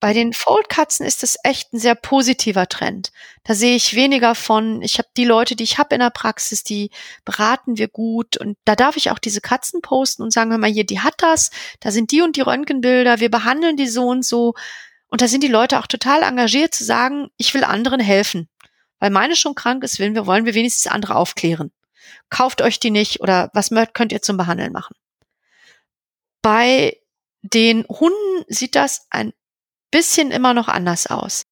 [0.00, 3.12] Bei den Fold-Katzen ist es echt ein sehr positiver Trend.
[3.44, 6.64] Da sehe ich weniger von, ich habe die Leute, die ich habe in der Praxis,
[6.64, 6.90] die
[7.26, 10.70] beraten wir gut und da darf ich auch diese Katzen posten und sagen, hör mal
[10.70, 11.50] hier, die hat das,
[11.80, 14.54] da sind die und die Röntgenbilder, wir behandeln die so und so.
[15.08, 18.48] Und da sind die Leute auch total engagiert zu sagen, ich will anderen helfen.
[19.00, 21.72] Weil meine schon krank ist, wollen wir, wollen wir wenigstens andere aufklären.
[22.30, 24.94] Kauft euch die nicht oder was könnt ihr zum Behandeln machen.
[26.40, 26.96] Bei
[27.42, 29.32] den Hunden sieht das ein
[29.90, 31.42] bisschen immer noch anders aus.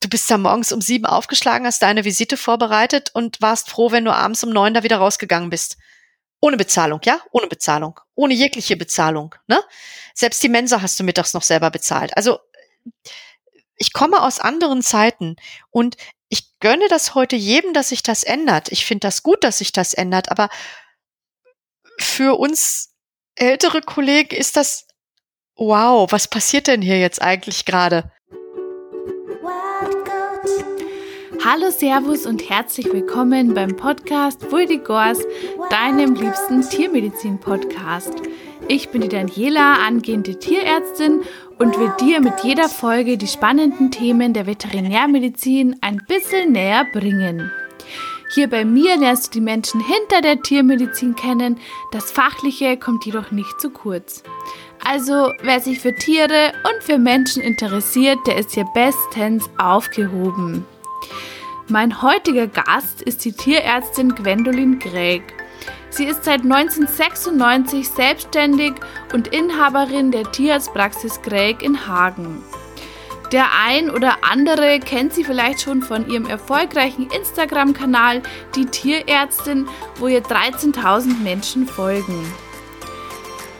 [0.00, 4.04] Du bist da morgens um sieben aufgeschlagen, hast deine Visite vorbereitet und warst froh, wenn
[4.04, 5.78] du abends um neun da wieder rausgegangen bist.
[6.40, 7.20] Ohne Bezahlung, ja?
[7.30, 7.98] Ohne Bezahlung.
[8.14, 9.58] Ohne jegliche Bezahlung, ne?
[10.14, 12.16] Selbst die Mensa hast du mittags noch selber bezahlt.
[12.16, 12.38] Also,
[13.76, 15.36] ich komme aus anderen Zeiten
[15.70, 15.96] und
[16.28, 18.70] ich gönne das heute jedem, dass sich das ändert.
[18.70, 20.50] Ich finde das gut, dass sich das ändert, aber
[21.98, 22.94] für uns
[23.34, 24.85] ältere Kollegen ist das
[25.56, 28.10] wow, was passiert denn hier jetzt eigentlich gerade?
[31.44, 35.18] Hallo, Servus und herzlich willkommen beim Podcast Vuldigors,
[35.70, 38.14] deinem liebsten Tiermedizin-Podcast.
[38.68, 41.22] Ich bin die Daniela, angehende Tierärztin
[41.58, 47.52] und will dir mit jeder Folge die spannenden Themen der Veterinärmedizin ein bisschen näher bringen.
[48.34, 51.60] Hier bei mir lernst du die Menschen hinter der Tiermedizin kennen,
[51.92, 54.24] das Fachliche kommt jedoch nicht zu kurz.
[54.88, 60.64] Also, wer sich für Tiere und für Menschen interessiert, der ist hier bestens aufgehoben.
[61.66, 65.24] Mein heutiger Gast ist die Tierärztin Gwendolyn Gregg.
[65.90, 68.74] Sie ist seit 1996 selbstständig
[69.12, 72.44] und Inhaberin der Tierarztpraxis Gregg in Hagen.
[73.32, 78.22] Der ein oder andere kennt sie vielleicht schon von ihrem erfolgreichen Instagram-Kanal
[78.54, 79.66] Die Tierärztin,
[79.96, 82.24] wo ihr 13.000 Menschen folgen.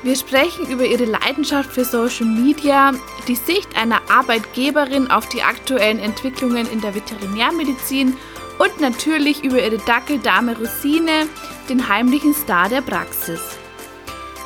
[0.07, 2.93] Wir sprechen über ihre Leidenschaft für Social Media,
[3.27, 8.17] die Sicht einer Arbeitgeberin auf die aktuellen Entwicklungen in der Veterinärmedizin
[8.61, 11.27] und natürlich über ihre Dackeldame Rosine,
[11.69, 13.41] den heimlichen Star der Praxis.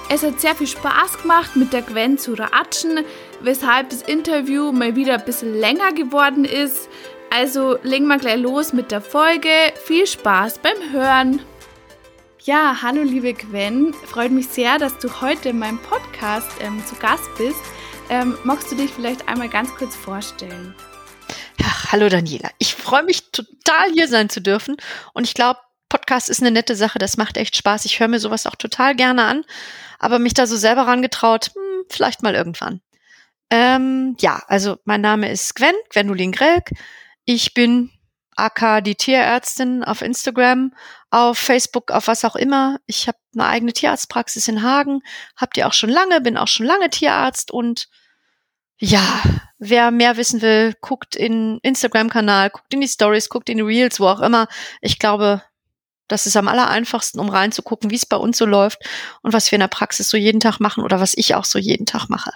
[0.09, 3.05] Es hat sehr viel Spaß gemacht, mit der Gwen zu ratschen,
[3.43, 6.89] weshalb das Interview mal wieder ein bisschen länger geworden ist.
[7.29, 9.51] Also legen wir gleich los mit der Folge.
[9.85, 11.41] Viel Spaß beim Hören!
[12.45, 16.95] Ja, hallo liebe Gwen, freut mich sehr, dass du heute in meinem Podcast ähm, zu
[16.95, 17.61] Gast bist.
[18.09, 20.75] Ähm, magst du dich vielleicht einmal ganz kurz vorstellen?
[21.59, 24.79] Ja, hallo Daniela, ich freue mich total hier sein zu dürfen
[25.13, 27.85] und ich glaube, Podcast ist eine nette Sache, das macht echt Spaß.
[27.85, 29.45] Ich höre mir sowas auch total gerne an,
[29.99, 32.81] aber mich da so selber rangetraut, hm, vielleicht mal irgendwann.
[33.51, 36.71] Ähm, ja, also mein Name ist Gwen, Gwendolin Grelk.
[37.27, 37.91] Ich bin
[38.37, 40.73] AK die Tierärztin auf Instagram,
[41.11, 42.79] auf Facebook, auf was auch immer.
[42.87, 45.03] Ich habe eine eigene Tierarztpraxis in Hagen,
[45.37, 47.89] habt ihr auch schon lange, bin auch schon lange Tierarzt und
[48.79, 49.21] ja,
[49.59, 54.01] wer mehr wissen will, guckt in Instagram-Kanal, guckt in die Stories, guckt in die Reels,
[54.01, 54.49] wo auch immer.
[54.81, 55.43] Ich glaube,
[56.09, 58.83] das ist am aller einfachsten, um reinzugucken, wie es bei uns so läuft
[59.23, 61.59] und was wir in der Praxis so jeden Tag machen oder was ich auch so
[61.59, 62.33] jeden Tag mache.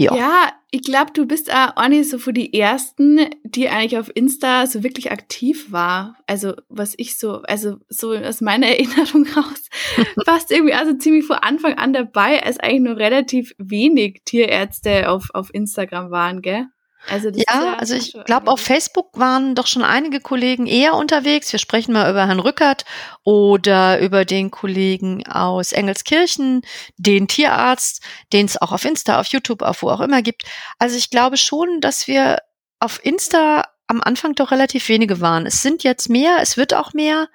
[0.00, 4.10] Ja, ja ich glaube, du bist auch eine so für die ersten, die eigentlich auf
[4.14, 6.16] Insta so wirklich aktiv war.
[6.26, 9.68] Also, was ich so, also so aus meiner Erinnerung raus,
[10.24, 15.28] fast irgendwie also ziemlich von Anfang an dabei, als eigentlich nur relativ wenig Tierärzte auf,
[15.34, 16.66] auf Instagram waren, gell?
[17.08, 21.50] Also ja, ja, also ich glaube, auf Facebook waren doch schon einige Kollegen eher unterwegs.
[21.50, 22.84] Wir sprechen mal über Herrn Rückert
[23.24, 26.62] oder über den Kollegen aus Engelskirchen,
[26.98, 28.02] den Tierarzt,
[28.32, 30.44] den es auch auf Insta, auf YouTube, auf wo auch immer gibt.
[30.78, 32.38] Also ich glaube schon, dass wir
[32.80, 35.46] auf Insta am Anfang doch relativ wenige waren.
[35.46, 37.28] Es sind jetzt mehr, es wird auch mehr.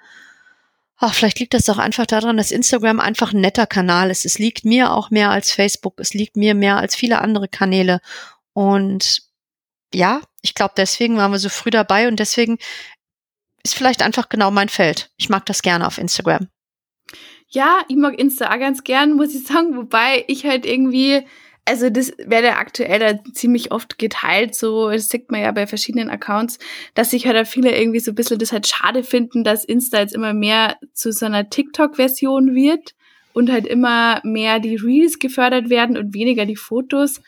[0.96, 4.24] Ach, vielleicht liegt das doch einfach daran, dass Instagram einfach ein netter Kanal ist.
[4.24, 6.00] Es liegt mir auch mehr als Facebook.
[6.00, 8.00] Es liegt mir mehr als viele andere Kanäle.
[8.54, 9.25] Und
[9.94, 12.58] ja, ich glaube, deswegen waren wir so früh dabei und deswegen
[13.62, 15.10] ist vielleicht einfach genau mein Feld.
[15.16, 16.48] Ich mag das gerne auf Instagram.
[17.48, 21.22] Ja, ich mag Insta auch ganz gern, muss ich sagen, wobei ich halt irgendwie,
[21.64, 26.10] also das werde aktuell da ziemlich oft geteilt, so, das sieht man ja bei verschiedenen
[26.10, 26.58] Accounts,
[26.94, 30.14] dass sich halt viele irgendwie so ein bisschen das halt schade finden, dass Insta jetzt
[30.14, 32.94] immer mehr zu so einer TikTok-Version wird
[33.32, 37.20] und halt immer mehr die Reels gefördert werden und weniger die Fotos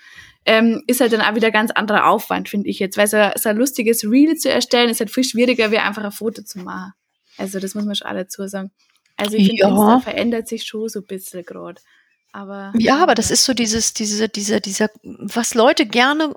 [0.49, 2.97] ähm, ist halt dann auch wieder ganz anderer Aufwand, finde ich jetzt.
[2.97, 6.11] Weil so, so ein lustiges Reel zu erstellen, ist halt viel schwieriger, wie einfach ein
[6.11, 6.95] Foto zu machen.
[7.37, 8.71] Also das muss man schon alle dazu sagen.
[9.19, 10.01] Also ich finde, ja.
[10.01, 11.81] verändert sich schon so ein bisschen gerade.
[12.33, 16.35] Aber, ja, aber das ist so dieses, diese, diese, dieser, was Leute gerne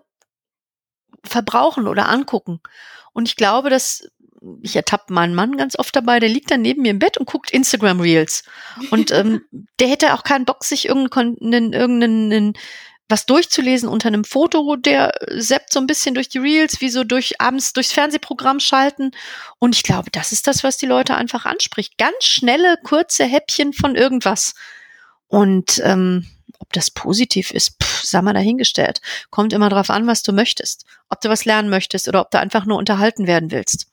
[1.24, 2.60] verbrauchen oder angucken.
[3.13, 4.10] Und ich glaube, dass
[4.62, 7.28] ich ertappe meinen Mann ganz oft dabei, der liegt dann neben mir im Bett und
[7.28, 8.44] guckt Instagram Reels.
[8.90, 9.44] Und ähm,
[9.80, 12.54] der hätte auch keinen Bock, sich irgendeinen, irgendeinen
[13.12, 17.04] was durchzulesen unter einem Foto, der seppt so ein bisschen durch die Reels, wie so
[17.04, 19.12] durch abends durchs Fernsehprogramm schalten.
[19.60, 21.98] Und ich glaube, das ist das, was die Leute einfach anspricht.
[21.98, 24.56] Ganz schnelle, kurze Häppchen von irgendwas.
[25.28, 26.25] Und ähm,
[26.60, 29.02] ob das positiv ist, pff, sei mal dahingestellt.
[29.30, 30.86] Kommt immer drauf an, was du möchtest.
[31.10, 33.88] Ob du was lernen möchtest oder ob du einfach nur unterhalten werden willst.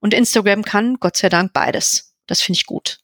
[0.00, 2.14] Und Instagram kann, Gott sei Dank, beides.
[2.26, 3.03] Das finde ich gut.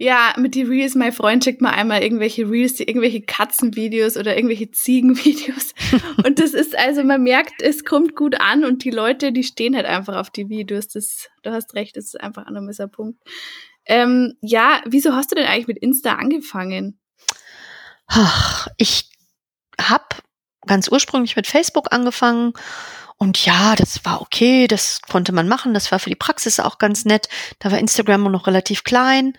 [0.00, 4.36] Ja, mit die Reels, mein Freund schickt mir einmal irgendwelche Reels, die irgendwelche Katzenvideos oder
[4.36, 5.74] irgendwelche Ziegenvideos.
[6.24, 9.74] und das ist also, man merkt, es kommt gut an und die Leute, die stehen
[9.74, 10.86] halt einfach auf die Videos.
[10.86, 13.20] Das, du hast recht, das ist einfach ein anderer Punkt.
[13.86, 17.00] Ähm, ja, wieso hast du denn eigentlich mit Insta angefangen?
[18.06, 19.10] Ach, ich
[19.80, 20.04] habe
[20.64, 22.52] ganz ursprünglich mit Facebook angefangen
[23.16, 26.78] und ja, das war okay, das konnte man machen, das war für die Praxis auch
[26.78, 27.28] ganz nett.
[27.58, 29.36] Da war Instagram noch relativ klein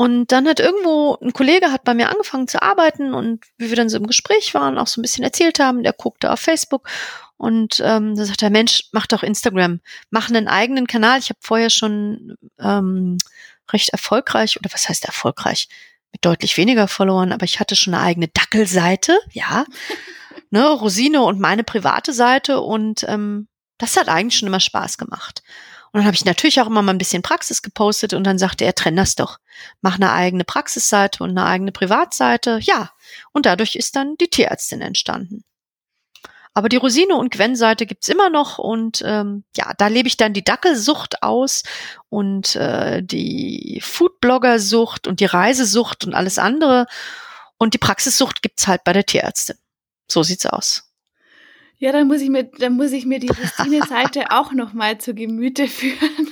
[0.00, 3.76] und dann hat irgendwo ein Kollege hat bei mir angefangen zu arbeiten und wie wir
[3.76, 6.88] dann so im Gespräch waren, auch so ein bisschen erzählt haben, der guckte auf Facebook
[7.36, 11.18] und ähm, da sagt der Mensch, mach doch Instagram, mach einen eigenen Kanal.
[11.18, 13.18] Ich habe vorher schon ähm,
[13.70, 15.68] recht erfolgreich oder was heißt erfolgreich?
[16.12, 19.66] Mit deutlich weniger Followern, aber ich hatte schon eine eigene Dackelseite, ja,
[20.50, 25.42] ne, Rosine und meine private Seite und ähm, das hat eigentlich schon immer Spaß gemacht.
[25.92, 28.64] Und dann habe ich natürlich auch immer mal ein bisschen Praxis gepostet und dann sagte
[28.64, 29.38] er, trenn das doch.
[29.80, 32.60] Mach eine eigene Praxisseite und eine eigene Privatseite.
[32.62, 32.92] Ja.
[33.32, 35.44] Und dadurch ist dann die Tierärztin entstanden.
[36.52, 40.32] Aber die Rosine und Gwen-Seite gibt's immer noch und ähm, ja, da lebe ich dann
[40.32, 41.62] die Dackelsucht aus
[42.08, 46.86] und äh, die Foodblogger-Sucht und die Reisesucht und alles andere.
[47.56, 49.58] Und die Praxissucht gibt's halt bei der Tierärztin.
[50.10, 50.89] So sieht's aus.
[51.80, 55.14] Ja, dann muss ich mir, dann muss ich mir die Christine-Seite auch noch mal zu
[55.14, 56.28] Gemüte führen.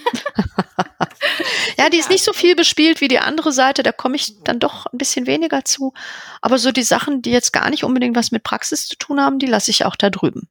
[1.79, 3.83] ja, die ist nicht so viel bespielt wie die andere Seite.
[3.83, 5.95] Da komme ich dann doch ein bisschen weniger zu.
[6.43, 9.39] Aber so die Sachen, die jetzt gar nicht unbedingt was mit Praxis zu tun haben,
[9.39, 10.49] die lasse ich auch da drüben.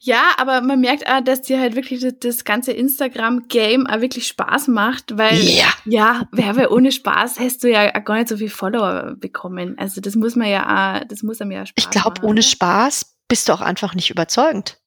[0.00, 4.26] Ja, aber man merkt auch, dass dir halt wirklich das, das ganze Instagram-Game auch wirklich
[4.28, 8.48] Spaß macht, weil ja, ja wer ohne Spaß hast du ja gar nicht so viel
[8.48, 9.76] Follower bekommen.
[9.78, 13.11] Also das muss man ja auch, das muss einem ja Spaß Ich glaube, ohne Spaß
[13.32, 14.78] bist du auch einfach nicht überzeugend.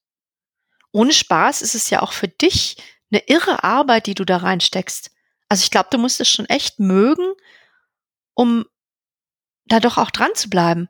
[0.92, 2.76] Ohne Spaß ist es ja auch für dich
[3.10, 5.10] eine irre Arbeit, die du da reinsteckst.
[5.48, 7.26] Also ich glaube, du musst es schon echt mögen,
[8.34, 8.64] um
[9.64, 10.88] da doch auch dran zu bleiben.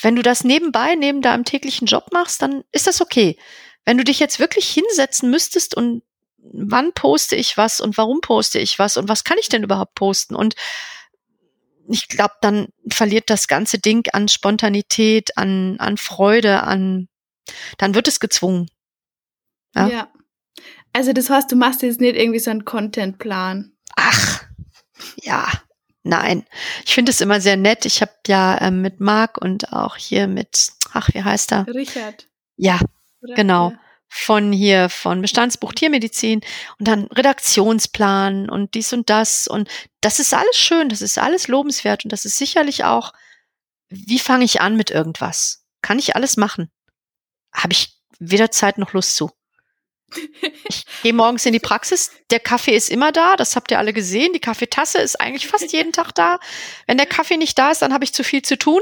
[0.00, 3.38] Wenn du das nebenbei, neben deinem täglichen Job machst, dann ist das okay.
[3.84, 6.02] Wenn du dich jetzt wirklich hinsetzen müsstest und
[6.38, 9.94] wann poste ich was und warum poste ich was und was kann ich denn überhaupt
[9.94, 10.56] posten und
[11.88, 17.08] ich glaube, dann verliert das ganze Ding an Spontanität, an, an Freude, an,
[17.78, 18.68] dann wird es gezwungen.
[19.74, 19.88] Ja.
[19.88, 20.12] ja.
[20.92, 23.72] Also das heißt, du machst jetzt nicht irgendwie so einen Contentplan.
[23.96, 24.44] Ach,
[25.22, 25.50] ja,
[26.02, 26.44] nein.
[26.84, 27.86] Ich finde es immer sehr nett.
[27.86, 31.66] Ich habe ja ähm, mit Marc und auch hier mit, ach, wie heißt er?
[31.68, 32.28] Richard.
[32.56, 32.78] Ja,
[33.22, 33.70] Oder genau.
[33.70, 33.78] Ja
[34.14, 36.42] von hier, von Bestandsbuch Tiermedizin
[36.78, 39.48] und dann Redaktionsplan und dies und das.
[39.48, 39.70] Und
[40.02, 43.14] das ist alles schön, das ist alles lobenswert und das ist sicherlich auch,
[43.88, 45.64] wie fange ich an mit irgendwas?
[45.80, 46.70] Kann ich alles machen?
[47.54, 49.30] Habe ich weder Zeit noch Lust zu.
[50.68, 53.94] Ich gehe morgens in die Praxis, der Kaffee ist immer da, das habt ihr alle
[53.94, 54.34] gesehen.
[54.34, 56.38] Die Kaffeetasse ist eigentlich fast jeden Tag da.
[56.86, 58.80] Wenn der Kaffee nicht da ist, dann habe ich zu viel zu tun.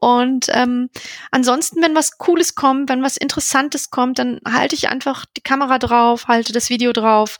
[0.00, 0.90] Und ähm,
[1.30, 5.78] ansonsten, wenn was Cooles kommt, wenn was Interessantes kommt, dann halte ich einfach die Kamera
[5.78, 7.38] drauf, halte das Video drauf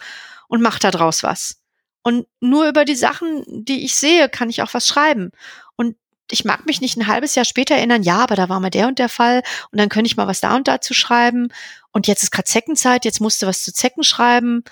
[0.49, 1.61] und mache da draus was.
[2.03, 5.33] Und nur über die Sachen, die ich sehe, kann ich auch was schreiben.
[5.77, 5.97] Und
[6.31, 8.89] ich mag mich nicht ein halbes Jahr später erinnern, ja, aber da war mal der
[8.89, 11.49] und der Fall und dann könnte ich mal was da und da zu schreiben.
[11.93, 14.65] Und jetzt ist gerade Zeckenzeit, jetzt musste was zu Zecken schreiben.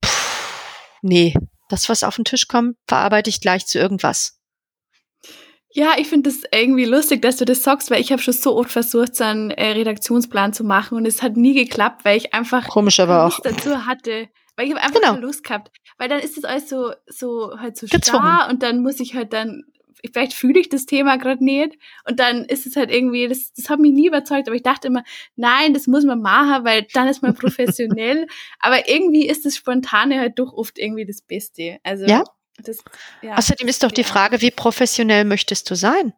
[0.00, 0.10] Puh,
[1.02, 1.34] nee,
[1.68, 4.35] das, was auf den Tisch kommt, verarbeite ich gleich zu irgendwas.
[5.76, 8.56] Ja, ich finde das irgendwie lustig, dass du das sagst, weil ich habe schon so
[8.56, 12.32] oft versucht, so einen äh, Redaktionsplan zu machen und es hat nie geklappt, weil ich
[12.32, 15.12] einfach komisch aber auch dazu hatte, weil ich habe einfach genau.
[15.12, 18.24] keine Lust gehabt, weil dann ist das alles so so halt so Gezwungen.
[18.24, 19.64] starr und dann muss ich halt dann
[20.10, 21.76] vielleicht fühle ich das Thema gerade nicht
[22.08, 24.88] und dann ist es halt irgendwie, das, das hat mich nie überzeugt, aber ich dachte
[24.88, 25.04] immer,
[25.34, 28.26] nein, das muss man machen, weil dann ist man professionell,
[28.60, 31.80] aber irgendwie ist das Spontane halt doch oft irgendwie das Beste.
[31.82, 32.24] Also ja,
[32.58, 32.78] das,
[33.22, 36.12] ja, Außerdem ist doch die Frage, wie professionell möchtest du sein?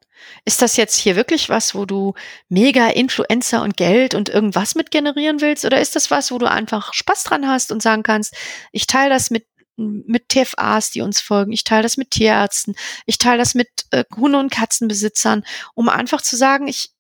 [0.45, 2.15] Ist das jetzt hier wirklich was, wo du
[2.49, 5.65] mega Influencer und Geld und irgendwas mit generieren willst?
[5.65, 8.35] Oder ist das was, wo du einfach Spaß dran hast und sagen kannst,
[8.73, 9.47] ich teile das mit
[9.79, 12.75] mit TFAs, die uns folgen, ich teile das mit Tierärzten,
[13.07, 16.91] ich teile das mit äh, Hunde- und Katzenbesitzern, um einfach zu sagen, ich,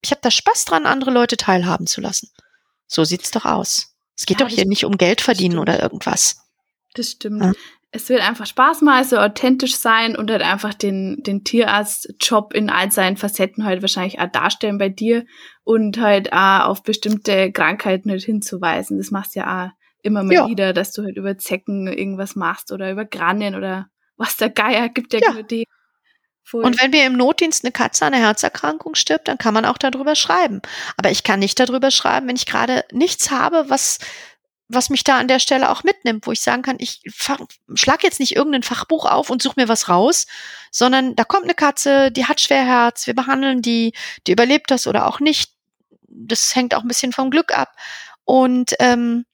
[0.00, 2.30] ich habe da Spaß dran, andere Leute teilhaben zu lassen.
[2.86, 3.96] So sieht's doch aus.
[4.16, 6.40] Es geht ja, doch hier nicht um Geld verdienen oder irgendwas.
[6.94, 7.42] Das stimmt.
[7.42, 7.52] Ja.
[7.90, 12.68] Es wird einfach Spaß machen, so authentisch sein und halt einfach den, den Tierarzt-Job in
[12.68, 15.24] all seinen Facetten halt wahrscheinlich auch darstellen bei dir
[15.64, 18.98] und halt auch auf bestimmte Krankheiten halt hinzuweisen.
[18.98, 19.70] Das machst du ja auch
[20.02, 20.48] immer mal ja.
[20.48, 24.88] wieder, dass du halt über Zecken irgendwas machst oder über Grannen oder was der Geier
[24.90, 25.42] gibt ja, ja.
[25.42, 25.64] die.
[26.52, 29.76] Und wenn mir im Notdienst eine Katze an einer Herzerkrankung stirbt, dann kann man auch
[29.76, 30.62] darüber schreiben.
[30.96, 33.98] Aber ich kann nicht darüber schreiben, wenn ich gerade nichts habe, was
[34.68, 37.00] was mich da an der Stelle auch mitnimmt, wo ich sagen kann, ich
[37.74, 40.26] schlag jetzt nicht irgendein Fachbuch auf und suche mir was raus,
[40.70, 43.94] sondern da kommt eine Katze, die hat Schwerherz, wir behandeln die,
[44.26, 45.52] die überlebt das oder auch nicht.
[46.06, 47.74] Das hängt auch ein bisschen vom Glück ab.
[48.24, 49.24] Und ähm,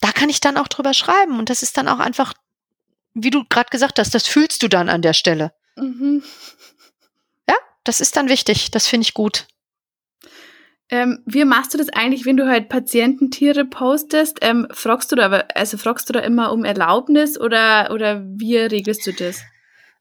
[0.00, 1.38] da kann ich dann auch drüber schreiben.
[1.38, 2.34] Und das ist dann auch einfach,
[3.14, 5.52] wie du gerade gesagt hast, das fühlst du dann an der Stelle.
[5.76, 6.24] Mhm.
[7.48, 8.72] Ja, das ist dann wichtig.
[8.72, 9.46] Das finde ich gut.
[10.92, 14.40] Ähm, wie machst du das eigentlich, wenn du halt Patiententiere postest?
[14.42, 19.06] Ähm, fragst du da also fragst du da immer um Erlaubnis oder, oder wie regelst
[19.06, 19.40] du das?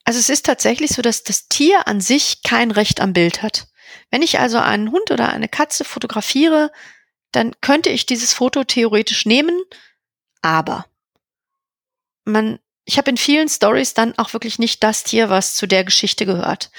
[0.04, 3.68] Also es ist tatsächlich so, dass das Tier an sich kein Recht am Bild hat.
[4.10, 6.74] Wenn ich also einen Hund oder eine Katze fotografiere,
[7.32, 9.58] dann könnte ich dieses Foto theoretisch nehmen,
[10.42, 10.86] aber
[12.26, 15.86] man, ich habe in vielen Stories dann auch wirklich nicht das Tier, was zu der
[15.86, 16.70] Geschichte gehört.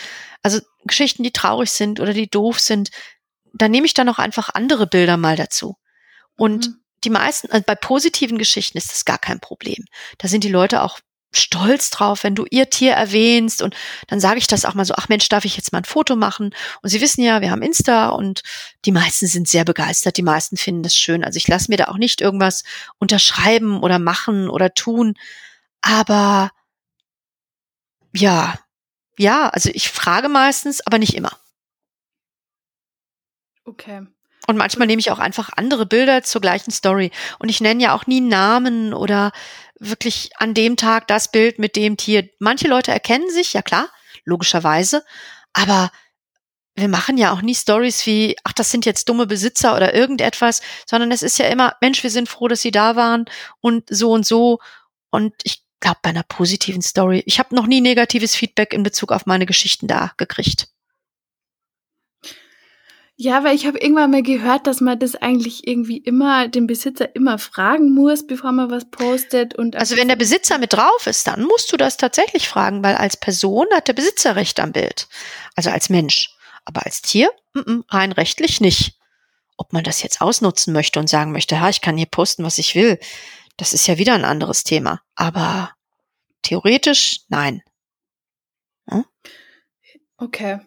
[0.43, 2.91] Also Geschichten, die traurig sind oder die doof sind,
[3.53, 5.77] da nehme ich dann auch einfach andere Bilder mal dazu.
[6.37, 6.77] Und mhm.
[7.05, 9.85] die meisten, also bei positiven Geschichten ist das gar kein Problem.
[10.19, 11.01] Da sind die Leute auch
[11.35, 13.75] stolz drauf, wenn du ihr Tier erwähnst und
[14.07, 16.15] dann sage ich das auch mal so, ach Mensch, darf ich jetzt mal ein Foto
[16.15, 16.55] machen?
[16.83, 18.43] Und sie wissen ja, wir haben Insta und
[18.85, 21.25] die meisten sind sehr begeistert, die meisten finden das schön.
[21.25, 22.65] Also ich lasse mir da auch nicht irgendwas
[22.99, 25.15] unterschreiben oder machen oder tun,
[25.81, 26.51] aber
[28.15, 28.59] ja,
[29.19, 31.33] ja, also ich frage meistens, aber nicht immer.
[33.65, 34.07] Okay.
[34.49, 37.13] Und manchmal nehme ich auch einfach andere Bilder zur gleichen Story.
[37.39, 39.33] Und ich nenne ja auch nie Namen oder
[39.79, 42.29] wirklich an dem Tag das Bild mit dem Tier.
[42.39, 43.89] Manche Leute erkennen sich, ja klar,
[44.25, 45.05] logischerweise.
[45.53, 45.91] Aber
[46.75, 50.63] wir machen ja auch nie Stories wie, ach, das sind jetzt dumme Besitzer oder irgendetwas,
[50.87, 53.27] sondern es ist ja immer, Mensch, wir sind froh, dass sie da waren
[53.61, 54.59] und so und so.
[55.11, 59.13] Und ich glaube, bei einer positiven Story, ich habe noch nie negatives Feedback in Bezug
[59.13, 60.69] auf meine Geschichten da gekriegt.
[63.23, 67.15] Ja, weil ich habe irgendwann mal gehört, dass man das eigentlich irgendwie immer den Besitzer
[67.15, 69.55] immer fragen muss, bevor man was postet.
[69.55, 72.97] Und also wenn der Besitzer mit drauf ist, dann musst du das tatsächlich fragen, weil
[72.97, 75.07] als Person hat der Besitzer Recht am Bild.
[75.55, 76.37] Also als Mensch.
[76.65, 78.99] Aber als Tier m -m, rein rechtlich nicht.
[79.57, 82.59] Ob man das jetzt ausnutzen möchte und sagen möchte, ha, ich kann hier posten, was
[82.59, 82.99] ich will,
[83.57, 85.01] das ist ja wieder ein anderes Thema.
[85.15, 85.71] Aber
[86.43, 87.63] theoretisch nein.
[88.89, 89.05] Hm?
[90.17, 90.59] Okay.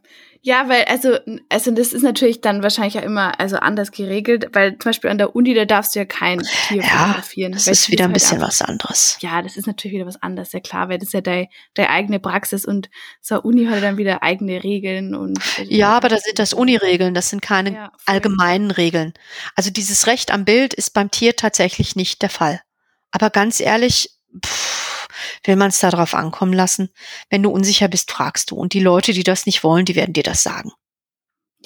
[0.45, 1.17] Ja, weil, also,
[1.49, 5.17] also das ist natürlich dann wahrscheinlich ja immer also anders geregelt, weil zum Beispiel an
[5.17, 6.37] der Uni, da darfst du ja kein
[6.67, 7.51] Tier ja, fotografieren.
[7.53, 9.17] Das ist wieder ein halt bisschen einfach, was anderes.
[9.21, 11.89] Ja, das ist natürlich wieder was anderes, ja klar, weil das ist ja deine deine
[11.89, 15.39] eigene Praxis und so Uni hat dann wieder eigene Regeln und.
[15.63, 19.15] Ja, aber das sind das Uni-Regeln, das sind keine ja, allgemeinen Regeln.
[19.55, 22.61] Also dieses Recht am Bild ist beim Tier tatsächlich nicht der Fall.
[23.09, 24.11] Aber ganz ehrlich,
[24.45, 24.74] pff,
[25.43, 26.89] will man es darauf ankommen lassen.
[27.29, 28.55] Wenn du unsicher bist, fragst du.
[28.55, 30.71] Und die Leute, die das nicht wollen, die werden dir das sagen.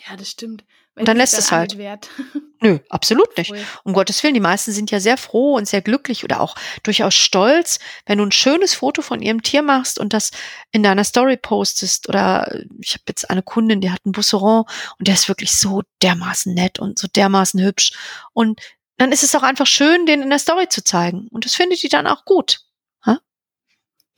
[0.07, 0.63] Ja, das stimmt.
[0.95, 1.77] und dann lässt es halt.
[2.61, 3.51] Nö, absolut nicht.
[3.51, 3.65] Cool.
[3.83, 7.15] Um Gottes Willen, die meisten sind ja sehr froh und sehr glücklich oder auch durchaus
[7.15, 10.31] stolz, wenn du ein schönes Foto von ihrem Tier machst und das
[10.71, 12.09] in deiner Story postest.
[12.09, 14.65] Oder ich habe jetzt eine Kundin, die hat einen Busseron
[14.97, 17.93] und der ist wirklich so dermaßen nett und so dermaßen hübsch.
[18.33, 18.59] Und
[18.97, 21.27] dann ist es auch einfach schön, den in der Story zu zeigen.
[21.31, 22.59] Und das findet die dann auch gut.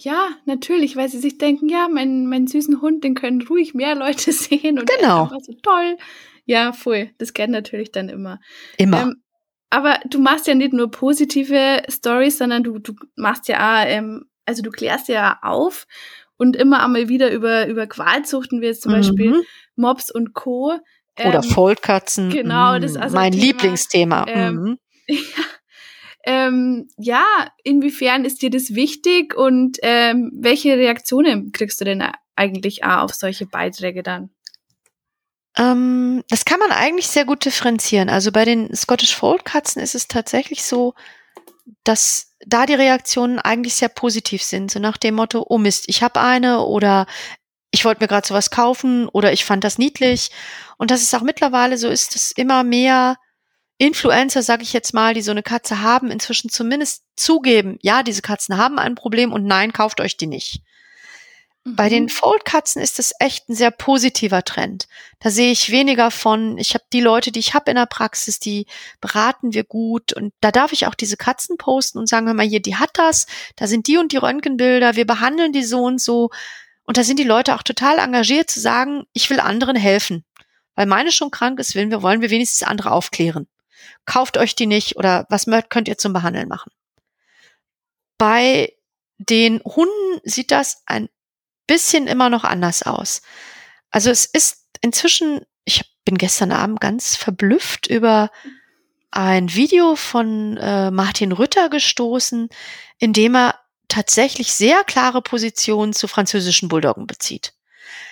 [0.03, 3.95] Ja, natürlich, weil sie sich denken, ja, mein, mein süßen Hund, den können ruhig mehr
[3.95, 5.27] Leute sehen und genau.
[5.27, 5.97] der ist so toll.
[6.45, 7.11] Ja, voll.
[7.19, 8.39] Das kennt natürlich dann immer.
[8.77, 9.03] Immer.
[9.03, 9.23] Ähm,
[9.69, 14.25] aber du machst ja nicht nur positive Stories, sondern du, du machst ja auch, ähm,
[14.45, 15.85] also du klärst ja auf
[16.37, 18.95] und immer einmal wieder über, über Qualzuchten, wie jetzt zum mhm.
[18.97, 19.43] Beispiel
[19.75, 20.73] Mops und Co.
[21.15, 22.31] Ähm, Oder Vollkatzen.
[22.31, 24.25] Genau, das ist also mein Thema, Lieblingsthema.
[24.27, 24.77] Ähm, mhm.
[25.07, 25.43] Ja,
[26.23, 27.25] ähm, ja,
[27.63, 32.03] inwiefern ist dir das wichtig und ähm, welche Reaktionen kriegst du denn
[32.35, 34.29] eigentlich auch auf solche Beiträge dann?
[35.57, 38.09] Ähm, das kann man eigentlich sehr gut differenzieren.
[38.09, 40.93] Also bei den Scottish Fold Katzen ist es tatsächlich so,
[41.83, 46.03] dass da die Reaktionen eigentlich sehr positiv sind, so nach dem Motto, oh Mist, ich
[46.03, 47.05] habe eine oder
[47.71, 50.31] ich wollte mir gerade sowas kaufen oder ich fand das niedlich.
[50.77, 53.17] Und dass es auch mittlerweile so ist, dass immer mehr
[53.81, 58.21] Influencer, sage ich jetzt mal, die so eine Katze haben, inzwischen zumindest zugeben, ja, diese
[58.21, 60.61] Katzen haben ein Problem und nein, kauft euch die nicht.
[61.63, 62.09] Bei den mhm.
[62.09, 64.87] Foldkatzen ist es echt ein sehr positiver Trend.
[65.19, 68.39] Da sehe ich weniger von, ich habe die Leute, die ich habe in der Praxis,
[68.39, 68.67] die
[68.99, 72.45] beraten wir gut und da darf ich auch diese Katzen posten und sagen, hör mal
[72.45, 75.99] hier, die hat das, da sind die und die Röntgenbilder, wir behandeln die so und
[75.99, 76.29] so
[76.83, 80.23] und da sind die Leute auch total engagiert zu sagen, ich will anderen helfen.
[80.75, 83.47] Weil meine schon krank ist, wollen wir wenigstens andere aufklären.
[84.05, 86.71] Kauft euch die nicht oder was könnt ihr zum Behandeln machen?
[88.17, 88.73] Bei
[89.17, 91.09] den Hunden sieht das ein
[91.67, 93.21] bisschen immer noch anders aus.
[93.91, 98.31] Also es ist inzwischen, ich bin gestern Abend ganz verblüfft über
[99.11, 102.49] ein Video von äh, Martin Rütter gestoßen,
[102.97, 107.53] in dem er tatsächlich sehr klare Positionen zu französischen Bulldoggen bezieht.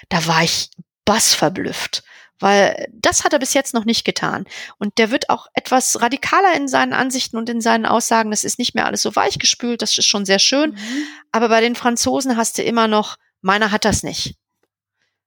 [0.10, 0.70] Da war ich
[1.06, 2.04] bassverblüfft,
[2.40, 4.46] weil das hat er bis jetzt noch nicht getan.
[4.78, 8.32] Und der wird auch etwas radikaler in seinen Ansichten und in seinen Aussagen.
[8.32, 10.72] Das ist nicht mehr alles so weichgespült, das ist schon sehr schön.
[10.72, 11.04] Mhm.
[11.32, 14.36] Aber bei den Franzosen hast du immer noch Meiner hat das nicht.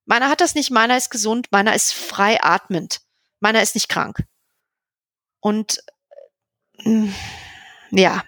[0.05, 3.01] Meiner hat das nicht, meiner ist gesund, meiner ist frei atmend,
[3.41, 4.25] meiner ist nicht krank.
[5.41, 5.83] Und
[6.85, 7.09] äh,
[7.91, 8.25] ja,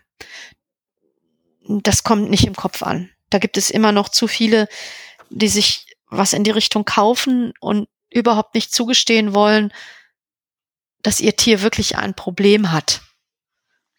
[1.66, 3.10] das kommt nicht im Kopf an.
[3.30, 4.68] Da gibt es immer noch zu viele,
[5.30, 9.72] die sich was in die Richtung kaufen und überhaupt nicht zugestehen wollen,
[11.02, 13.02] dass ihr Tier wirklich ein Problem hat.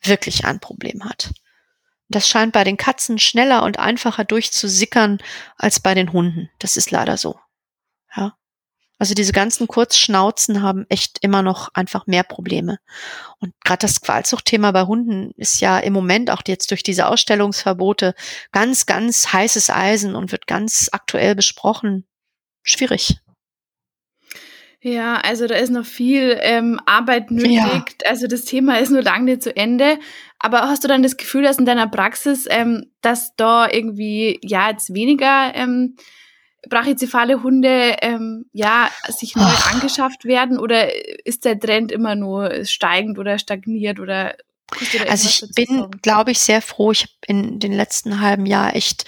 [0.01, 1.31] Wirklich ein Problem hat.
[2.07, 5.19] Das scheint bei den Katzen schneller und einfacher durchzusickern
[5.57, 6.50] als bei den Hunden.
[6.60, 7.39] Das ist leider so.
[8.15, 8.38] Ja.
[8.98, 12.79] Also diese ganzen Kurzschnauzen haben echt immer noch einfach mehr Probleme.
[13.39, 18.13] Und gerade das Qualzuchtthema bei Hunden ist ja im Moment auch jetzt durch diese Ausstellungsverbote
[18.51, 22.07] ganz, ganz heißes Eisen und wird ganz aktuell besprochen.
[22.63, 23.19] Schwierig.
[24.86, 27.56] Ja, also da ist noch viel ähm, Arbeit nötig.
[27.56, 27.84] Ja.
[28.06, 29.98] Also das Thema ist nur lange nicht zu Ende.
[30.38, 34.70] Aber hast du dann das Gefühl, dass in deiner Praxis, ähm, dass da irgendwie ja
[34.70, 35.96] jetzt weniger ähm,
[36.70, 39.74] brachycephale Hunde ähm, ja sich neu Ach.
[39.74, 40.88] angeschafft werden oder
[41.25, 44.36] ist der Trend immer nur steigend oder stagniert oder
[45.08, 46.92] also ich bin, glaube ich, sehr froh.
[46.92, 49.06] Ich habe in den letzten halben Jahr echt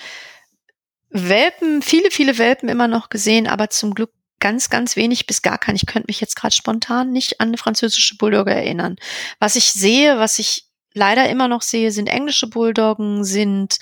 [1.10, 5.58] Welpen, viele, viele Welpen immer noch gesehen, aber zum Glück ganz, ganz wenig bis gar
[5.58, 5.76] kein.
[5.76, 8.98] Ich könnte mich jetzt gerade spontan nicht an eine französische Bulldogge erinnern.
[9.40, 13.80] Was ich sehe, was ich leider immer noch sehe, sind englische Bulldoggen, sind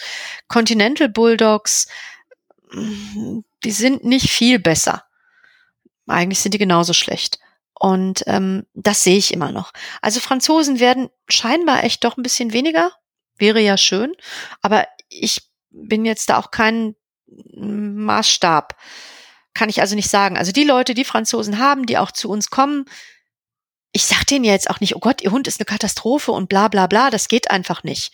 [0.48, 1.88] Continental Bulldogs.
[2.72, 5.04] Die sind nicht viel besser.
[6.08, 7.40] Eigentlich sind die genauso schlecht.
[7.78, 9.72] Und ähm, das sehe ich immer noch.
[10.02, 12.92] Also Franzosen werden scheinbar echt doch ein bisschen weniger.
[13.38, 14.14] Wäre ja schön.
[14.62, 16.96] Aber ich bin jetzt da auch kein
[17.28, 18.78] Maßstab.
[19.56, 20.38] Kann ich also nicht sagen.
[20.38, 22.86] Also die Leute, die Franzosen haben, die auch zu uns kommen,
[23.92, 26.68] ich sag denen jetzt auch nicht, oh Gott, ihr Hund ist eine Katastrophe und bla
[26.68, 28.14] bla bla, das geht einfach nicht.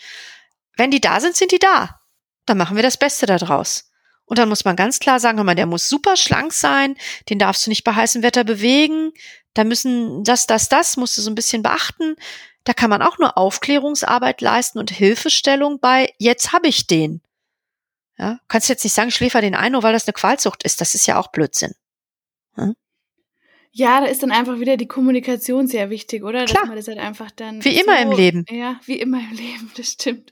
[0.77, 1.99] Wenn die da sind, sind die da.
[2.45, 3.91] Dann machen wir das Beste daraus.
[4.25, 6.95] Und dann muss man ganz klar sagen, hör mal, der muss super schlank sein,
[7.30, 9.12] den darfst du nicht bei heißem Wetter bewegen,
[9.56, 12.15] da müssen das, das, das musst du so ein bisschen beachten.
[12.63, 17.21] Da kann man auch nur Aufklärungsarbeit leisten und Hilfestellung bei, jetzt habe ich den.
[18.22, 20.80] Ja, kannst jetzt nicht sagen, schläfer den ein, nur weil das eine Qualzucht ist.
[20.80, 21.74] Das ist ja auch Blödsinn.
[22.54, 22.76] Hm?
[23.72, 26.46] Ja, da ist dann einfach wieder die Kommunikation sehr wichtig, oder?
[26.46, 26.62] Klar.
[26.62, 27.66] Dass man das halt einfach dann.
[27.66, 28.46] Wie immer im Leben.
[28.48, 30.32] Ja, wie immer im Leben, das stimmt.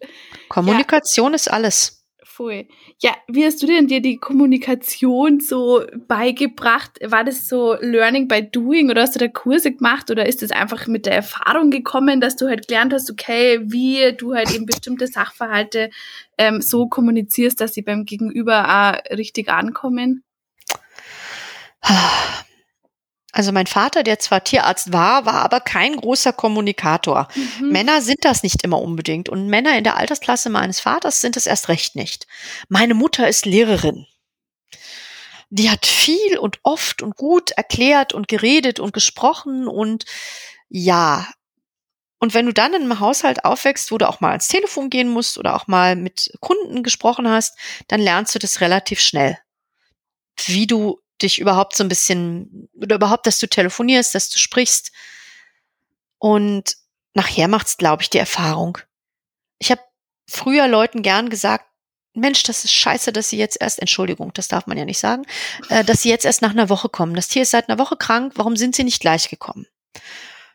[0.50, 1.36] Kommunikation ja.
[1.36, 1.99] ist alles.
[2.40, 2.68] Voll.
[3.02, 6.92] Ja, wie hast du denn dir die Kommunikation so beigebracht?
[7.04, 10.52] War das so Learning by Doing oder hast du da Kurse gemacht oder ist das
[10.52, 14.66] einfach mit der Erfahrung gekommen, dass du halt gelernt hast, okay, wie du halt eben
[14.66, 15.90] bestimmte Sachverhalte
[16.38, 20.24] ähm, so kommunizierst, dass sie beim Gegenüber auch richtig ankommen?
[23.40, 27.30] Also mein Vater, der zwar Tierarzt war, war aber kein großer Kommunikator.
[27.62, 27.70] Mhm.
[27.70, 31.48] Männer sind das nicht immer unbedingt und Männer in der Altersklasse meines Vaters sind es
[31.48, 32.28] erst recht nicht.
[32.68, 34.06] Meine Mutter ist Lehrerin.
[35.52, 40.04] Die hat viel und oft und gut erklärt und geredet und gesprochen und
[40.68, 41.26] ja.
[42.20, 45.08] Und wenn du dann in einem Haushalt aufwächst, wo du auch mal ans Telefon gehen
[45.08, 49.38] musst oder auch mal mit Kunden gesprochen hast, dann lernst du das relativ schnell.
[50.46, 54.92] Wie du dich überhaupt so ein bisschen, oder überhaupt, dass du telefonierst, dass du sprichst.
[56.18, 56.76] Und
[57.14, 58.78] nachher macht's, glaube ich, die Erfahrung.
[59.58, 59.82] Ich habe
[60.28, 61.66] früher Leuten gern gesagt,
[62.14, 65.24] Mensch, das ist scheiße, dass sie jetzt erst, Entschuldigung, das darf man ja nicht sagen,
[65.70, 67.14] äh, dass sie jetzt erst nach einer Woche kommen.
[67.14, 69.68] Das Tier ist seit einer Woche krank, warum sind sie nicht gleich gekommen?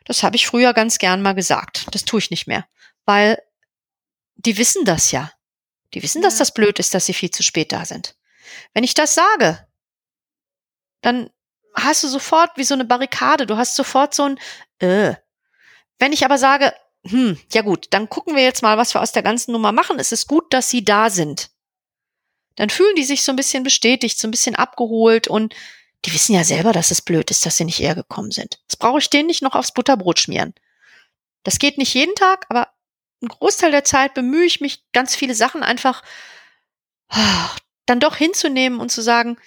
[0.05, 1.87] Das habe ich früher ganz gern mal gesagt.
[1.91, 2.65] Das tue ich nicht mehr.
[3.05, 3.41] Weil
[4.35, 5.31] die wissen das ja.
[5.93, 6.27] Die wissen, ja.
[6.27, 8.15] dass das blöd ist, dass sie viel zu spät da sind.
[8.73, 9.65] Wenn ich das sage,
[11.05, 11.29] dann
[11.75, 13.45] hast du sofort wie so eine Barrikade.
[13.45, 14.39] Du hast sofort so ein,
[14.79, 15.13] äh.
[15.99, 16.73] Wenn ich aber sage,
[17.05, 19.99] hm, ja gut, dann gucken wir jetzt mal, was wir aus der ganzen Nummer machen.
[19.99, 21.51] Es ist gut, dass sie da sind.
[22.55, 25.53] Dann fühlen die sich so ein bisschen bestätigt, so ein bisschen abgeholt und
[26.05, 28.59] die wissen ja selber, dass es blöd ist, dass sie nicht eher gekommen sind.
[28.67, 30.55] Das brauche ich denen nicht noch aufs Butterbrot schmieren.
[31.43, 32.69] Das geht nicht jeden Tag, aber
[33.21, 36.01] einen Großteil der Zeit bemühe ich mich, ganz viele Sachen einfach
[37.09, 39.37] ah, dann doch hinzunehmen und zu sagen,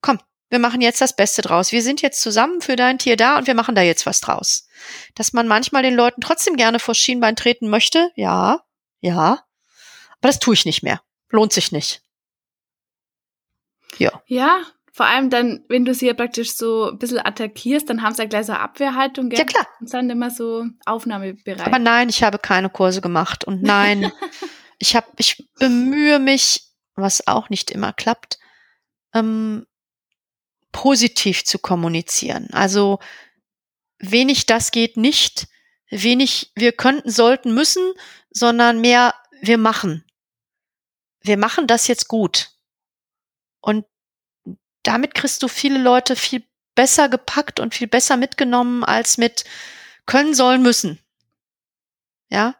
[0.00, 1.72] komm, wir machen jetzt das Beste draus.
[1.72, 4.68] Wir sind jetzt zusammen für dein Tier da und wir machen da jetzt was draus.
[5.14, 8.60] Dass man manchmal den Leuten trotzdem gerne vor Schienbein treten möchte, ja,
[9.00, 9.44] ja.
[10.18, 11.00] Aber das tue ich nicht mehr.
[11.30, 12.02] Lohnt sich nicht.
[13.98, 14.22] Ja.
[14.26, 18.14] Ja, vor allem dann, wenn du sie ja praktisch so ein bisschen attackierst, dann haben
[18.14, 19.28] sie ja gleich so eine Abwehrhaltung.
[19.28, 19.40] Gell?
[19.40, 19.66] Ja, klar.
[19.80, 21.66] Und sind immer so aufnahmebereit.
[21.66, 23.44] Aber nein, ich habe keine Kurse gemacht.
[23.44, 24.10] Und nein,
[24.78, 26.62] ich habe, ich bemühe mich,
[26.94, 28.38] was auch nicht immer klappt,
[29.12, 29.66] ähm,
[30.72, 32.48] positiv zu kommunizieren.
[32.52, 32.98] Also
[33.98, 35.48] wenig das geht nicht,
[35.90, 37.92] wenig wir könnten, sollten, müssen,
[38.30, 40.04] sondern mehr wir machen.
[41.20, 42.50] Wir machen das jetzt gut.
[43.60, 43.84] Und
[44.82, 49.44] damit kriegst du viele Leute viel besser gepackt und viel besser mitgenommen als mit
[50.04, 51.00] können, sollen, müssen.
[52.28, 52.54] Ja.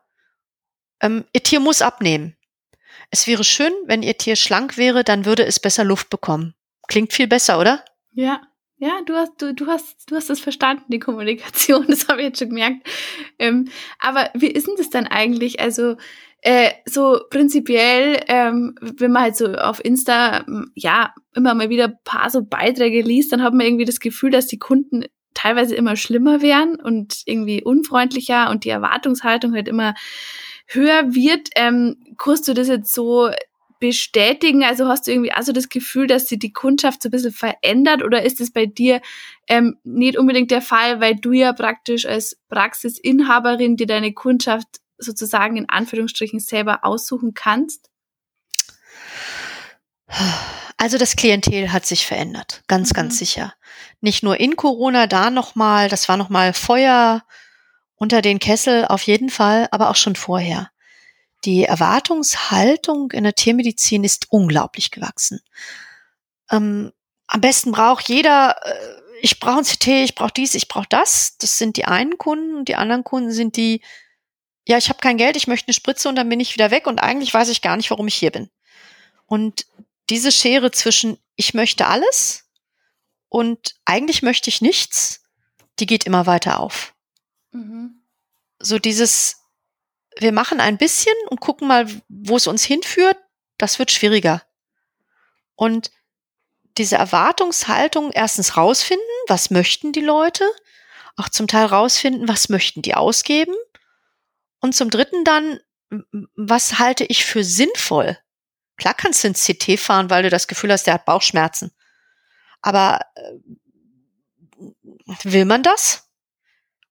[1.00, 2.36] Ähm, ihr Tier muss abnehmen.
[3.10, 6.54] Es wäre schön, wenn ihr Tier schlank wäre, dann würde es besser Luft bekommen.
[6.88, 7.84] Klingt viel besser, oder?
[8.16, 8.40] Ja,
[8.78, 12.28] ja, du hast, du, du hast, du hast es verstanden, die Kommunikation, das habe ich
[12.28, 12.86] jetzt schon gemerkt.
[13.38, 15.60] Ähm, aber wie ist denn das dann eigentlich?
[15.60, 15.96] Also,
[16.40, 21.98] äh, so prinzipiell, ähm, wenn man halt so auf Insta, ja, immer mal wieder ein
[22.04, 25.96] paar so Beiträge liest, dann hat man irgendwie das Gefühl, dass die Kunden teilweise immer
[25.96, 29.94] schlimmer werden und irgendwie unfreundlicher und die Erwartungshaltung halt immer
[30.68, 31.50] höher wird.
[31.56, 33.30] Ähm, kannst du das jetzt so
[33.78, 34.64] bestätigen?
[34.64, 38.02] Also hast du irgendwie also das Gefühl, dass sich die Kundschaft so ein bisschen verändert
[38.02, 39.00] oder ist es bei dir
[39.48, 45.56] ähm, nicht unbedingt der Fall, weil du ja praktisch als Praxisinhaberin dir deine Kundschaft sozusagen
[45.56, 47.90] in Anführungsstrichen selber aussuchen kannst?
[50.76, 52.94] Also das Klientel hat sich verändert, ganz, mhm.
[52.94, 53.54] ganz sicher.
[54.00, 57.24] Nicht nur in Corona, da nochmal, das war nochmal Feuer
[57.96, 60.70] unter den Kessel auf jeden Fall, aber auch schon vorher.
[61.44, 65.40] Die Erwartungshaltung in der Tiermedizin ist unglaublich gewachsen.
[66.50, 66.92] Ähm,
[67.26, 71.36] am besten braucht jeder, äh, ich brauche ein CT, ich brauche dies, ich brauche das.
[71.38, 73.82] Das sind die einen Kunden und die anderen Kunden sind die,
[74.66, 76.86] ja, ich habe kein Geld, ich möchte eine Spritze und dann bin ich wieder weg
[76.86, 78.50] und eigentlich weiß ich gar nicht, warum ich hier bin.
[79.26, 79.66] Und
[80.10, 82.44] diese Schere zwischen ich möchte alles
[83.28, 85.22] und eigentlich möchte ich nichts,
[85.78, 86.94] die geht immer weiter auf.
[87.52, 88.02] Mhm.
[88.58, 89.42] So dieses
[90.18, 93.16] wir machen ein bisschen und gucken mal, wo es uns hinführt,
[93.58, 94.42] das wird schwieriger.
[95.54, 95.90] Und
[96.78, 100.44] diese Erwartungshaltung erstens rausfinden, was möchten die Leute,
[101.16, 103.54] auch zum Teil rausfinden, was möchten die ausgeben
[104.60, 105.60] und zum dritten dann,
[106.34, 108.18] was halte ich für sinnvoll?
[108.76, 111.72] Klar kannst du ins CT fahren, weil du das Gefühl hast, der hat Bauchschmerzen.
[112.60, 113.32] Aber äh,
[115.22, 116.05] will man das?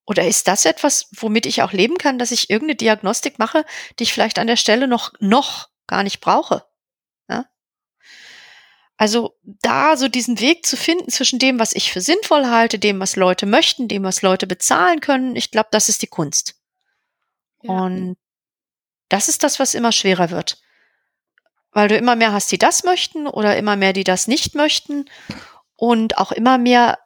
[0.06, 3.64] Oder ist das etwas, womit ich auch leben kann, dass ich irgendeine Diagnostik mache,
[3.98, 6.64] die ich vielleicht an der Stelle noch, noch gar nicht brauche?
[7.28, 7.46] Ja?
[8.96, 13.00] Also da so diesen Weg zu finden zwischen dem, was ich für sinnvoll halte, dem,
[13.00, 16.54] was Leute möchten, dem, was Leute bezahlen können, ich glaube, das ist die Kunst.
[17.62, 17.72] Ja.
[17.72, 18.16] Und
[19.08, 20.62] das ist das, was immer schwerer wird.
[21.72, 25.10] Weil du immer mehr hast, die das möchten oder immer mehr, die das nicht möchten
[25.74, 26.98] und auch immer mehr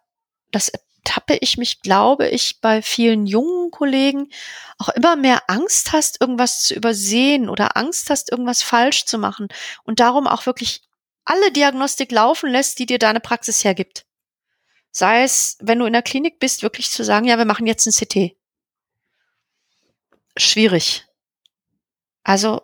[0.53, 0.71] das
[1.05, 4.31] tappe ich mich, glaube ich, bei vielen jungen Kollegen
[4.79, 9.49] auch immer mehr Angst hast, irgendwas zu übersehen oder Angst hast, irgendwas falsch zu machen
[9.85, 10.83] und darum auch wirklich
[11.25, 14.07] alle Diagnostik laufen lässt, die dir deine Praxis hergibt.
[14.91, 17.87] Sei es, wenn du in der Klinik bist, wirklich zu sagen, ja, wir machen jetzt
[17.87, 18.37] ein CT.
[20.37, 21.07] Schwierig.
[22.25, 22.63] Also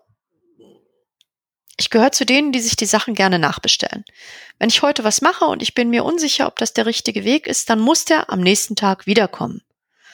[1.77, 4.05] ich gehöre zu denen, die sich die Sachen gerne nachbestellen.
[4.59, 7.47] Wenn ich heute was mache und ich bin mir unsicher, ob das der richtige Weg
[7.47, 9.63] ist, dann muss der am nächsten Tag wiederkommen.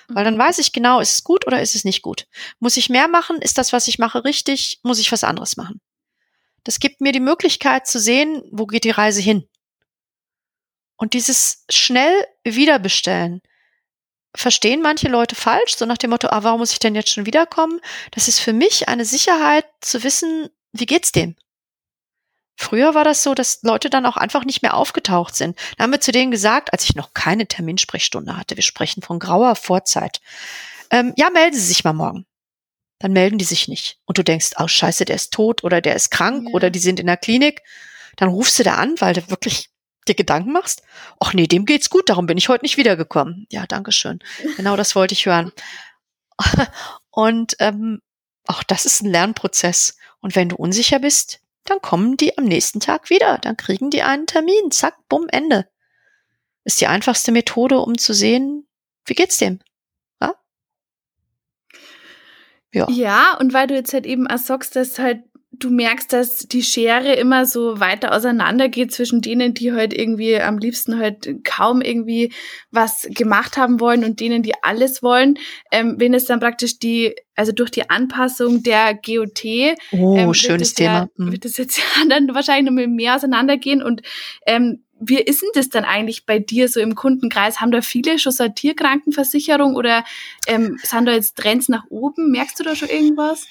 [0.09, 0.40] Weil dann mhm.
[0.40, 2.27] weiß ich genau, ist es gut oder ist es nicht gut.
[2.59, 3.40] Muss ich mehr machen?
[3.40, 4.81] Ist das, was ich mache, richtig?
[4.83, 5.81] Muss ich was anderes machen?
[6.64, 9.48] Das gibt mir die Möglichkeit zu sehen, wo geht die Reise hin.
[10.96, 13.40] Und dieses schnell wiederbestellen,
[14.35, 17.27] verstehen manche Leute falsch, so nach dem Motto, ah, warum muss ich denn jetzt schon
[17.27, 17.81] wiederkommen?
[18.12, 21.37] Das ist für mich eine Sicherheit zu wissen, wie geht's dem?
[22.57, 25.59] Früher war das so, dass Leute dann auch einfach nicht mehr aufgetaucht sind.
[25.77, 29.19] Da haben wir zu denen gesagt, als ich noch keine Terminsprechstunde hatte, wir sprechen von
[29.19, 30.21] grauer Vorzeit.
[30.91, 32.27] Ähm, ja, melden Sie sich mal morgen.
[32.99, 33.99] Dann melden die sich nicht.
[34.05, 36.55] Und du denkst, oh scheiße, der ist tot oder der ist krank ja.
[36.55, 37.62] oder die sind in der Klinik.
[38.17, 39.71] Dann rufst du da an, weil du wirklich
[40.07, 40.83] dir Gedanken machst.
[41.19, 43.47] Ach nee, dem geht's gut, darum bin ich heute nicht wiedergekommen.
[43.51, 44.21] Ja, danke schön.
[44.57, 45.53] Genau das wollte ich hören.
[47.11, 48.01] Und ähm,
[48.47, 49.97] auch das ist ein Lernprozess.
[50.21, 53.38] Und wenn du unsicher bist, dann kommen die am nächsten Tag wieder.
[53.38, 54.70] Dann kriegen die einen Termin.
[54.70, 55.68] Zack, bumm, Ende.
[56.64, 58.66] Ist die einfachste Methode, um zu sehen,
[59.05, 59.61] wie geht's dem?
[62.72, 62.87] Ja?
[62.88, 65.22] Ja, und weil du jetzt halt eben sagst, dass halt
[65.62, 70.40] du merkst, dass die Schere immer so weiter auseinander geht zwischen denen, die halt irgendwie
[70.40, 72.33] am liebsten halt kaum irgendwie
[72.70, 75.38] was gemacht haben wollen und denen, die alles wollen.
[75.70, 79.44] Ähm, wenn es dann praktisch die, also durch die Anpassung der GOT,
[79.92, 84.03] oh, ähm, schönes Thema, ja, wird das jetzt ja dann wahrscheinlich noch mehr auseinandergehen und
[84.46, 87.61] ähm, wie ist denn das dann eigentlich bei dir so im Kundenkreis?
[87.61, 90.05] Haben da viele schon so eine Tierkrankenversicherung oder
[90.46, 92.31] ähm, sind da jetzt Trends nach oben?
[92.31, 93.48] Merkst du da schon irgendwas?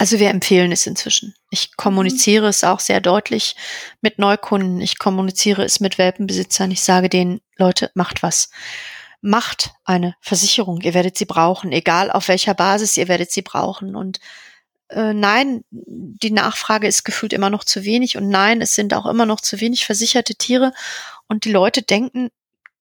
[0.00, 1.34] Also wir empfehlen es inzwischen.
[1.50, 3.54] Ich kommuniziere es auch sehr deutlich
[4.00, 4.80] mit Neukunden.
[4.80, 6.70] Ich kommuniziere es mit Welpenbesitzern.
[6.70, 8.48] Ich sage denen, Leute, macht was.
[9.20, 10.80] Macht eine Versicherung.
[10.80, 13.94] Ihr werdet sie brauchen, egal auf welcher Basis, ihr werdet sie brauchen.
[13.94, 14.20] Und
[14.88, 18.16] äh, nein, die Nachfrage ist gefühlt immer noch zu wenig.
[18.16, 20.72] Und nein, es sind auch immer noch zu wenig versicherte Tiere.
[21.28, 22.30] Und die Leute denken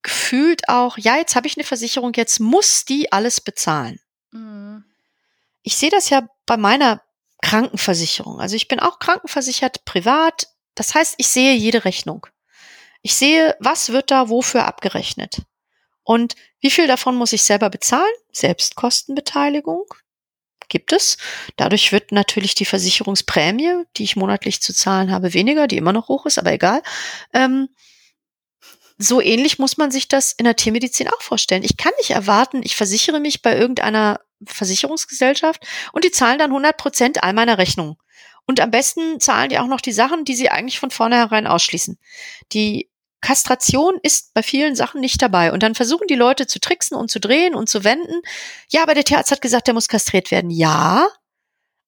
[0.03, 3.99] gefühlt auch, ja, jetzt habe ich eine Versicherung, jetzt muss die alles bezahlen.
[4.31, 4.85] Mhm.
[5.63, 7.01] Ich sehe das ja bei meiner
[7.41, 8.39] Krankenversicherung.
[8.39, 10.47] Also ich bin auch krankenversichert privat.
[10.75, 12.27] Das heißt, ich sehe jede Rechnung.
[13.01, 15.41] Ich sehe, was wird da wofür abgerechnet.
[16.03, 18.11] Und wie viel davon muss ich selber bezahlen?
[18.31, 19.85] Selbstkostenbeteiligung
[20.69, 21.17] gibt es.
[21.55, 26.07] Dadurch wird natürlich die Versicherungsprämie, die ich monatlich zu zahlen habe, weniger, die immer noch
[26.07, 26.81] hoch ist, aber egal.
[27.33, 27.69] Ähm,
[28.97, 31.63] so ähnlich muss man sich das in der Tiermedizin auch vorstellen.
[31.63, 36.77] Ich kann nicht erwarten, ich versichere mich bei irgendeiner Versicherungsgesellschaft und die zahlen dann 100
[36.77, 37.97] Prozent all meiner Rechnungen.
[38.45, 41.99] Und am besten zahlen die auch noch die Sachen, die sie eigentlich von vornherein ausschließen.
[42.51, 42.89] Die
[43.21, 45.51] Kastration ist bei vielen Sachen nicht dabei.
[45.51, 48.21] Und dann versuchen die Leute zu tricksen und zu drehen und zu wenden.
[48.69, 50.49] Ja, aber der Tierarzt hat gesagt, der muss kastriert werden.
[50.49, 51.07] Ja,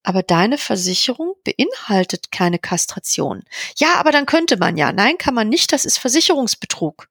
[0.02, 3.44] aber deine Versicherung beinhaltet keine Kastration.
[3.76, 4.92] Ja, aber dann könnte man ja.
[4.92, 5.72] Nein, kann man nicht.
[5.72, 7.08] Das ist Versicherungsbetrug.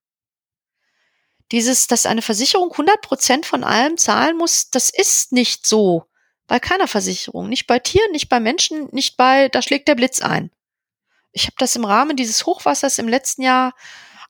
[1.51, 6.05] Dieses, dass eine Versicherung 100 Prozent von allem zahlen muss, das ist nicht so.
[6.47, 7.49] Bei keiner Versicherung.
[7.49, 10.51] Nicht bei Tieren, nicht bei Menschen, nicht bei, da schlägt der Blitz ein.
[11.31, 13.73] Ich habe das im Rahmen dieses Hochwassers im letzten Jahr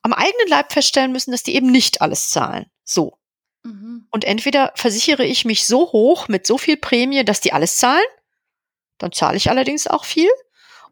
[0.02, 2.66] am eigenen Leib feststellen müssen, dass die eben nicht alles zahlen.
[2.84, 3.18] So.
[3.62, 4.06] Mhm.
[4.10, 8.04] Und entweder versichere ich mich so hoch mit so viel Prämie, dass die alles zahlen,
[8.98, 10.30] dann zahle ich allerdings auch viel,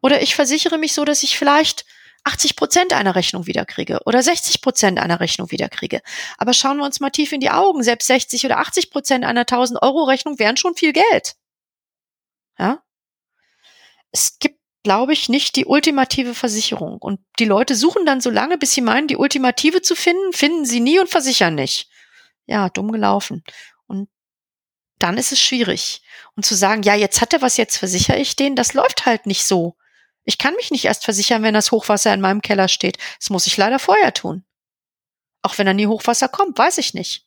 [0.01, 1.85] oder ich versichere mich so, dass ich vielleicht
[2.25, 6.03] 80 Prozent einer Rechnung wiederkriege oder 60 Prozent einer Rechnung wiederkriege.
[6.39, 7.83] Aber schauen wir uns mal tief in die Augen.
[7.83, 11.37] Selbst 60 oder 80 Prozent einer 1000 Euro Rechnung wären schon viel Geld.
[12.59, 12.83] Ja?
[14.13, 16.99] Es gibt, glaube ich, nicht die ultimative Versicherung.
[16.99, 20.65] Und die Leute suchen dann so lange, bis sie meinen, die ultimative zu finden, finden
[20.65, 21.89] sie nie und versichern nicht.
[22.47, 23.45] Ja, dumm gelaufen.
[23.87, 24.09] Und
[24.99, 26.03] dann ist es schwierig.
[26.37, 29.27] Und zu sagen, ja, jetzt hat er was, jetzt versichere ich den, das läuft halt
[29.27, 29.77] nicht so.
[30.25, 32.99] Ich kann mich nicht erst versichern, wenn das Hochwasser in meinem Keller steht.
[33.19, 34.45] Das muss ich leider vorher tun.
[35.43, 37.27] Auch wenn da nie Hochwasser kommt, weiß ich nicht.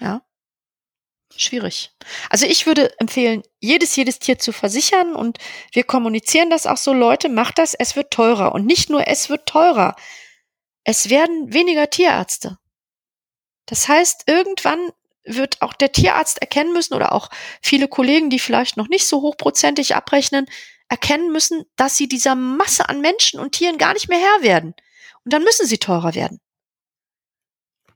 [0.00, 0.22] Ja.
[1.36, 1.90] Schwierig.
[2.30, 5.38] Also ich würde empfehlen, jedes, jedes Tier zu versichern und
[5.72, 8.52] wir kommunizieren das auch so, Leute, macht das, es wird teurer.
[8.52, 9.96] Und nicht nur es wird teurer.
[10.84, 12.58] Es werden weniger Tierärzte.
[13.66, 14.92] Das heißt, irgendwann
[15.24, 17.30] wird auch der Tierarzt erkennen müssen oder auch
[17.62, 20.46] viele Kollegen, die vielleicht noch nicht so hochprozentig abrechnen,
[20.94, 24.74] erkennen müssen, dass sie dieser Masse an Menschen und Tieren gar nicht mehr Herr werden.
[25.24, 26.40] Und dann müssen sie teurer werden.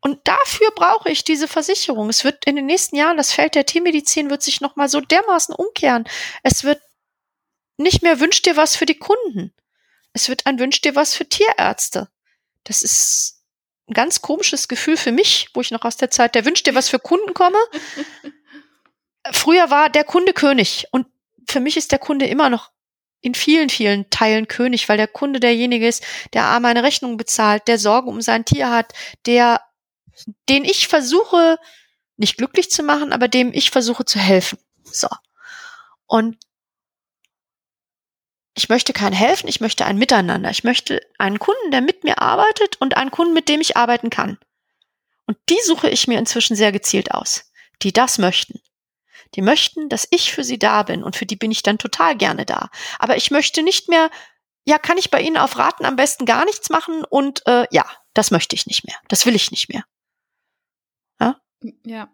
[0.00, 2.08] Und dafür brauche ich diese Versicherung.
[2.08, 5.54] Es wird in den nächsten Jahren, das Feld der Tiermedizin wird sich nochmal so dermaßen
[5.54, 6.08] umkehren.
[6.42, 6.80] Es wird
[7.76, 9.52] nicht mehr wünscht dir was für die Kunden.
[10.12, 12.08] Es wird ein wünscht dir was für Tierärzte.
[12.64, 13.44] Das ist
[13.88, 16.74] ein ganz komisches Gefühl für mich, wo ich noch aus der Zeit der wünscht dir
[16.74, 17.58] was für Kunden komme.
[19.32, 21.06] Früher war der Kunde König und
[21.48, 22.70] für mich ist der Kunde immer noch
[23.20, 27.66] in vielen, vielen Teilen König, weil der Kunde derjenige ist, der A meine Rechnung bezahlt,
[27.66, 28.92] der Sorgen um sein Tier hat,
[29.26, 29.60] der,
[30.48, 31.58] den ich versuche,
[32.16, 34.58] nicht glücklich zu machen, aber dem ich versuche zu helfen.
[34.84, 35.08] So.
[36.06, 36.36] Und
[38.54, 40.50] ich möchte kein helfen, ich möchte ein Miteinander.
[40.50, 44.10] Ich möchte einen Kunden, der mit mir arbeitet und einen Kunden, mit dem ich arbeiten
[44.10, 44.36] kann.
[45.26, 47.52] Und die suche ich mir inzwischen sehr gezielt aus,
[47.82, 48.60] die das möchten.
[49.34, 52.16] Die möchten, dass ich für sie da bin und für die bin ich dann total
[52.16, 52.70] gerne da.
[52.98, 54.10] Aber ich möchte nicht mehr,
[54.66, 57.84] ja, kann ich bei Ihnen auf Raten am besten gar nichts machen und äh, ja,
[58.14, 58.96] das möchte ich nicht mehr.
[59.08, 59.84] Das will ich nicht mehr.
[61.20, 61.40] Ja?
[61.84, 62.10] Ja.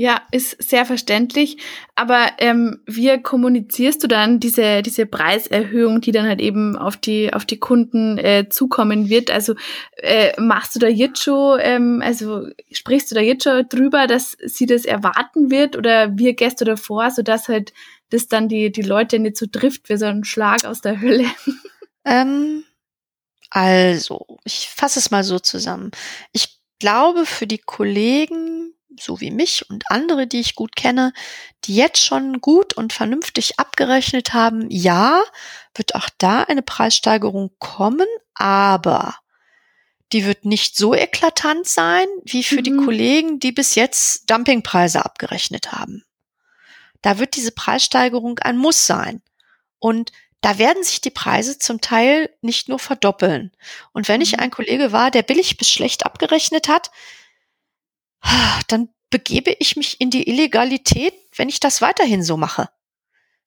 [0.00, 1.56] Ja, ist sehr verständlich.
[1.96, 7.34] Aber ähm, wie kommunizierst du dann diese, diese Preiserhöhung, die dann halt eben auf die,
[7.34, 9.32] auf die Kunden äh, zukommen wird?
[9.32, 9.56] Also
[9.96, 14.36] äh, machst du da jetzt schon, ähm, also sprichst du da jetzt schon drüber, dass
[14.40, 17.72] sie das erwarten wird oder wie gehst du davor, sodass halt
[18.10, 21.26] das dann die, die Leute nicht so trifft wie so ein Schlag aus der Hölle?
[22.04, 22.62] Ähm,
[23.50, 25.90] also, ich fasse es mal so zusammen.
[26.32, 31.12] Ich glaube, für die Kollegen, so wie mich und andere, die ich gut kenne,
[31.64, 35.22] die jetzt schon gut und vernünftig abgerechnet haben, ja,
[35.74, 39.16] wird auch da eine Preissteigerung kommen, aber
[40.12, 42.64] die wird nicht so eklatant sein wie für mhm.
[42.64, 46.04] die Kollegen, die bis jetzt Dumpingpreise abgerechnet haben.
[47.02, 49.22] Da wird diese Preissteigerung ein Muss sein.
[49.78, 53.52] Und da werden sich die Preise zum Teil nicht nur verdoppeln.
[53.92, 54.40] Und wenn ich mhm.
[54.40, 56.90] ein Kollege war, der billig bis schlecht abgerechnet hat,
[58.68, 62.68] dann begebe ich mich in die Illegalität, wenn ich das weiterhin so mache.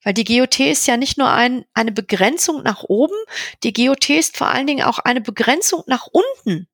[0.04, 3.16] Weil die GOT ist ja nicht nur ein, eine Begrenzung nach oben,
[3.64, 6.68] die GOT ist vor allen Dingen auch eine Begrenzung nach unten,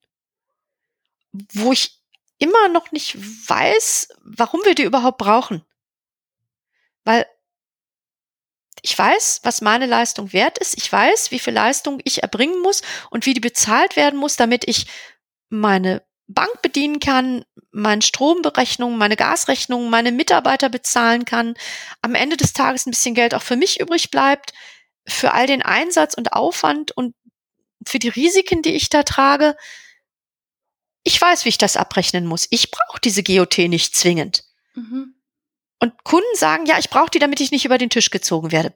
[1.53, 1.99] wo ich
[2.37, 5.65] immer noch nicht weiß, warum wir die überhaupt brauchen.
[7.03, 7.25] Weil
[8.81, 10.77] ich weiß, was meine Leistung wert ist.
[10.77, 14.65] Ich weiß, wie viel Leistung ich erbringen muss und wie die bezahlt werden muss, damit
[14.67, 14.85] ich
[15.49, 21.55] meine Bank bedienen kann, meine Stromberechnungen, meine Gasrechnungen, meine Mitarbeiter bezahlen kann,
[22.01, 24.53] am Ende des Tages ein bisschen Geld auch für mich übrig bleibt,
[25.07, 27.15] für all den Einsatz und Aufwand und
[27.85, 29.55] für die Risiken, die ich da trage.
[31.03, 32.47] Ich weiß, wie ich das abrechnen muss.
[32.49, 34.43] Ich brauche diese GOT nicht zwingend.
[34.73, 35.15] Mhm.
[35.79, 38.75] Und Kunden sagen, ja, ich brauche die, damit ich nicht über den Tisch gezogen werde.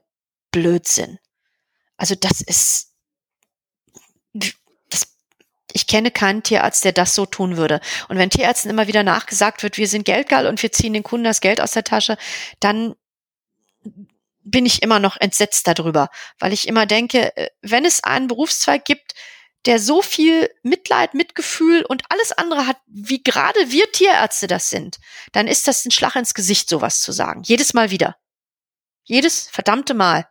[0.50, 1.18] Blödsinn.
[1.96, 2.91] Also das ist,
[5.74, 7.80] ich kenne keinen Tierarzt, der das so tun würde.
[8.08, 11.24] Und wenn Tierärzten immer wieder nachgesagt wird, wir sind geldgeil und wir ziehen den Kunden
[11.24, 12.16] das Geld aus der Tasche,
[12.60, 12.94] dann
[14.44, 16.08] bin ich immer noch entsetzt darüber,
[16.38, 19.14] weil ich immer denke, äh, wenn es einen Berufszweig gibt,
[19.64, 24.98] der so viel Mitleid, Mitgefühl und alles andere hat, wie gerade wir Tierärzte das sind,
[25.30, 27.42] dann ist das ein Schlag ins Gesicht, sowas zu sagen.
[27.44, 28.16] Jedes Mal wieder.
[29.04, 30.26] Jedes verdammte Mal.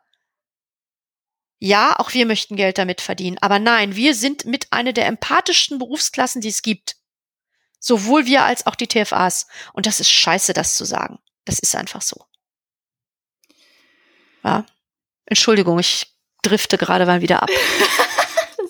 [1.63, 3.37] Ja, auch wir möchten Geld damit verdienen.
[3.39, 6.95] Aber nein, wir sind mit einer der empathischsten Berufsklassen, die es gibt.
[7.79, 9.47] Sowohl wir als auch die TFAs.
[9.73, 11.19] Und das ist scheiße, das zu sagen.
[11.45, 12.25] Das ist einfach so.
[14.43, 14.65] Ja.
[15.25, 16.07] Entschuldigung, ich
[16.41, 17.49] drifte gerade mal wieder ab.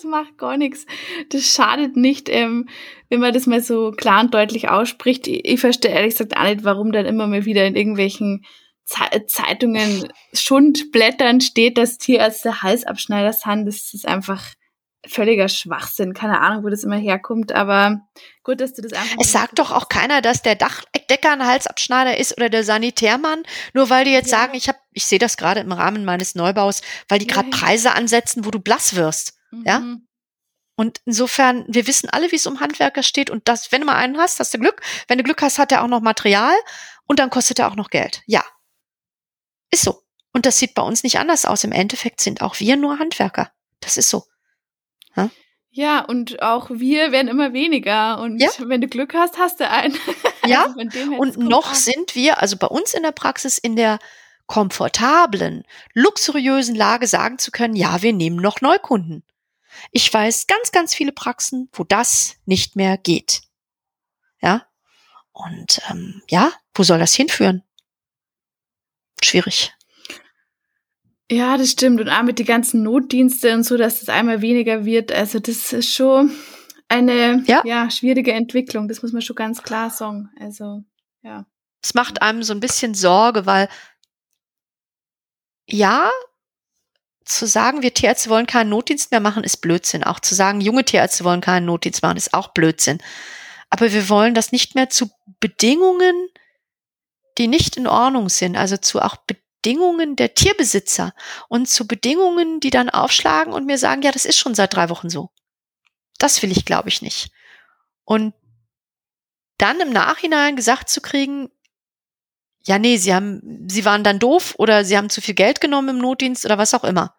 [0.04, 0.86] macht gar nichts.
[1.30, 2.70] Das schadet nicht, ähm,
[3.10, 5.28] wenn man das mal so klar und deutlich ausspricht.
[5.28, 8.46] Ich, ich verstehe ehrlich gesagt auch nicht, warum dann immer mal wieder in irgendwelchen
[8.86, 13.66] Zeitungen Schundblättern steht, dass Tierärzte Halsabschneider sind.
[13.66, 14.44] Das ist einfach
[15.08, 16.14] völliger Schwachsinn.
[16.14, 18.02] Keine Ahnung, wo das immer herkommt, aber
[18.44, 19.18] gut, dass du das einfach.
[19.20, 23.90] Es sagt doch auch keiner, dass der Dachdecker ein Halsabschneider ist oder der Sanitärmann, nur
[23.90, 24.40] weil die jetzt ja.
[24.40, 27.94] sagen, ich habe, ich sehe das gerade im Rahmen meines Neubaus, weil die gerade Preise
[27.94, 29.34] ansetzen, wo du blass wirst.
[29.52, 29.64] Mhm.
[29.66, 29.82] Ja?
[30.76, 33.96] Und insofern, wir wissen alle, wie es um Handwerker steht und das, wenn du mal
[33.96, 34.82] einen hast, hast du Glück.
[35.08, 36.56] Wenn du Glück hast, hat er auch noch Material
[37.08, 38.22] und dann kostet er auch noch Geld.
[38.26, 38.44] Ja.
[39.72, 40.04] Ist so.
[40.34, 41.64] Und das sieht bei uns nicht anders aus.
[41.64, 43.52] Im Endeffekt sind auch wir nur Handwerker.
[43.80, 44.26] Das ist so.
[45.16, 45.30] Ja,
[45.72, 48.20] ja und auch wir werden immer weniger.
[48.20, 48.50] Und ja.
[48.60, 49.98] wenn du Glück hast, hast du einen.
[50.48, 51.76] Ja, also und noch an.
[51.76, 54.00] sind wir, also bei uns in der Praxis, in der
[54.48, 59.24] komfortablen, luxuriösen Lage sagen zu können, ja, wir nehmen noch Neukunden.
[59.92, 63.44] Ich weiß ganz, ganz viele Praxen, wo das nicht mehr geht.
[64.42, 64.66] Ja.
[65.32, 67.64] Und ähm, ja, wo soll das hinführen?
[69.24, 69.74] Schwierig.
[71.32, 72.02] Ja, das stimmt.
[72.02, 75.12] Und auch mit den ganzen Notdienste und so, dass das einmal weniger wird.
[75.12, 76.32] Also das ist schon
[76.90, 77.62] eine ja.
[77.64, 78.88] ja schwierige Entwicklung.
[78.88, 80.30] Das muss man schon ganz klar sagen.
[80.40, 80.84] Also
[81.22, 81.46] ja.
[81.82, 83.70] Es macht einem so ein bisschen Sorge, weil
[85.68, 86.12] ja,
[87.24, 90.04] zu sagen, wir Tierärzte wollen keinen Notdienst mehr machen, ist Blödsinn.
[90.04, 93.02] Auch zu sagen, junge Tierärzte wollen keinen Notdienst machen, ist auch Blödsinn.
[93.70, 96.28] Aber wir wollen das nicht mehr zu Bedingungen,
[97.42, 101.12] die nicht in Ordnung sind, also zu auch Bedingungen der Tierbesitzer
[101.50, 104.90] und zu Bedingungen, die dann aufschlagen und mir sagen, ja, das ist schon seit drei
[104.90, 105.32] Wochen so.
[106.20, 107.32] Das will ich, glaube ich, nicht.
[108.04, 108.36] Und
[109.58, 111.50] dann im Nachhinein gesagt zu kriegen,
[112.64, 115.90] ja, nee, sie haben, sie waren dann doof oder sie haben zu viel Geld genommen
[115.90, 117.16] im Notdienst oder was auch immer.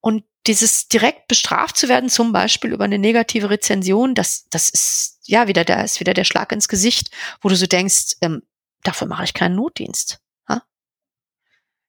[0.00, 5.18] Und dieses direkt bestraft zu werden, zum Beispiel über eine negative Rezension, das, das ist
[5.24, 7.10] ja wieder der, ist wieder der Schlag ins Gesicht,
[7.42, 8.42] wo du so denkst, ähm,
[8.82, 10.20] dafür mache ich keinen Notdienst.
[10.48, 10.62] Ha?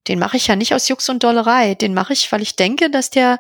[0.08, 1.76] Den mache ich ja nicht aus Jux und Dollerei.
[1.76, 3.40] Den mache ich, weil ich denke, dass der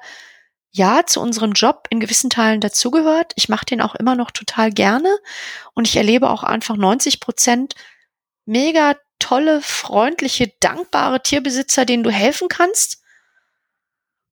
[0.71, 3.33] ja zu unserem Job in gewissen Teilen dazugehört.
[3.35, 5.15] Ich mache den auch immer noch total gerne
[5.73, 7.75] und ich erlebe auch einfach 90 Prozent
[8.45, 13.01] mega tolle, freundliche, dankbare Tierbesitzer, denen du helfen kannst.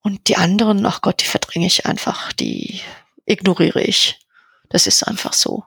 [0.01, 2.81] Und die anderen, ach Gott, die verdränge ich einfach, die
[3.25, 4.19] ignoriere ich.
[4.69, 5.63] Das ist einfach so.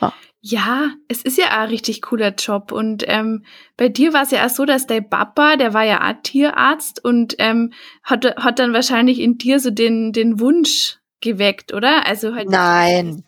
[0.00, 0.14] Ja.
[0.40, 2.70] Ja, es ist ja ein richtig cooler Job.
[2.70, 3.44] Und ähm,
[3.76, 7.04] bei dir war es ja auch so, dass dein Papa, der war ja auch Tierarzt
[7.04, 7.72] und ähm,
[8.04, 12.06] hat, hat dann wahrscheinlich in dir so den, den Wunsch geweckt, oder?
[12.06, 12.48] Also halt.
[12.50, 13.24] Nein.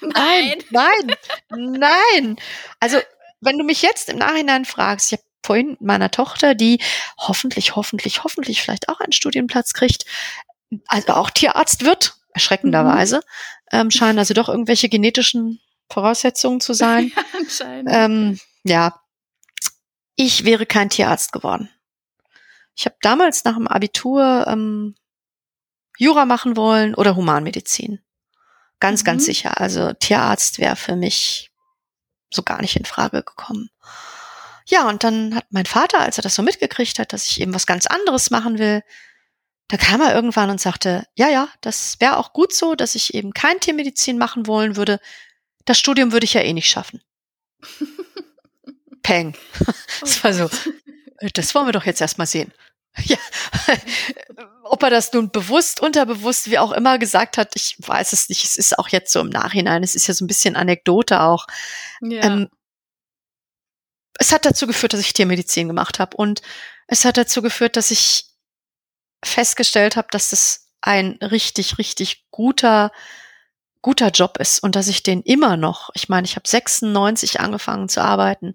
[0.00, 0.56] nein.
[0.70, 1.16] Nein,
[1.50, 2.36] nein,
[2.80, 2.98] Also,
[3.40, 6.80] wenn du mich jetzt im Nachhinein fragst, ich habe vorhin meiner Tochter, die
[7.18, 10.06] hoffentlich, hoffentlich, hoffentlich vielleicht auch einen Studienplatz kriegt,
[10.88, 13.78] also auch Tierarzt wird, erschreckenderweise, mhm.
[13.78, 15.60] ähm, scheinen also doch irgendwelche genetischen
[15.90, 17.12] Voraussetzungen zu sein.
[17.16, 17.88] ja, anscheinend.
[17.92, 19.00] Ähm, ja,
[20.16, 21.70] ich wäre kein Tierarzt geworden.
[22.74, 24.94] Ich habe damals nach dem Abitur ähm,
[25.98, 28.00] Jura machen wollen oder Humanmedizin.
[28.80, 29.06] Ganz, mhm.
[29.06, 29.60] ganz sicher.
[29.60, 31.50] Also Tierarzt wäre für mich
[32.30, 33.70] so gar nicht in Frage gekommen.
[34.66, 37.54] Ja, und dann hat mein Vater, als er das so mitgekriegt hat, dass ich eben
[37.54, 38.82] was ganz anderes machen will,
[39.68, 43.14] da kam er irgendwann und sagte, ja, ja, das wäre auch gut so, dass ich
[43.14, 45.00] eben kein Tiermedizin machen wollen würde,
[45.66, 47.02] das Studium würde ich ja eh nicht schaffen.
[49.02, 49.36] Peng.
[50.00, 50.50] Das war so,
[51.34, 52.52] das wollen wir doch jetzt erstmal sehen.
[53.04, 53.18] Ja,
[54.62, 58.42] ob er das nun bewusst, unterbewusst, wie auch immer gesagt hat, ich weiß es nicht.
[58.44, 59.82] Es ist auch jetzt so im Nachhinein.
[59.82, 61.46] Es ist ja so ein bisschen Anekdote auch.
[62.00, 62.22] Ja.
[62.22, 62.48] Ähm,
[64.18, 66.40] es hat dazu geführt, dass ich Tiermedizin gemacht habe und
[66.86, 68.24] es hat dazu geführt, dass ich
[69.22, 72.92] festgestellt habe, dass das ein richtig, richtig guter
[73.86, 77.88] guter Job ist und dass ich den immer noch, ich meine, ich habe 96 angefangen
[77.88, 78.54] zu arbeiten,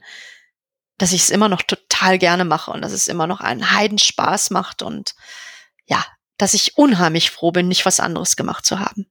[0.98, 4.50] dass ich es immer noch total gerne mache und dass es immer noch einen Heidenspaß
[4.50, 5.16] macht und
[5.86, 6.04] ja,
[6.38, 9.10] dass ich unheimlich froh bin, nicht was anderes gemacht zu haben.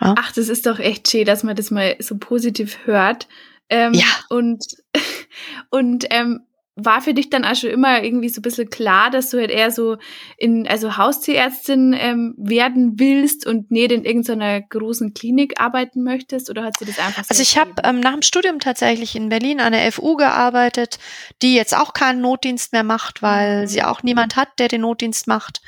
[0.00, 0.14] Ja?
[0.16, 3.26] Ach, das ist doch echt schön, dass man das mal so positiv hört.
[3.68, 4.06] Ähm, ja.
[4.28, 4.64] Und,
[5.70, 6.46] und ähm,
[6.80, 9.50] war für dich dann auch schon immer irgendwie so ein bisschen klar, dass du halt
[9.50, 9.96] eher so
[10.36, 16.50] in, also Haustierärztin ähm, werden willst und nicht in irgendeiner großen Klinik arbeiten möchtest?
[16.50, 19.28] Oder hat sie das einfach so Also ich habe ähm, nach dem Studium tatsächlich in
[19.28, 20.98] Berlin an der FU gearbeitet,
[21.42, 23.66] die jetzt auch keinen Notdienst mehr macht, weil mhm.
[23.66, 25.60] sie auch niemand hat, der den Notdienst macht.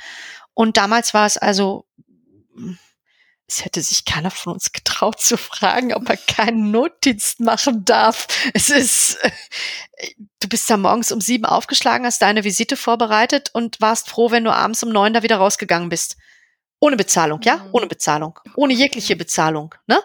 [0.53, 1.85] Und damals war es also
[3.51, 8.27] es hätte sich keiner von uns getraut zu fragen, ob er keinen Notdienst machen darf.
[8.53, 9.31] Es ist, äh,
[10.39, 14.45] du bist ja morgens um sieben aufgeschlagen, hast deine Visite vorbereitet und warst froh, wenn
[14.45, 16.15] du abends um neun da wieder rausgegangen bist.
[16.79, 17.57] Ohne Bezahlung, ja?
[17.57, 17.69] Mhm.
[17.73, 18.39] Ohne Bezahlung.
[18.55, 20.01] Ohne jegliche Bezahlung, ne?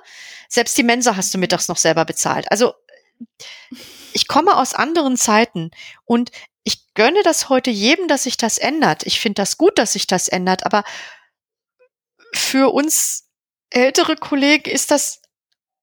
[0.49, 2.51] Selbst die Mensa hast du mittags noch selber bezahlt.
[2.51, 2.75] Also,
[4.13, 5.71] ich komme aus anderen Zeiten
[6.05, 6.33] und
[6.65, 9.05] ich gönne das heute jedem, dass sich das ändert.
[9.07, 10.85] Ich finde das gut, dass sich das ändert, aber
[12.33, 13.26] für uns
[13.71, 15.23] ältere Kollegen ist das,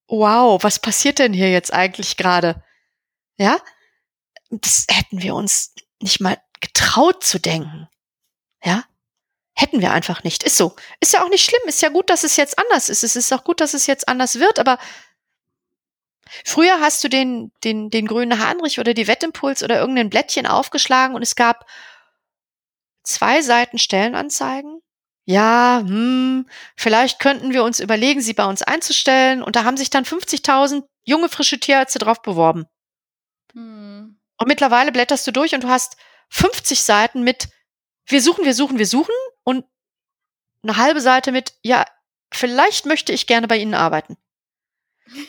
[0.08, 2.64] wow, was passiert denn hier jetzt eigentlich gerade?
[3.38, 3.60] Ja,
[4.50, 7.90] das hätten wir uns nicht mal getraut zu denken.
[8.64, 8.84] Ja,
[9.54, 10.44] hätten wir einfach nicht.
[10.44, 10.76] Ist so.
[11.00, 11.62] Ist ja auch nicht schlimm.
[11.66, 13.04] Ist ja gut, dass es jetzt anders ist.
[13.04, 14.78] Es ist auch gut, dass es jetzt anders wird, aber
[16.46, 21.16] früher hast du den, den, den grünen Hahnrich oder die Wettimpuls oder irgendein Blättchen aufgeschlagen
[21.16, 21.66] und es gab
[23.04, 24.83] zwei Seiten Stellenanzeigen
[25.26, 29.42] ja, hm, vielleicht könnten wir uns überlegen, sie bei uns einzustellen.
[29.42, 32.66] Und da haben sich dann 50.000 junge, frische Tierärzte drauf beworben.
[33.54, 34.20] Hm.
[34.38, 35.96] Und mittlerweile blätterst du durch und du hast
[36.30, 37.48] 50 Seiten mit,
[38.08, 39.66] wir suchen, wir suchen, wir suchen und
[40.64, 41.86] eine halbe Seite mit, ja,
[42.34, 44.18] vielleicht möchte ich gerne bei Ihnen arbeiten.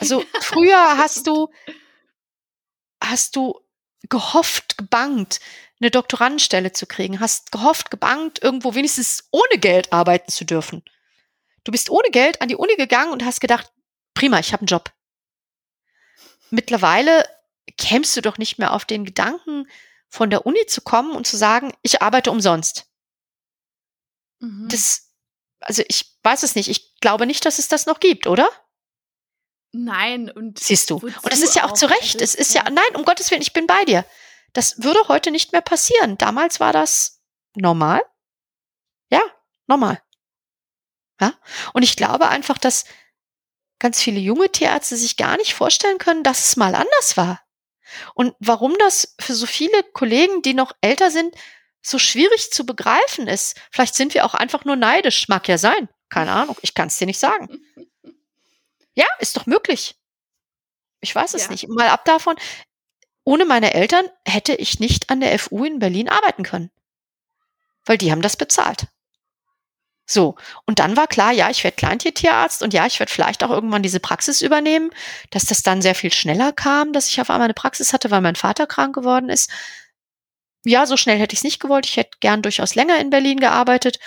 [0.01, 1.49] Also früher hast du,
[3.03, 3.61] hast du
[4.09, 5.41] gehofft, gebangt,
[5.81, 10.83] eine Doktorandenstelle zu kriegen, hast gehofft, gebangt, irgendwo wenigstens ohne Geld arbeiten zu dürfen.
[11.65, 13.73] Du bist ohne Geld an die Uni gegangen und hast gedacht,
[14.15, 14.93] prima, ich habe einen Job.
[16.51, 17.25] Mittlerweile
[17.77, 19.67] kämst du doch nicht mehr auf den Gedanken,
[20.09, 22.87] von der Uni zu kommen und zu sagen, ich arbeite umsonst.
[24.39, 24.69] Mhm.
[24.71, 25.11] Das,
[25.59, 26.69] also ich weiß es nicht.
[26.69, 28.49] Ich glaube nicht, dass es das noch gibt, oder?
[29.73, 30.99] Nein, und siehst du.
[30.99, 32.21] Und es ist ja auch zu Recht.
[32.21, 34.05] Es ist ja, nein, um Gottes Willen, ich bin bei dir.
[34.55, 36.17] Das würde heute nicht mehr passieren.
[36.17, 37.21] Damals war das
[37.55, 38.03] normal.
[39.11, 39.21] Ja,
[39.67, 40.01] normal.
[41.21, 41.35] Ja?
[41.75, 42.85] Und ich glaube einfach, dass
[43.79, 47.43] ganz viele junge Tierärzte sich gar nicht vorstellen können, dass es mal anders war.
[48.15, 51.35] Und warum das für so viele Kollegen, die noch älter sind,
[51.83, 53.61] so schwierig zu begreifen ist.
[53.71, 55.29] Vielleicht sind wir auch einfach nur neidisch.
[55.29, 55.89] Mag ja sein.
[56.09, 56.57] Keine Ahnung.
[56.63, 57.61] Ich kann es dir nicht sagen.
[58.97, 59.97] Ja, ist doch möglich.
[61.01, 61.51] Ich weiß es ja.
[61.51, 61.67] nicht.
[61.67, 62.37] Mal ab davon,
[63.25, 66.71] ohne meine Eltern hätte ich nicht an der FU in Berlin arbeiten können.
[67.85, 68.87] Weil die haben das bezahlt.
[70.07, 73.51] So, und dann war klar, ja, ich werde Kleintiertierarzt und ja, ich werde vielleicht auch
[73.51, 74.91] irgendwann diese Praxis übernehmen,
[75.31, 78.21] dass das dann sehr viel schneller kam, dass ich auf einmal eine Praxis hatte, weil
[78.21, 79.51] mein Vater krank geworden ist.
[80.67, 81.87] Ja, so schnell hätte ich es nicht gewollt.
[81.87, 83.99] Ich hätte gern durchaus länger in Berlin gearbeitet.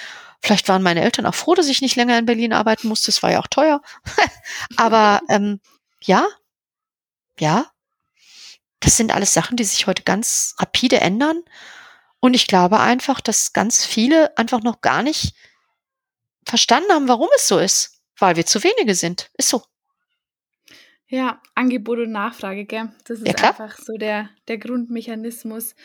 [0.42, 3.10] Vielleicht waren meine Eltern auch froh, dass ich nicht länger in Berlin arbeiten musste.
[3.10, 3.82] Es war ja auch teuer.
[4.78, 5.60] Aber ähm,
[6.04, 6.28] ja,
[7.40, 7.66] ja,
[8.80, 11.42] das sind alles Sachen, die sich heute ganz rapide ändern.
[12.20, 15.36] Und ich glaube einfach, dass ganz viele einfach noch gar nicht
[16.46, 18.02] verstanden haben, warum es so ist.
[18.20, 19.30] Weil wir zu wenige sind.
[19.38, 19.64] Ist so.
[21.08, 22.92] Ja, Angebot und Nachfrage, gell?
[23.06, 25.76] Das ist ja, einfach so der, der Grundmechanismus.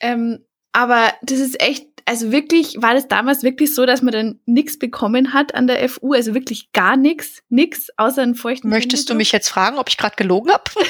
[0.00, 4.40] Ähm, aber das ist echt, also wirklich, war das damals wirklich so, dass man dann
[4.46, 9.02] nichts bekommen hat an der FU, also wirklich gar nichts, nichts außer einen feuchten Möchtest
[9.02, 9.14] Händedruck?
[9.14, 10.64] du mich jetzt fragen, ob ich gerade gelogen habe?
[10.76, 10.84] ja,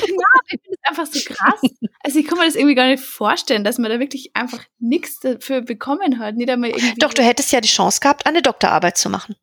[0.49, 1.61] ich finde das einfach so krass.
[2.03, 5.21] Also ich kann mir das irgendwie gar nicht vorstellen, dass man da wirklich einfach nichts
[5.21, 6.37] dafür bekommen hat.
[6.37, 9.37] Nicht einmal irgendwie Doch, du hättest ja die Chance gehabt, eine Doktorarbeit zu machen.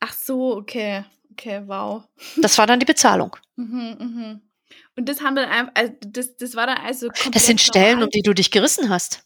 [0.00, 1.04] Ach so, okay.
[1.32, 2.04] Okay, wow.
[2.36, 3.36] Das war dann die Bezahlung.
[3.56, 4.40] Mhm, mhm.
[4.96, 8.10] Und das haben dann einfach, also das, das war dann also Das sind Stellen, um
[8.10, 9.24] die du dich gerissen hast.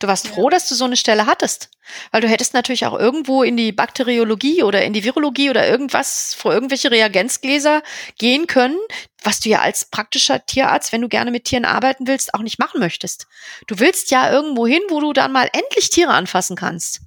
[0.00, 1.70] Du warst froh, dass du so eine Stelle hattest.
[2.12, 6.34] Weil du hättest natürlich auch irgendwo in die Bakteriologie oder in die Virologie oder irgendwas
[6.34, 7.82] vor irgendwelche Reagenzgläser
[8.16, 8.78] gehen können,
[9.22, 12.58] was du ja als praktischer Tierarzt, wenn du gerne mit Tieren arbeiten willst, auch nicht
[12.58, 13.26] machen möchtest.
[13.66, 17.00] Du willst ja irgendwo hin, wo du dann mal endlich Tiere anfassen kannst.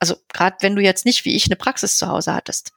[0.00, 2.72] Also gerade wenn du jetzt nicht wie ich eine Praxis zu Hause hattest.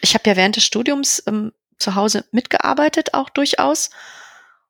[0.00, 3.90] Ich habe ja während des Studiums ähm, zu Hause mitgearbeitet, auch durchaus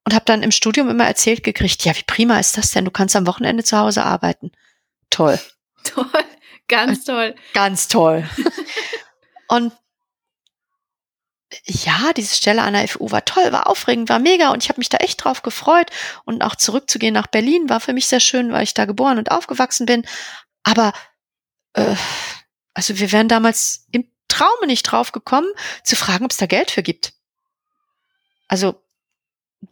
[0.05, 2.85] und habe dann im Studium immer erzählt gekriegt, ja, wie prima ist das denn?
[2.85, 4.53] Du kannst am Wochenende zu Hause arbeiten.
[5.11, 5.39] Toll.
[5.85, 6.25] Toll,
[6.69, 7.35] ganz toll.
[7.55, 8.29] Ganz toll.
[9.49, 9.73] und
[11.65, 14.79] ja, diese Stelle an der FU war toll, war aufregend, war mega und ich habe
[14.79, 15.91] mich da echt drauf gefreut
[16.25, 19.31] und auch zurückzugehen nach Berlin war für mich sehr schön, weil ich da geboren und
[19.31, 20.07] aufgewachsen bin.
[20.63, 20.93] Aber
[21.73, 21.97] äh,
[22.75, 25.49] also wir wären damals im Traume nicht drauf gekommen,
[25.83, 27.15] zu fragen, ob es da Geld für gibt.
[28.47, 28.83] Also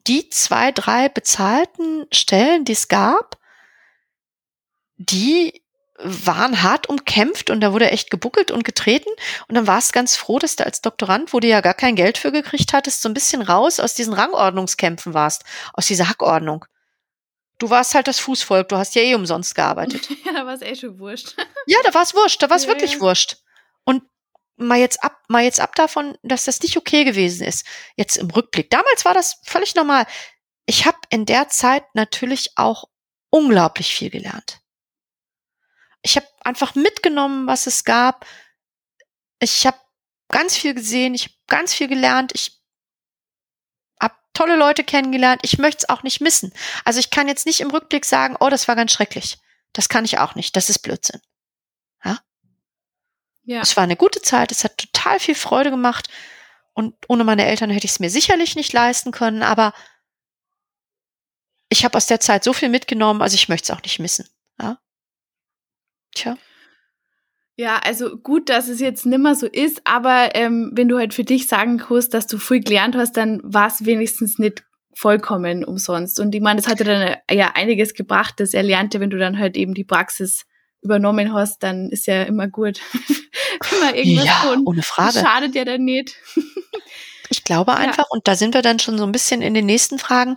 [0.07, 3.39] die zwei, drei bezahlten Stellen, die es gab,
[4.97, 5.63] die
[6.01, 9.11] waren hart umkämpft und da wurde echt gebuckelt und getreten.
[9.49, 11.97] Und dann war es ganz froh, dass du als Doktorand, wo du ja gar kein
[11.97, 16.65] Geld für gekriegt hattest, so ein bisschen raus aus diesen Rangordnungskämpfen warst, aus dieser Hackordnung.
[17.59, 20.09] Du warst halt das Fußvolk, du hast ja eh umsonst gearbeitet.
[20.25, 21.35] Ja, da war es eh schon wurscht.
[21.67, 23.01] Ja, da war es wurscht, da war es ja, wirklich ja.
[23.01, 23.39] wurscht.
[23.85, 24.03] Und
[24.59, 27.65] mal jetzt ab, mal jetzt ab davon, dass das nicht okay gewesen ist.
[27.97, 28.71] Jetzt im Rückblick.
[28.71, 30.07] Damals war das völlig normal.
[30.67, 32.85] Ich habe in der Zeit natürlich auch
[33.31, 34.61] unglaublich viel gelernt.
[36.03, 38.27] Ich habe einfach mitgenommen, was es gab.
[39.41, 39.79] Ich habe
[40.29, 42.61] ganz viel gesehen, ich habe ganz viel gelernt, ich
[44.01, 45.41] habe tolle Leute kennengelernt.
[45.43, 46.53] Ich möchte es auch nicht missen.
[46.85, 49.39] Also ich kann jetzt nicht im Rückblick sagen, oh, das war ganz schrecklich.
[49.73, 50.57] Das kann ich auch nicht.
[50.57, 51.21] Das ist Blödsinn.
[52.05, 52.19] Ja?
[53.49, 53.63] Ja.
[53.63, 56.11] Es war eine gute Zeit, es hat total viel Freude gemacht
[56.75, 59.73] und ohne meine Eltern hätte ich es mir sicherlich nicht leisten können, aber
[61.71, 64.29] ich habe aus der Zeit so viel mitgenommen, also ich möchte es auch nicht missen.
[64.61, 64.79] Ja?
[66.15, 66.37] Tja.
[67.57, 71.25] Ja, also gut, dass es jetzt nimmer so ist, aber ähm, wenn du halt für
[71.25, 76.21] dich sagen kannst, dass du viel gelernt hast, dann war es wenigstens nicht vollkommen umsonst.
[76.21, 79.39] Und ich meine, das hat dir dann ja einiges gebracht, das Erlernte, wenn du dann
[79.39, 80.45] halt eben die Praxis
[80.83, 82.81] übernommen hast, dann ist ja immer gut.
[83.71, 84.63] Wenn man irgendwas ja, tun.
[84.67, 85.21] ohne Frage.
[85.21, 86.15] Schadet ja dann nicht.
[87.29, 88.11] ich glaube einfach, ja.
[88.11, 90.37] und da sind wir dann schon so ein bisschen in den nächsten Fragen,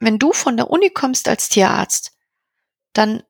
[0.00, 2.12] wenn du von der Uni kommst als Tierarzt,
[2.92, 3.22] dann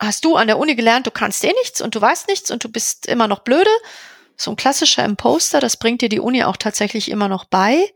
[0.00, 2.64] hast du an der Uni gelernt, du kannst eh nichts und du weißt nichts und
[2.64, 3.70] du bist immer noch blöde.
[4.36, 7.92] So ein klassischer Imposter, das bringt dir die Uni auch tatsächlich immer noch bei,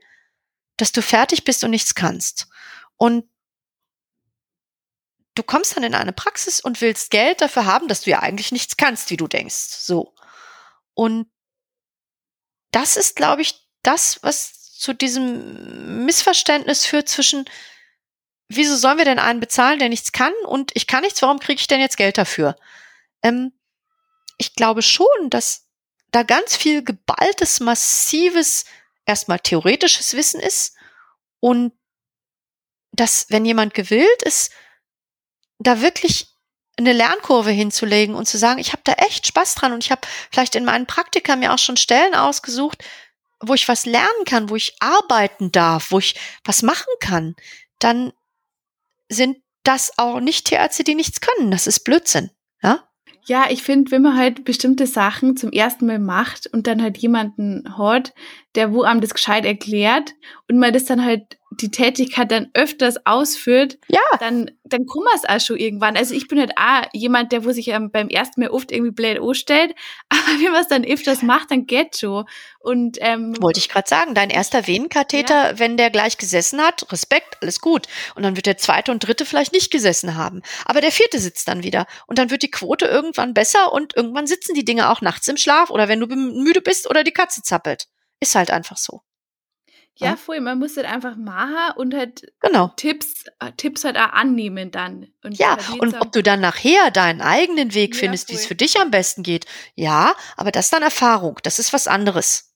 [0.76, 2.48] dass du fertig bist und nichts kannst.
[2.96, 3.24] Und
[5.38, 8.50] du kommst dann in eine Praxis und willst Geld dafür haben, dass du ja eigentlich
[8.50, 9.54] nichts kannst, wie du denkst.
[9.54, 10.14] So.
[10.94, 11.30] Und
[12.72, 17.48] das ist, glaube ich, das, was zu diesem Missverständnis führt zwischen,
[18.48, 21.60] wieso sollen wir denn einen bezahlen, der nichts kann und ich kann nichts, warum kriege
[21.60, 22.56] ich denn jetzt Geld dafür?
[23.22, 23.52] Ähm,
[24.38, 25.66] ich glaube schon, dass
[26.10, 28.64] da ganz viel geballtes, massives,
[29.06, 30.74] erstmal theoretisches Wissen ist
[31.40, 31.72] und
[32.92, 34.50] dass, wenn jemand gewillt ist,
[35.58, 36.28] da wirklich
[36.76, 40.02] eine Lernkurve hinzulegen und zu sagen, ich habe da echt Spaß dran und ich habe
[40.30, 42.84] vielleicht in meinen Praktika mir auch schon Stellen ausgesucht,
[43.40, 47.34] wo ich was lernen kann, wo ich arbeiten darf, wo ich was machen kann,
[47.78, 48.12] dann
[49.08, 51.50] sind das auch nicht Tierärzte, die nichts können.
[51.50, 52.30] Das ist Blödsinn.
[52.62, 52.88] Ja?
[53.26, 56.96] Ja, ich finde, wenn man halt bestimmte Sachen zum ersten Mal macht und dann halt
[56.98, 58.14] jemanden hat,
[58.54, 60.14] der wo einem das gescheit erklärt
[60.48, 64.00] und man das dann halt die Tätigkeit dann öfters ausführt, ja.
[64.20, 65.96] dann, dann kommen wir es auch schon irgendwann.
[65.96, 68.92] Also ich bin halt auch jemand, der wo sich ähm, beim ersten Mal oft irgendwie
[68.92, 69.74] blöd anstellt,
[70.08, 72.24] aber wenn man es dann öfters macht, dann geht schon.
[72.60, 75.58] Und ähm, wollte ich gerade sagen, dein erster Venenkatheter, ja.
[75.58, 77.86] wenn der gleich gesessen hat, Respekt, alles gut.
[78.14, 80.42] Und dann wird der zweite und dritte vielleicht nicht gesessen haben.
[80.66, 81.86] Aber der vierte sitzt dann wieder.
[82.06, 85.36] Und dann wird die Quote irgendwann besser und irgendwann sitzen die Dinge auch nachts im
[85.36, 87.88] Schlaf oder wenn du müde bist oder die Katze zappelt.
[88.20, 89.02] Ist halt einfach so.
[90.00, 90.40] Ja, voll.
[90.40, 92.68] Man muss halt einfach machen und halt genau.
[92.76, 95.08] Tipps, äh, Tipps halt auch annehmen dann.
[95.24, 98.54] Und ja, und ob du dann nachher deinen eigenen Weg ja, findest, wie es für
[98.54, 99.46] dich am besten geht.
[99.74, 101.38] Ja, aber das ist dann Erfahrung.
[101.42, 102.47] Das ist was anderes.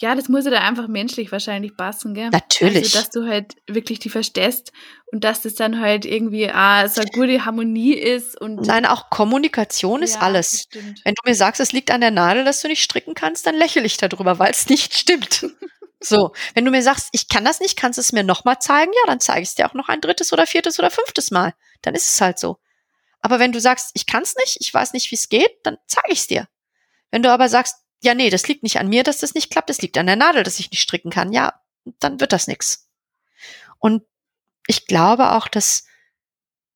[0.00, 2.30] Ja, das muss ja da einfach menschlich wahrscheinlich passen, gell?
[2.30, 2.84] Natürlich.
[2.84, 4.72] Also, dass du halt wirklich die verstehst
[5.12, 8.62] und dass das dann halt irgendwie ah, so eine gute Harmonie ist und.
[8.62, 10.68] Nein, auch Kommunikation ist ja, alles.
[10.72, 13.54] Wenn du mir sagst, es liegt an der Nadel, dass du nicht stricken kannst, dann
[13.54, 15.46] lächle ich darüber, weil es nicht stimmt.
[16.02, 18.90] So, wenn du mir sagst, ich kann das nicht, kannst du es mir nochmal zeigen,
[18.90, 21.52] ja, dann zeige ich es dir auch noch ein drittes oder viertes oder fünftes Mal.
[21.82, 22.56] Dann ist es halt so.
[23.20, 25.76] Aber wenn du sagst, ich kann es nicht, ich weiß nicht, wie es geht, dann
[25.86, 26.48] zeige ich es dir.
[27.10, 29.70] Wenn du aber sagst, ja, nee, das liegt nicht an mir, dass das nicht klappt,
[29.70, 31.60] das liegt an der Nadel, dass ich nicht stricken kann, ja,
[31.98, 32.88] dann wird das nix.
[33.78, 34.04] Und
[34.66, 35.84] ich glaube auch, dass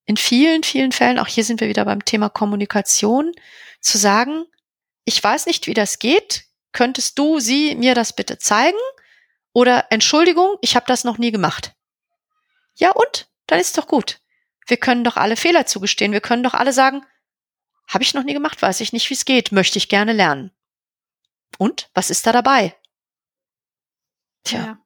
[0.06, 3.32] in vielen, vielen Fällen, auch hier sind wir wieder beim Thema Kommunikation,
[3.80, 4.44] zu sagen,
[5.04, 8.78] ich weiß nicht, wie das geht, könntest du, sie mir das bitte zeigen?
[9.52, 11.72] Oder Entschuldigung, ich habe das noch nie gemacht.
[12.74, 13.28] Ja und?
[13.46, 14.20] Dann ist doch gut.
[14.66, 16.12] Wir können doch alle Fehler zugestehen.
[16.12, 17.04] Wir können doch alle sagen,
[17.86, 20.50] habe ich noch nie gemacht, weiß ich nicht, wie es geht, möchte ich gerne lernen.
[21.58, 22.74] Und was ist da dabei?
[24.44, 24.58] Tja.
[24.58, 24.78] Ja,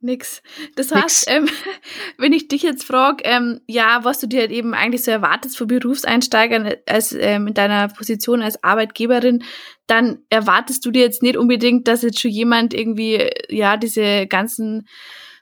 [0.00, 0.42] nix.
[0.76, 1.02] Das nix.
[1.02, 1.48] heißt, ähm,
[2.18, 5.58] wenn ich dich jetzt frage, ähm, ja, was du dir halt eben eigentlich so erwartest
[5.58, 9.44] von Berufseinsteigern als ähm, in deiner Position als Arbeitgeberin,
[9.86, 14.86] dann erwartest du dir jetzt nicht unbedingt, dass jetzt schon jemand irgendwie, ja, diese ganzen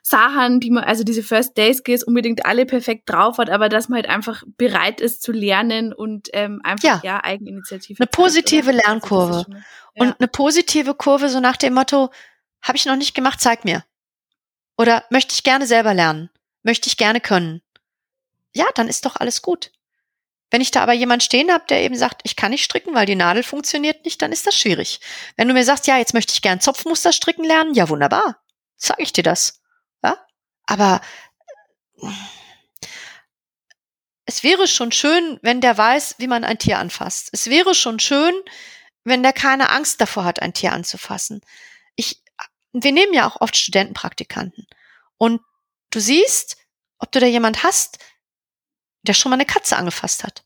[0.05, 3.87] Sachen, die man, also diese First Day Skills unbedingt alle perfekt drauf hat, aber dass
[3.87, 8.01] man halt einfach bereit ist zu lernen und ähm, einfach ja, ja Eigeninitiative.
[8.01, 9.45] Eine positive zeigt, Lernkurve.
[9.47, 9.57] ja.
[9.95, 12.09] Und eine positive Kurve, so nach dem Motto,
[12.61, 13.85] habe ich noch nicht gemacht, zeig mir.
[14.77, 16.29] Oder möchte ich gerne selber lernen?
[16.63, 17.61] Möchte ich gerne können?
[18.53, 19.71] Ja, dann ist doch alles gut.
[20.51, 23.05] Wenn ich da aber jemand stehen habe, der eben sagt, ich kann nicht stricken, weil
[23.05, 24.99] die Nadel funktioniert nicht, dann ist das schwierig.
[25.37, 28.37] Wenn du mir sagst, ja, jetzt möchte ich gern Zopfmuster stricken lernen, ja, wunderbar.
[28.75, 29.62] Sag ich dir das.
[30.65, 31.01] Aber
[34.25, 37.29] es wäre schon schön, wenn der weiß, wie man ein Tier anfasst.
[37.33, 38.33] Es wäre schon schön,
[39.03, 41.41] wenn der keine Angst davor hat, ein Tier anzufassen.
[41.95, 42.21] Ich,
[42.71, 44.65] wir nehmen ja auch oft Studentenpraktikanten.
[45.17, 45.41] Und
[45.89, 46.57] du siehst,
[46.99, 47.99] ob du da jemand hast,
[49.01, 50.45] der schon mal eine Katze angefasst hat.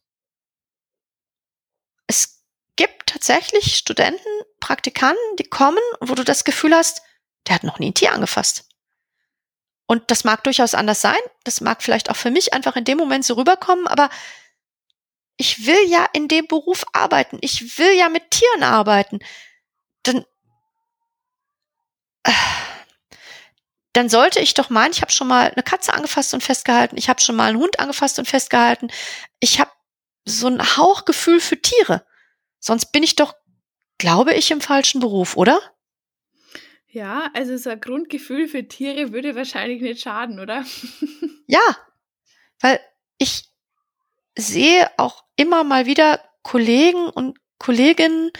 [2.07, 2.43] Es
[2.75, 4.19] gibt tatsächlich Studenten,
[4.59, 7.03] Praktikanten, die kommen, wo du das Gefühl hast,
[7.47, 8.66] der hat noch nie ein Tier angefasst.
[9.87, 11.17] Und das mag durchaus anders sein.
[11.43, 14.09] Das mag vielleicht auch für mich einfach in dem Moment so rüberkommen, aber
[15.37, 17.37] ich will ja in dem Beruf arbeiten.
[17.41, 19.19] Ich will ja mit Tieren arbeiten.
[20.03, 20.25] Dann,
[22.23, 22.31] äh,
[23.93, 27.07] dann sollte ich doch meinen, ich habe schon mal eine Katze angefasst und festgehalten, ich
[27.07, 28.91] habe schon mal einen Hund angefasst und festgehalten.
[29.39, 29.71] Ich habe
[30.25, 32.05] so ein Hauchgefühl für Tiere.
[32.59, 33.35] Sonst bin ich doch,
[33.97, 35.61] glaube ich, im falschen Beruf, oder?
[36.89, 40.65] Ja, also so ein Grundgefühl für Tiere würde wahrscheinlich nicht schaden, oder?
[41.47, 41.59] ja,
[42.61, 42.79] weil
[43.17, 43.49] ich
[44.37, 48.31] sehe auch immer mal wieder Kollegen und Kolleginnen,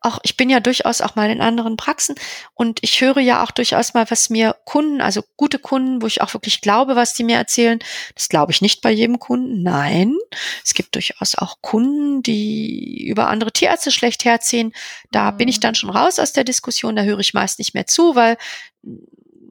[0.00, 2.14] auch ich bin ja durchaus auch mal in anderen Praxen
[2.54, 6.22] und ich höre ja auch durchaus mal, was mir Kunden, also gute Kunden, wo ich
[6.22, 7.78] auch wirklich glaube, was die mir erzählen.
[8.14, 9.62] Das glaube ich nicht bei jedem Kunden.
[9.62, 10.16] Nein,
[10.64, 14.72] es gibt durchaus auch Kunden, die über andere Tierärzte schlecht herziehen.
[15.10, 15.36] Da mhm.
[15.36, 15.62] bin ich mhm.
[15.62, 16.96] dann schon raus aus der Diskussion.
[16.96, 18.38] Da höre ich meist nicht mehr zu, weil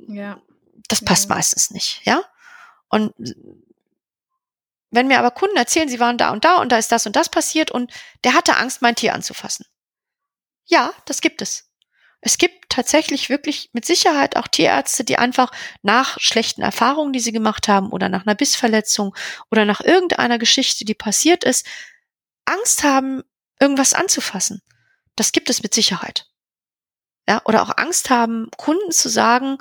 [0.07, 0.41] ja.
[0.87, 1.35] das passt ja.
[1.35, 2.01] meistens nicht.
[2.05, 2.23] Ja.
[2.89, 3.13] Und
[4.91, 7.15] wenn mir aber Kunden erzählen, sie waren da und da und da ist das und
[7.15, 7.91] das passiert und
[8.23, 9.65] der hatte Angst, mein Tier anzufassen.
[10.69, 11.69] Ja, das gibt es.
[12.21, 15.51] Es gibt tatsächlich wirklich mit Sicherheit auch Tierärzte, die einfach
[15.81, 19.15] nach schlechten Erfahrungen, die sie gemacht haben oder nach einer Bissverletzung
[19.51, 21.65] oder nach irgendeiner Geschichte, die passiert ist,
[22.45, 23.23] Angst haben,
[23.59, 24.61] irgendwas anzufassen.
[25.15, 26.27] Das gibt es mit Sicherheit.
[27.27, 29.57] Ja, oder auch Angst haben, Kunden zu sagen,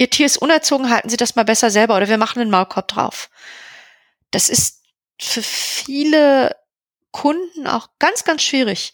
[0.00, 2.86] Ihr Tier ist unerzogen, halten Sie das mal besser selber oder wir machen einen Maulkorb
[2.86, 3.30] drauf
[4.30, 4.82] das ist
[5.20, 6.56] für viele
[7.10, 8.92] Kunden auch ganz, ganz schwierig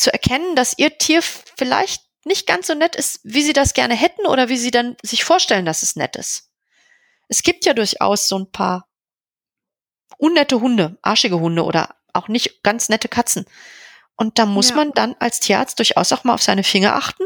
[0.00, 3.94] zu erkennen, dass ihr Tier vielleicht nicht ganz so nett ist, wie sie das gerne
[3.94, 6.50] hätten oder wie sie dann sich vorstellen, dass es nett ist.
[7.28, 8.88] Es gibt ja durchaus so ein paar
[10.18, 13.44] unnette Hunde, arschige Hunde oder auch nicht ganz nette Katzen.
[14.16, 14.76] Und da muss Ja.
[14.76, 17.24] man dann als Tierarzt durchaus auch mal auf seine Finger achten.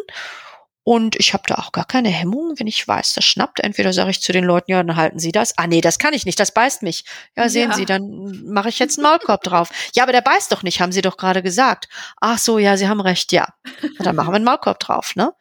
[0.84, 3.60] Und ich habe da auch gar keine Hemmung, wenn ich weiß, das schnappt.
[3.60, 5.56] Entweder sage ich zu den Leuten, ja, dann halten Sie das.
[5.56, 7.04] Ah, nee, das kann ich nicht, das beißt mich.
[7.36, 7.76] Ja, sehen Ja.
[7.76, 9.70] Sie, dann mache ich jetzt einen Maulkorb drauf.
[9.94, 11.88] Ja, aber der beißt doch nicht, haben Sie doch gerade gesagt.
[12.20, 13.48] Ach so, ja, Sie haben recht, ja.
[13.98, 15.32] Na, dann machen wir einen Maulkorb drauf, ne?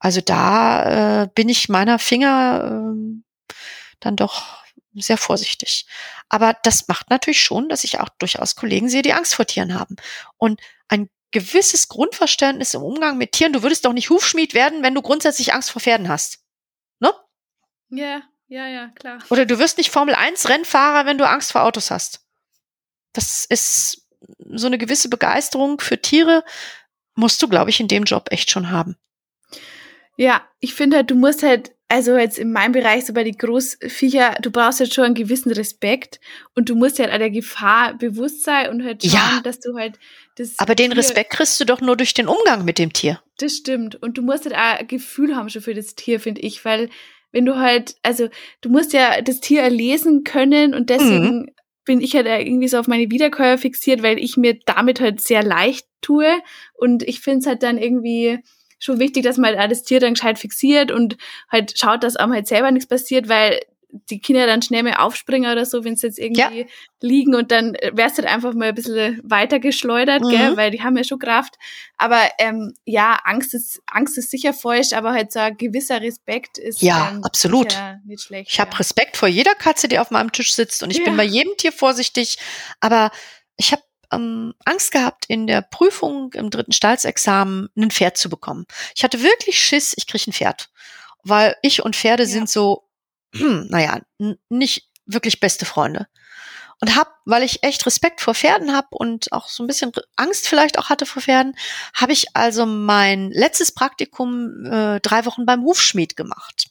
[0.00, 3.22] Also da äh, bin ich meiner Finger ähm,
[4.00, 4.64] dann doch
[4.94, 5.86] sehr vorsichtig.
[6.28, 9.78] Aber das macht natürlich schon, dass ich auch durchaus Kollegen sehe, die Angst vor Tieren
[9.78, 9.96] haben.
[10.36, 13.52] Und ein gewisses Grundverständnis im Umgang mit Tieren.
[13.52, 16.40] Du würdest doch nicht Hufschmied werden, wenn du grundsätzlich Angst vor Pferden hast.
[16.98, 17.12] Ne?
[17.90, 19.18] Ja, ja, ja, klar.
[19.30, 22.26] Oder du wirst nicht Formel 1 Rennfahrer, wenn du Angst vor Autos hast.
[23.12, 24.08] Das ist
[24.38, 26.44] so eine gewisse Begeisterung für Tiere
[27.14, 28.96] musst du, glaube ich, in dem Job echt schon haben.
[30.16, 33.36] Ja, ich finde halt, du musst halt, also jetzt in meinem Bereich, so bei den
[33.36, 36.20] Großviecher, du brauchst halt schon einen gewissen Respekt
[36.54, 39.40] und du musst halt an der Gefahr bewusst sein und halt schauen, Ja.
[39.42, 39.98] dass du halt
[40.36, 40.58] das.
[40.58, 43.20] Aber den Tier- Respekt kriegst du doch nur durch den Umgang mit dem Tier.
[43.38, 44.00] Das stimmt.
[44.02, 46.88] Und du musst halt auch ein Gefühl haben schon für das Tier, finde ich, weil
[47.32, 48.28] wenn du halt, also
[48.60, 51.50] du musst ja das Tier erlesen können und deswegen
[51.84, 55.42] bin ich halt irgendwie so auf meine Wiederkäuer fixiert, weil ich mir damit halt sehr
[55.42, 56.26] leicht tue
[56.74, 58.38] und ich finde es halt dann irgendwie
[58.80, 61.16] schon wichtig, dass man halt das Tier dann gescheit fixiert und
[61.48, 63.60] halt schaut, dass einem halt selber nichts passiert, weil
[64.08, 66.66] die Kinder dann schnell mal aufspringen oder so, wenn sie jetzt irgendwie
[67.00, 70.28] liegen und dann wärst du halt einfach mal ein bisschen weiter geschleudert, Mhm.
[70.28, 71.56] gell, weil die haben ja schon Kraft.
[71.96, 76.56] Aber ähm, ja, Angst ist, Angst ist sicher falsch, aber halt so ein gewisser Respekt
[76.56, 77.76] ist Ja, ähm, absolut.
[78.06, 78.48] nicht schlecht.
[78.52, 78.76] Ich habe ja.
[78.76, 81.16] Respekt vor jeder Katze, die auf meinem Tisch sitzt und ich bin Ja.
[81.16, 82.38] bei jedem Tier vorsichtig.
[82.78, 83.10] Aber
[83.56, 88.66] ich habe ähm, Angst gehabt, in der Prüfung im dritten Staatsexamen ein Pferd zu bekommen.
[88.94, 90.70] Ich hatte wirklich Schiss, ich kriege ein Pferd.
[91.22, 92.28] Weil ich und Pferde Ja.
[92.28, 92.88] sind so,
[93.34, 94.00] hm, naja,
[94.48, 96.06] nicht wirklich beste Freunde.
[96.82, 100.48] Und hab, weil ich echt Respekt vor Pferden habe und auch so ein bisschen Angst
[100.48, 101.54] vielleicht auch hatte vor Pferden,
[101.94, 106.68] habe ich also mein letztes Praktikum äh, drei Wochen beim Hufschmied gemacht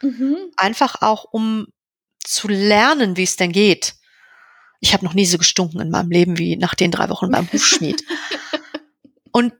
[0.00, 0.36] Mhm.
[0.56, 1.66] einfach auch um
[2.24, 3.94] zu lernen, wie es denn geht.
[4.80, 7.50] Ich habe noch nie so gestunken in meinem Leben wie nach den drei Wochen beim
[7.52, 8.04] Hufschmied.
[9.32, 9.52] und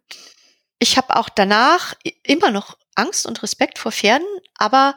[0.79, 4.97] ich habe auch danach immer noch Angst und Respekt vor Pferden, aber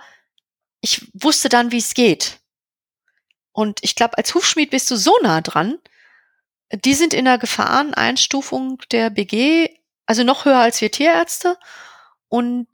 [0.82, 2.40] ich wusste dann, wie es geht.
[3.52, 5.78] Und ich glaube, als Hufschmied bist du so nah dran.
[6.74, 9.70] Die sind in der Gefahreneinstufung der BG,
[10.06, 11.58] also noch höher als wir Tierärzte.
[12.30, 12.68] Und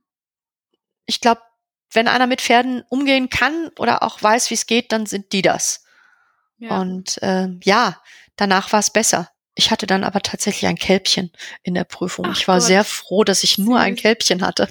[1.05, 1.41] ich glaube,
[1.91, 5.41] wenn einer mit Pferden umgehen kann oder auch weiß, wie es geht, dann sind die
[5.41, 5.83] das.
[6.59, 6.81] Ja.
[6.81, 8.01] Und ähm, ja,
[8.35, 9.29] danach war es besser.
[9.55, 11.31] Ich hatte dann aber tatsächlich ein Kälbchen
[11.63, 12.25] in der Prüfung.
[12.27, 12.67] Ach ich war Gott.
[12.67, 13.95] sehr froh, dass ich nur ein.
[13.95, 14.67] Kälbchen hatte.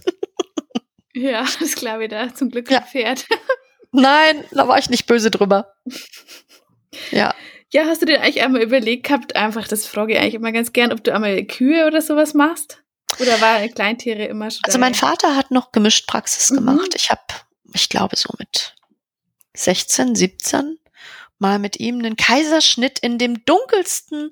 [1.14, 2.32] ja, das glaube ich da.
[2.34, 2.78] Zum Glück Ja.
[2.78, 3.26] ein Pferd.
[3.92, 5.74] Nein, da war ich nicht böse drüber.
[7.10, 7.34] Ja.
[7.72, 10.72] Ja, hast du dir eigentlich einmal überlegt gehabt, einfach, das frage ich eigentlich immer ganz
[10.72, 12.82] gern, ob du einmal Kühe oder sowas machst?
[13.20, 14.94] Oder waren Kleintiere immer schon Also mein?
[14.94, 16.56] Vater hat noch gemischt Praxis Mhm.
[16.56, 16.94] gemacht.
[16.94, 17.22] Ich habe,
[17.74, 18.74] ich glaube, so mit
[19.54, 20.78] 16, 17
[21.38, 24.30] mal mit ihm einen Kaiserschnitt in dem dunkelsten,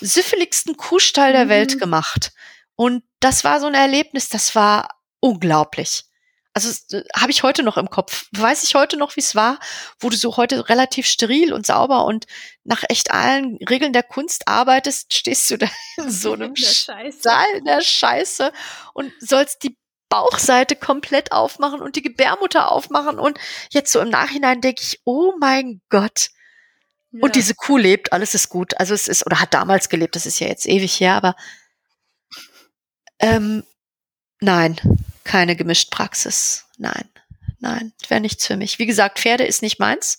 [0.00, 1.50] süffeligsten Kuhstall der Mhm.
[1.50, 2.32] Welt gemacht.
[2.76, 4.88] Und das war so ein Erlebnis, das war
[5.20, 6.04] unglaublich.
[6.56, 8.26] Also äh, habe ich heute noch im Kopf.
[8.32, 9.58] Weiß ich heute noch, wie es war,
[9.98, 12.26] wo du so heute relativ steril und sauber und
[12.62, 16.54] nach echt allen Regeln der Kunst arbeitest, stehst du da in so einem.
[17.22, 18.52] Saal in der Scheiße
[18.92, 19.76] und sollst die
[20.08, 23.18] Bauchseite komplett aufmachen und die Gebärmutter aufmachen.
[23.18, 23.38] Und
[23.70, 26.28] jetzt so im Nachhinein denke ich, oh mein Gott.
[27.14, 27.20] Ja.
[27.22, 28.76] Und diese Kuh lebt, alles ist gut.
[28.80, 31.36] Also es ist, oder hat damals gelebt, das ist ja jetzt ewig her, aber
[33.20, 33.62] ähm,
[34.40, 34.80] nein,
[35.22, 36.66] keine gemischt Praxis.
[36.76, 37.08] Nein,
[37.60, 38.80] nein, wäre nichts für mich.
[38.80, 40.18] Wie gesagt, Pferde ist nicht meins.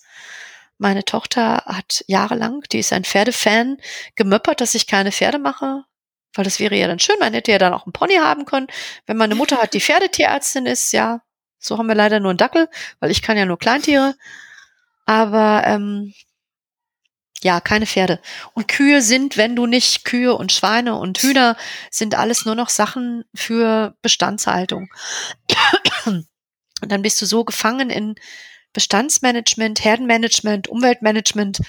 [0.78, 3.76] Meine Tochter hat jahrelang, die ist ein Pferdefan,
[4.14, 5.84] gemöppert, dass ich keine Pferde mache.
[6.32, 8.68] Weil das wäre ja dann schön, man hätte ja dann auch einen Pony haben können.
[9.04, 11.20] Wenn meine Mutter hat, die Pferdetierärztin ist, ja,
[11.58, 12.70] so haben wir leider nur einen Dackel,
[13.00, 14.14] weil ich kann ja nur Kleintiere.
[15.04, 16.14] Aber ähm,
[17.46, 18.20] ja, keine Pferde.
[18.54, 21.56] Und Kühe sind, wenn du nicht Kühe und Schweine und Hühner,
[21.92, 24.88] sind alles nur noch Sachen für Bestandshaltung.
[26.04, 28.16] Und dann bist du so gefangen in
[28.72, 31.60] Bestandsmanagement, Herdenmanagement, Umweltmanagement.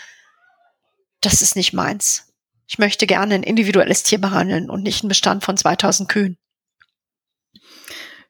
[1.21, 2.33] Das ist nicht meins.
[2.67, 6.37] Ich möchte gerne ein individuelles Tier behandeln und nicht einen Bestand von 2000 Kühen.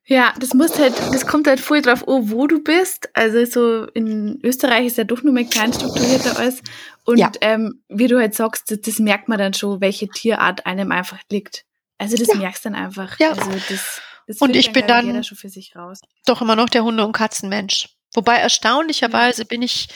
[0.10, 3.10] Ja, das muss halt, das kommt halt voll drauf, oh, wo du bist.
[3.14, 6.62] Also so in Österreich ist ja doch nur mehr klein strukturierter alles.
[7.04, 7.32] Und Ja.
[7.42, 11.20] ähm, wie du halt sagst, das, das merkt man dann schon, welche Tierart einem einfach
[11.30, 11.66] liegt.
[11.98, 12.36] Also das Ja.
[12.36, 13.20] merkst dann einfach.
[13.20, 13.32] Ja.
[13.32, 16.00] Also das, das Und ich bin glaub dann- schon für sich raus.
[16.26, 17.90] Doch immer noch der Hunde- und Katzenmensch.
[18.14, 19.90] Wobei erstaunlicherweise bin ich,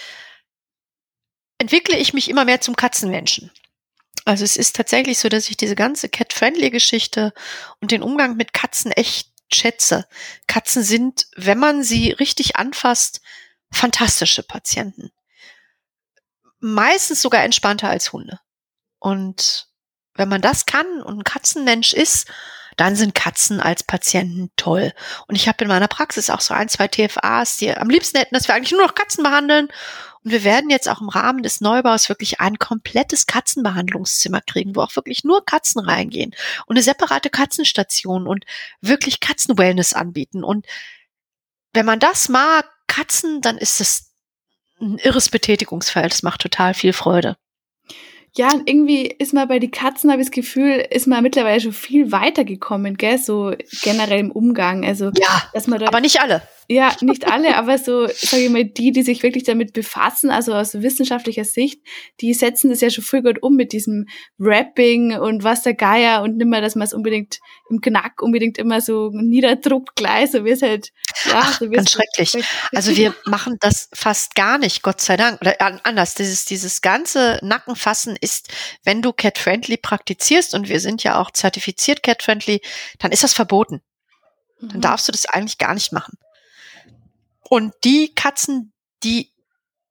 [1.57, 3.51] entwickle ich mich immer mehr zum Katzenmenschen.
[4.25, 7.33] Also es ist tatsächlich so, dass ich diese ganze Cat-Friendly-Geschichte
[7.79, 10.07] und den Umgang mit Katzen echt schätze.
[10.47, 13.21] Katzen sind, wenn man sie richtig anfasst,
[13.71, 15.11] fantastische Patienten.
[16.59, 18.39] Meistens sogar entspannter als Hunde.
[18.99, 19.67] Und
[20.13, 22.27] wenn man das kann und ein Katzenmensch ist,
[22.77, 24.93] dann sind Katzen als Patienten toll.
[25.27, 28.33] Und ich habe in meiner Praxis auch so ein, zwei TFAs, die am liebsten hätten,
[28.33, 29.67] dass wir eigentlich nur noch Katzen behandeln.
[30.23, 34.81] Und wir werden jetzt auch im Rahmen des Neubaus wirklich ein komplettes Katzenbehandlungszimmer kriegen, wo
[34.81, 36.35] auch wirklich nur Katzen reingehen
[36.67, 38.45] und eine separate Katzenstation und
[38.81, 40.43] wirklich Katzenwellness anbieten.
[40.43, 40.67] Und
[41.73, 44.11] wenn man das mag, Katzen, dann ist es
[44.79, 46.11] ein irres Betätigungsfeld.
[46.11, 47.37] Das macht total viel Freude.
[48.37, 51.59] Ja, und irgendwie ist man bei den Katzen, habe ich das Gefühl, ist man mittlerweile
[51.59, 53.17] schon viel weitergekommen, gell?
[53.17, 53.53] So
[53.83, 54.85] generell im Umgang.
[54.85, 56.41] Also, ja, dass man da, aber nicht alle.
[56.71, 60.53] Ja, nicht alle, aber so, sage ich mal, die, die sich wirklich damit befassen, also
[60.53, 61.81] aus wissenschaftlicher Sicht,
[62.21, 64.07] die setzen das ja schon früh gut um mit diesem
[64.39, 68.79] Rapping und was der Geier und nimmer, dass man es unbedingt im Knack unbedingt immer
[68.79, 70.91] so niederdruckt gleich, so wie es halt,
[71.25, 72.41] ja, Ach, so ganz schrecklich.
[72.71, 75.41] Also wir machen das fast gar nicht, Gott sei Dank.
[75.41, 78.47] Oder anders, dieses, dieses ganze Nackenfassen ist,
[78.85, 82.61] wenn du Cat-Friendly praktizierst und wir sind ja auch zertifiziert Cat-Friendly,
[82.99, 83.81] dann ist das verboten.
[84.61, 84.81] Dann mhm.
[84.81, 86.17] darfst du das eigentlich gar nicht machen.
[87.51, 88.71] Und die Katzen,
[89.03, 89.33] die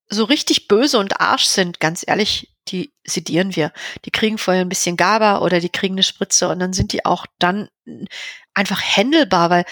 [0.08, 3.70] so richtig böse und arsch sind, ganz ehrlich, die sedieren wir.
[4.06, 7.04] Die kriegen vorher ein bisschen GABA oder die kriegen eine Spritze und dann sind die
[7.04, 7.68] auch dann
[8.54, 9.66] einfach händelbar, weil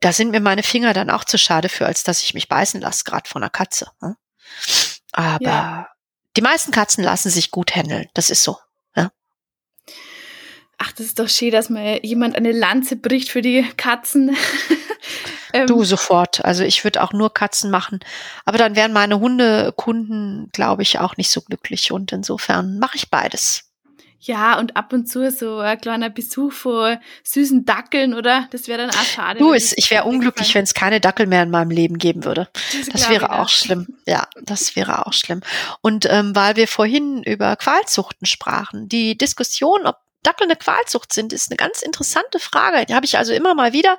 [0.00, 2.78] da sind mir meine Finger dann auch zu schade für, als dass ich mich beißen
[2.82, 3.90] lasse, gerade von einer Katze.
[4.02, 4.18] Ne?
[5.12, 5.88] Aber ja.
[6.36, 8.10] die meisten Katzen lassen sich gut händeln.
[8.12, 8.58] Das ist so.
[10.84, 14.36] Ach, das ist doch schön, dass mal jemand eine Lanze bricht für die Katzen.
[15.52, 16.44] Ähm, du sofort.
[16.44, 18.00] Also ich würde auch nur Katzen machen.
[18.44, 21.92] Aber dann wären meine Hundekunden, glaube ich, auch nicht so glücklich.
[21.92, 23.70] Und insofern mache ich beides.
[24.18, 28.48] Ja, und ab und zu so ein kleiner Besuch vor süßen Dackeln, oder?
[28.50, 29.38] Das wäre dann auch schade.
[29.38, 32.48] Du, ist, ich wäre unglücklich, wenn es keine Dackel mehr in meinem Leben geben würde.
[32.72, 33.86] Das, das wäre auch schlimm.
[34.06, 35.42] Ja, das wäre auch schlimm.
[35.82, 41.32] Und ähm, weil wir vorhin über Qualzuchten sprachen, die Diskussion, ob Dackel eine Qualzucht sind,
[41.32, 42.84] ist eine ganz interessante Frage.
[42.86, 43.96] Die habe ich also immer mal wieder,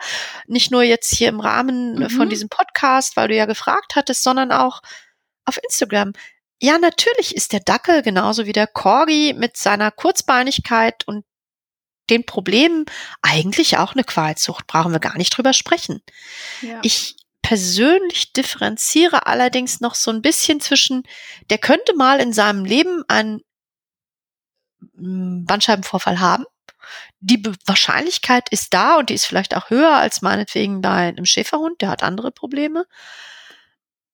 [0.48, 2.10] nicht nur jetzt hier im Rahmen mhm.
[2.10, 4.82] von diesem Podcast, weil du ja gefragt hattest, sondern auch
[5.46, 6.12] auf Instagram.
[6.62, 11.26] Ja, natürlich ist der Dackel genauso wie der Corgi mit seiner Kurzbeinigkeit und
[12.10, 12.86] den Problemen
[13.22, 14.68] eigentlich auch eine Qualzucht.
[14.68, 16.02] Brauchen wir gar nicht drüber sprechen.
[16.62, 16.80] Ja.
[16.84, 21.04] Ich persönlich differenziere allerdings noch so ein bisschen zwischen,
[21.50, 23.42] der könnte mal in seinem Leben einen
[24.80, 26.46] Bandscheibenvorfall haben.
[27.20, 31.82] Die Wahrscheinlichkeit ist da und die ist vielleicht auch höher als meinetwegen bei einem Schäferhund,
[31.82, 32.86] der hat andere Probleme.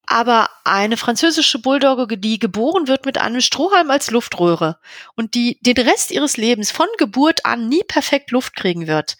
[0.05, 4.79] Aber eine französische Bulldogge, die geboren wird mit einem Strohhalm als Luftröhre
[5.15, 9.17] und die den Rest ihres Lebens von Geburt an nie perfekt Luft kriegen wird,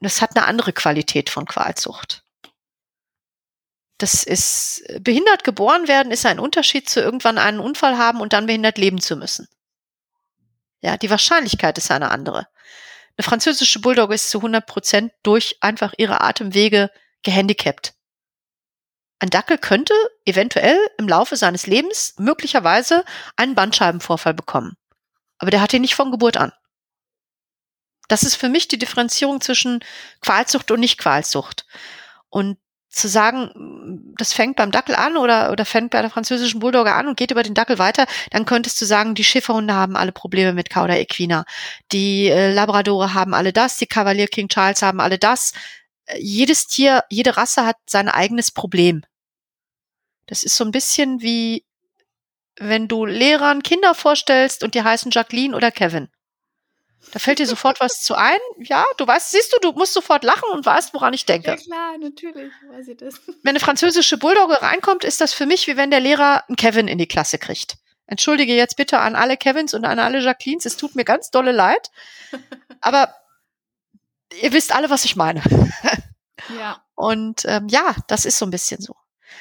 [0.00, 2.22] das hat eine andere Qualität von Qualzucht.
[3.98, 8.46] Das ist behindert geboren werden ist ein Unterschied zu irgendwann einen Unfall haben und dann
[8.46, 9.48] behindert leben zu müssen.
[10.80, 12.48] Ja, die Wahrscheinlichkeit ist eine andere.
[13.16, 16.90] Eine französische Bulldogge ist zu 100 Prozent durch einfach ihre Atemwege
[17.22, 17.94] gehandicapt.
[19.18, 19.94] Ein Dackel könnte
[20.26, 23.04] eventuell im Laufe seines Lebens möglicherweise
[23.36, 24.76] einen Bandscheibenvorfall bekommen.
[25.38, 26.52] Aber der hat ihn nicht von Geburt an.
[28.08, 29.80] Das ist für mich die Differenzierung zwischen
[30.20, 31.66] Qualzucht und Nicht-Qualzucht.
[32.28, 32.58] Und
[32.88, 37.08] zu sagen, das fängt beim Dackel an oder, oder fängt bei der französischen Bulldogge an
[37.08, 40.52] und geht über den Dackel weiter, dann könntest du sagen, die Schäferhunde haben alle Probleme
[40.52, 41.44] mit Cauda equina.
[41.92, 45.52] Die äh, Labradore haben alle das, die Cavalier King Charles haben alle das.
[46.06, 49.02] Äh, jedes Tier, jede Rasse hat sein eigenes Problem.
[50.26, 51.64] Das ist so ein bisschen wie,
[52.58, 56.08] wenn du Lehrern Kinder vorstellst und die heißen Jacqueline oder Kevin.
[57.12, 58.38] Da fällt dir sofort was zu ein.
[58.58, 61.50] Ja, du weißt, siehst du, du musst sofort lachen und weißt, woran ich denke.
[61.50, 63.20] Ja klar, natürlich weiß ich das.
[63.42, 66.88] Wenn eine französische Bulldogge reinkommt, ist das für mich wie wenn der Lehrer einen Kevin
[66.88, 67.76] in die Klasse kriegt.
[68.06, 71.52] Entschuldige jetzt bitte an alle Kevins und an alle Jacquelines, es tut mir ganz dolle
[71.52, 71.90] leid.
[72.80, 73.14] Aber
[74.40, 75.42] ihr wisst alle, was ich meine.
[76.58, 76.82] ja.
[76.94, 78.96] Und ähm, ja, das ist so ein bisschen so.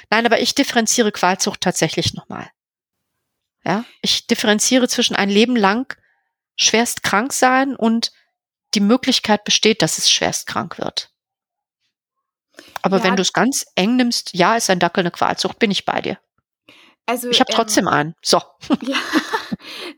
[0.09, 2.49] Nein, aber ich differenziere Qualzucht tatsächlich nochmal.
[3.63, 5.97] Ja, ich differenziere zwischen ein Leben lang
[6.55, 8.11] schwerst krank sein und
[8.73, 11.11] die Möglichkeit besteht, dass es schwerst krank wird.
[12.81, 13.03] Aber ja.
[13.03, 16.01] wenn du es ganz eng nimmst, ja, ist ein Dackel eine Qualzucht, bin ich bei
[16.01, 16.19] dir.
[17.05, 18.15] Also, ich habe ähm, trotzdem einen.
[18.21, 18.41] So.
[18.81, 18.97] Ja,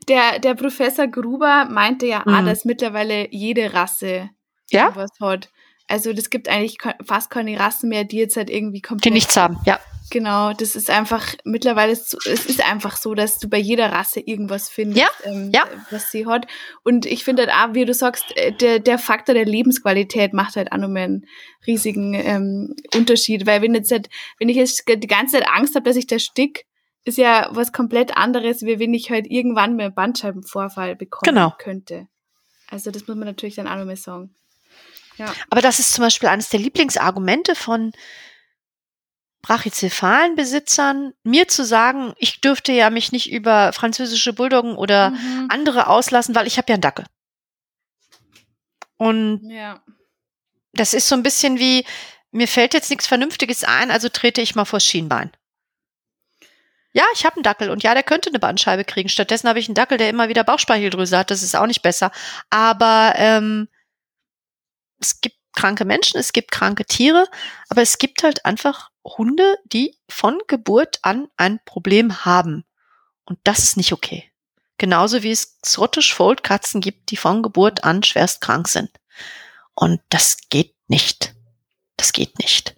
[0.08, 2.34] der, der Professor Gruber meinte ja, mhm.
[2.34, 4.30] ah, dass mittlerweile jede Rasse
[4.70, 4.94] ja?
[4.94, 5.50] was hat.
[5.86, 9.36] Also das gibt eigentlich fast keine Rassen mehr, die jetzt halt irgendwie komplett die nichts
[9.36, 9.80] haben, ja.
[10.10, 14.68] Genau, das ist einfach mittlerweile, es ist einfach so, dass du bei jeder Rasse irgendwas
[14.68, 15.64] findest, ja, ähm, ja.
[15.90, 16.46] was sie hat.
[16.82, 20.56] Und ich finde halt auch, wie du sagst, äh, der, der Faktor der Lebensqualität macht
[20.56, 21.26] halt auch nochmal einen
[21.66, 23.46] riesigen ähm, Unterschied.
[23.46, 26.18] Weil wenn jetzt halt, wenn ich jetzt die ganze Zeit Angst habe, dass ich da
[26.18, 26.64] stick,
[27.04, 31.54] ist ja was komplett anderes, wie wenn ich halt irgendwann mehr Bandscheibenvorfall bekommen genau.
[31.58, 32.08] könnte.
[32.70, 34.34] Also das muss man natürlich dann auch nochmal sagen.
[35.16, 35.32] Ja.
[35.50, 37.92] Aber das ist zum Beispiel eines der Lieblingsargumente von
[39.42, 45.48] brachycephalen Besitzern, mir zu sagen, ich dürfte ja mich nicht über französische Bulldoggen oder mhm.
[45.50, 47.06] andere auslassen, weil ich habe ja einen Dackel.
[48.96, 49.80] Und ja.
[50.72, 51.84] das ist so ein bisschen wie,
[52.32, 55.30] mir fällt jetzt nichts Vernünftiges ein, also trete ich mal vors Schienbein.
[56.92, 59.08] Ja, ich habe einen Dackel und ja, der könnte eine Bandscheibe kriegen.
[59.08, 61.30] Stattdessen habe ich einen Dackel, der immer wieder Bauchspeicheldrüse hat.
[61.30, 62.10] Das ist auch nicht besser.
[62.50, 63.68] Aber ähm,
[65.00, 67.26] es gibt kranke Menschen, es gibt kranke Tiere,
[67.68, 72.64] aber es gibt halt einfach Hunde, die von Geburt an ein Problem haben.
[73.24, 74.30] Und das ist nicht okay.
[74.78, 78.90] Genauso wie es Scottish Fold Katzen gibt, die von Geburt an schwerst krank sind.
[79.74, 81.34] Und das geht nicht.
[81.96, 82.76] Das geht nicht.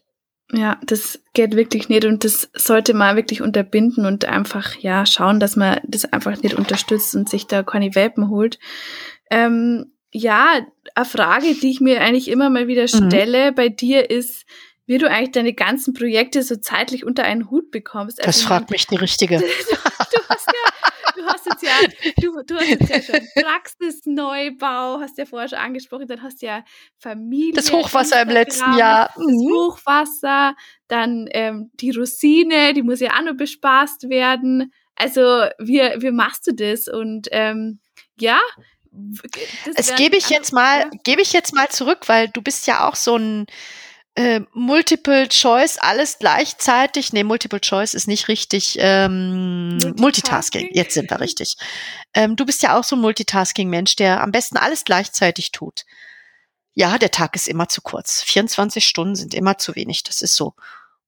[0.52, 5.38] Ja, das geht wirklich nicht und das sollte man wirklich unterbinden und einfach ja schauen,
[5.38, 8.58] dass man das einfach nicht unterstützt und sich da keine Welpen holt.
[9.30, 13.08] Ähm, ja, eine Frage, die ich mir eigentlich immer mal wieder mhm.
[13.08, 13.54] stelle mhm.
[13.54, 14.44] bei dir ist,
[14.86, 18.18] wie du eigentlich deine ganzen Projekte so zeitlich unter einen Hut bekommst.
[18.18, 19.38] Also das fragt mich die Richtige.
[19.38, 19.44] du,
[20.28, 25.26] hast ja, du hast jetzt ja, du, du hast jetzt ja schon Praxisneubau, hast ja
[25.26, 26.64] vorher schon angesprochen, dann hast du ja
[26.98, 27.52] Familie.
[27.52, 29.12] Das Hochwasser im letzten Jahr.
[29.14, 29.48] Das mhm.
[29.52, 30.56] Hochwasser,
[30.88, 34.72] dann ähm, die Rosine, die muss ja auch noch bespaßt werden.
[34.96, 35.20] Also
[35.60, 36.88] wie, wie machst du das?
[36.88, 37.78] Und ähm,
[38.18, 38.40] ja,
[39.76, 42.96] es gebe ich jetzt mal, gebe ich jetzt mal zurück, weil du bist ja auch
[42.96, 43.46] so ein
[44.16, 47.12] äh, Multiple Choice, alles gleichzeitig.
[47.12, 48.76] Nee, Multiple Choice ist nicht richtig.
[48.80, 50.00] Ähm, Multitasking.
[50.00, 50.68] Multitasking.
[50.72, 51.56] Jetzt sind wir richtig.
[52.14, 55.84] Ähm, du bist ja auch so ein Multitasking-Mensch, der am besten alles gleichzeitig tut.
[56.74, 58.22] Ja, der Tag ist immer zu kurz.
[58.22, 60.02] 24 Stunden sind immer zu wenig.
[60.02, 60.54] Das ist so.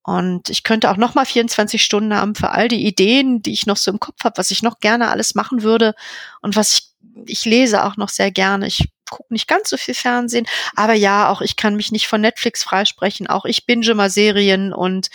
[0.04, 3.66] Und ich könnte auch noch mal 24 Stunden haben für all die Ideen, die ich
[3.66, 5.94] noch so im Kopf habe, was ich noch gerne alles machen würde
[6.40, 6.91] und was ich
[7.26, 8.66] ich lese auch noch sehr gerne.
[8.66, 12.20] Ich gucke nicht ganz so viel Fernsehen, aber ja, auch ich kann mich nicht von
[12.20, 13.26] Netflix freisprechen.
[13.26, 15.10] Auch ich binge mal Serien und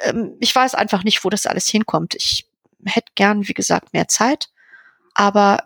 [0.00, 2.14] ähm, ich weiß einfach nicht, wo das alles hinkommt.
[2.14, 2.46] Ich
[2.84, 4.48] hätte gern, wie gesagt, mehr Zeit,
[5.14, 5.64] aber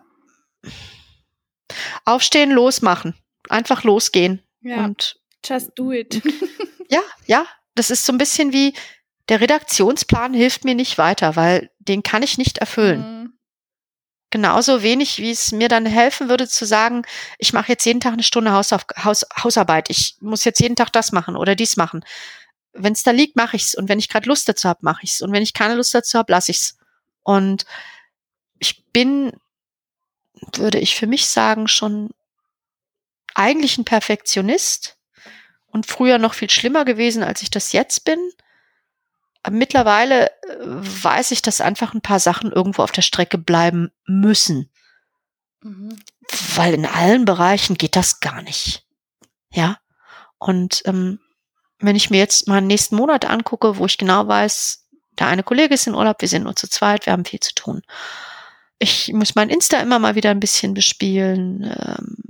[2.05, 3.15] aufstehen, losmachen,
[3.49, 6.21] einfach losgehen ja, und just do it.
[6.89, 7.45] ja, ja,
[7.75, 8.73] das ist so ein bisschen wie
[9.27, 13.01] der Redaktionsplan hilft mir nicht weiter, weil den kann ich nicht erfüllen.
[13.01, 13.18] Mhm
[14.29, 17.03] genauso wenig, wie es mir dann helfen würde zu sagen,
[17.37, 20.91] ich mache jetzt jeden Tag eine Stunde Hausauf Haus Hausarbeit, ich muss jetzt jeden Tag
[20.91, 22.05] das machen oder dies machen.
[22.73, 25.21] Wenn es da liegt, mache ich's und wenn ich gerade Lust dazu habe, mache ich's
[25.21, 26.77] und wenn ich keine Lust dazu habe, lasse ich's.
[27.23, 27.65] Und
[28.59, 29.33] ich bin,
[30.55, 32.11] würde ich für mich sagen, schon
[33.35, 34.97] eigentlich ein Perfektionist
[35.67, 38.19] und früher noch viel schlimmer gewesen, als ich das jetzt bin
[39.49, 44.69] mittlerweile äh, weiß ich, dass einfach ein paar Sachen irgendwo auf der Strecke bleiben müssen.
[45.61, 45.97] Mhm.
[46.55, 48.85] Weil in allen Bereichen geht das gar nicht.
[49.51, 49.77] Ja.
[50.37, 51.19] Und ähm,
[51.79, 54.85] wenn ich mir jetzt mal nächsten Monat angucke, wo ich genau weiß,
[55.17, 57.53] der eine Kollege ist in Urlaub, wir sind nur zu zweit, wir haben viel zu
[57.53, 57.81] tun.
[58.79, 61.63] Ich muss mein Insta immer mal wieder ein bisschen bespielen.
[61.63, 62.28] Ähm,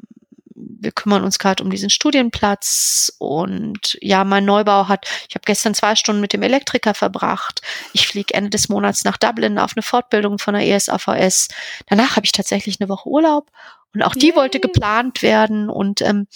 [0.81, 5.73] wir kümmern uns gerade um diesen Studienplatz und ja, mein Neubau hat, ich habe gestern
[5.73, 7.61] zwei Stunden mit dem Elektriker verbracht.
[7.93, 11.49] Ich fliege Ende des Monats nach Dublin auf eine Fortbildung von der ESAVS.
[11.87, 13.51] Danach habe ich tatsächlich eine Woche Urlaub
[13.93, 14.35] und auch die Yay.
[14.35, 16.27] wollte geplant werden und ähm,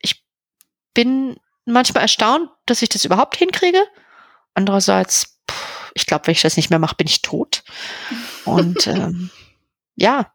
[0.00, 0.22] ich
[0.92, 3.82] bin manchmal erstaunt, dass ich das überhaupt hinkriege.
[4.54, 7.64] Andererseits, pff, ich glaube, wenn ich das nicht mehr mache, bin ich tot.
[8.44, 9.30] Und ähm,
[9.96, 10.32] ja,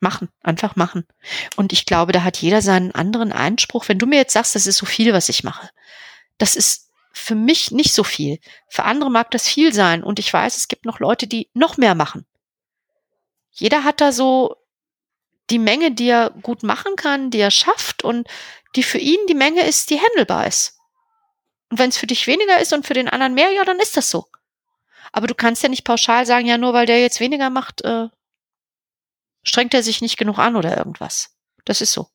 [0.00, 1.06] Machen, einfach machen.
[1.56, 3.88] Und ich glaube, da hat jeder seinen anderen Einspruch.
[3.88, 5.70] Wenn du mir jetzt sagst, das ist so viel, was ich mache,
[6.38, 8.38] das ist für mich nicht so viel.
[8.68, 10.04] Für andere mag das viel sein.
[10.04, 12.26] Und ich weiß, es gibt noch Leute, die noch mehr machen.
[13.50, 14.56] Jeder hat da so
[15.50, 18.28] die Menge, die er gut machen kann, die er schafft und
[18.76, 20.78] die für ihn die Menge ist, die handelbar ist.
[21.70, 23.96] Und wenn es für dich weniger ist und für den anderen mehr, ja, dann ist
[23.96, 24.26] das so.
[25.12, 28.08] Aber du kannst ja nicht pauschal sagen, ja, nur weil der jetzt weniger macht, äh,
[29.48, 31.34] strengt er sich nicht genug an oder irgendwas.
[31.64, 32.08] Das ist so.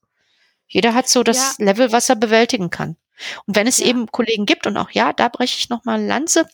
[0.67, 1.65] Jeder hat so das ja.
[1.65, 2.97] Level, was er bewältigen kann.
[3.45, 3.87] Und wenn es ja.
[3.87, 6.47] eben Kollegen gibt, und auch ja, da breche ich nochmal Lanze,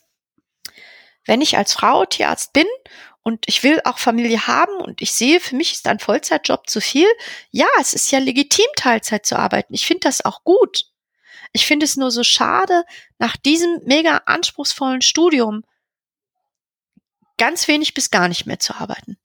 [1.25, 2.67] wenn ich als Frau Tierarzt bin
[3.21, 6.81] und ich will auch Familie haben und ich sehe, für mich ist ein Vollzeitjob zu
[6.81, 7.07] viel,
[7.51, 9.73] ja, es ist ja legitim, Teilzeit zu arbeiten.
[9.73, 10.85] Ich finde das auch gut.
[11.51, 12.83] Ich finde es nur so schade,
[13.17, 15.63] nach diesem mega anspruchsvollen Studium
[17.37, 19.17] ganz wenig bis gar nicht mehr zu arbeiten.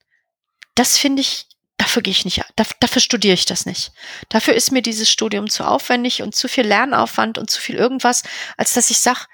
[0.74, 1.46] Das finde ich,
[1.76, 3.92] dafür gehe ich nicht, dafür studiere ich das nicht.
[4.28, 8.22] Dafür ist mir dieses Studium zu aufwendig und zu viel Lernaufwand und zu viel irgendwas,
[8.56, 9.26] als dass ich sage,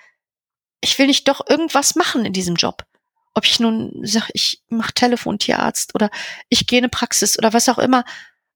[0.80, 2.84] ich will nicht doch irgendwas machen in diesem Job.
[3.34, 6.10] Ob ich nun sage, ich mache Telefontierarzt oder
[6.48, 8.04] ich gehe in eine Praxis oder was auch immer.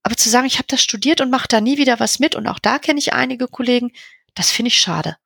[0.02, 2.46] Aber zu sagen, ich habe das studiert und mache da nie wieder was mit und
[2.46, 3.92] auch da kenne ich einige Kollegen,
[4.34, 5.16] das finde ich schade.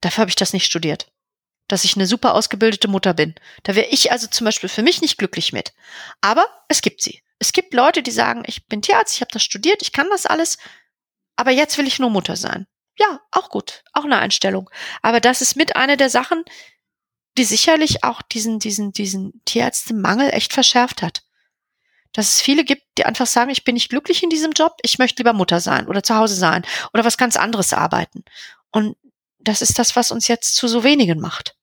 [0.00, 1.10] Dafür habe ich das nicht studiert.
[1.68, 3.34] Dass ich eine super ausgebildete Mutter bin.
[3.62, 5.72] Da wäre ich also zum Beispiel für mich nicht glücklich mit.
[6.20, 7.22] Aber es gibt sie.
[7.38, 10.26] Es gibt Leute, die sagen, ich bin Tierarzt, ich habe das studiert, ich kann das
[10.26, 10.58] alles,
[11.36, 12.66] aber jetzt will ich nur Mutter sein.
[12.98, 14.68] Ja, auch gut, auch eine Einstellung.
[15.02, 16.42] Aber das ist mit einer der Sachen,
[17.36, 21.22] die sicherlich auch diesen, diesen, diesen Tierärztemangel echt verschärft hat.
[22.12, 24.98] Dass es viele gibt, die einfach sagen, ich bin nicht glücklich in diesem Job, ich
[24.98, 28.24] möchte lieber Mutter sein oder zu Hause sein oder was ganz anderes arbeiten.
[28.72, 28.96] Und
[29.38, 31.54] das ist das, was uns jetzt zu so wenigen macht.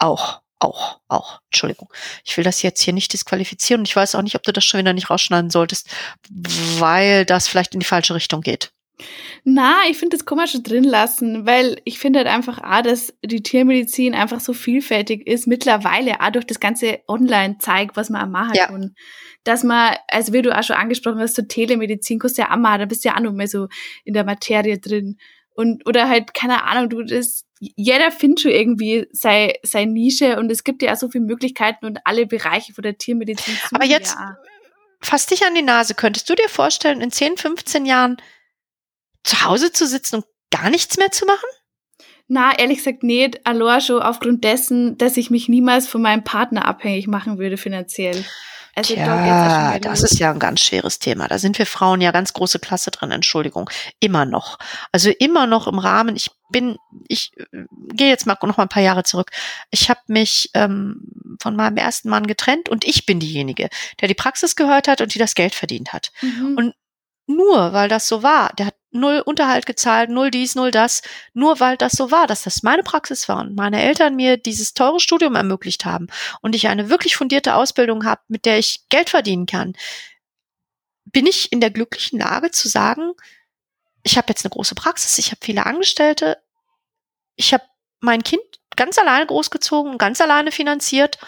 [0.00, 1.40] Auch, auch, auch.
[1.50, 1.88] Entschuldigung.
[2.24, 4.64] Ich will das jetzt hier nicht disqualifizieren und ich weiß auch nicht, ob du das
[4.64, 5.88] schon wieder nicht rausschneiden solltest,
[6.78, 8.72] weil das vielleicht in die falsche Richtung geht.
[9.44, 12.82] Na, ich finde, das kann man schon drin lassen, weil ich finde halt einfach auch,
[12.82, 18.22] dass die Tiermedizin einfach so vielfältig ist, mittlerweile auch durch das ganze Online-Zeig, was man
[18.22, 18.66] auch machen ja.
[18.66, 18.94] kann.
[19.44, 22.58] Dass man, also wie du auch schon angesprochen hast, so Telemedizin kannst du ja auch
[22.58, 23.68] machen, da bist du ja auch noch mehr so
[24.04, 25.16] in der Materie drin.
[25.54, 30.50] Und, oder halt, keine Ahnung, du, das, jeder findet schon irgendwie seine, seine Nische und
[30.50, 33.56] es gibt ja auch so viele Möglichkeiten und alle Bereiche von der Tiermedizin.
[33.72, 34.38] Aber jetzt, ja.
[35.02, 38.16] fass dich an die Nase, könntest du dir vorstellen, in 10, 15 Jahren
[39.24, 41.48] zu Hause zu sitzen und gar nichts mehr zu machen?
[42.28, 43.44] Na, ehrlich gesagt nicht.
[43.46, 48.24] Allein schon aufgrund dessen, dass ich mich niemals von meinem Partner abhängig machen würde finanziell.
[48.80, 51.28] Also ja, das ist ja ein ganz schweres Thema.
[51.28, 53.68] Da sind wir Frauen ja ganz große Klasse drin, Entschuldigung.
[54.00, 54.58] Immer noch.
[54.92, 56.76] Also immer noch im Rahmen, ich bin,
[57.08, 59.30] ich äh, gehe jetzt mal noch mal ein paar Jahre zurück.
[59.70, 61.02] Ich habe mich ähm,
[61.40, 63.68] von meinem ersten Mann getrennt und ich bin diejenige,
[64.00, 66.12] der die Praxis gehört hat und die das Geld verdient hat.
[66.22, 66.56] Mhm.
[66.56, 66.74] Und
[67.26, 71.60] nur weil das so war, der hat null Unterhalt gezahlt, null dies, null das, nur
[71.60, 75.00] weil das so war, dass das meine Praxis war und meine Eltern mir dieses teure
[75.00, 76.08] Studium ermöglicht haben
[76.40, 79.74] und ich eine wirklich fundierte Ausbildung habe, mit der ich Geld verdienen kann,
[81.04, 83.12] bin ich in der glücklichen Lage zu sagen,
[84.02, 86.38] ich habe jetzt eine große Praxis, ich habe viele Angestellte,
[87.36, 87.64] ich habe
[88.00, 88.42] mein Kind
[88.76, 91.18] ganz alleine großgezogen, ganz alleine finanziert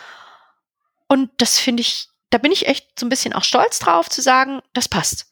[1.06, 4.22] und das finde ich, da bin ich echt so ein bisschen auch stolz drauf zu
[4.22, 5.26] sagen, das passt.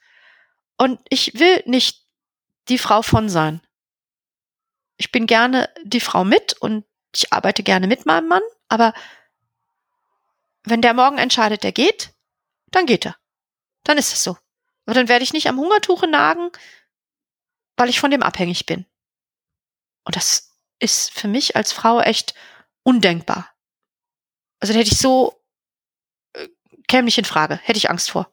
[0.76, 1.99] Und ich will nicht
[2.70, 3.60] die Frau von sein.
[4.96, 8.94] Ich bin gerne die Frau mit und ich arbeite gerne mit meinem Mann, aber
[10.62, 12.14] wenn der morgen entscheidet, der geht,
[12.70, 13.16] dann geht er.
[13.84, 14.36] Dann ist es so.
[14.86, 16.50] Aber dann werde ich nicht am Hungertuche nagen,
[17.76, 18.86] weil ich von dem abhängig bin.
[20.04, 22.34] Und das ist für mich als Frau echt
[22.82, 23.50] undenkbar.
[24.60, 25.42] Also hätte ich so,
[26.34, 26.48] äh,
[26.88, 28.30] käme nicht in Frage, hätte ich Angst vor.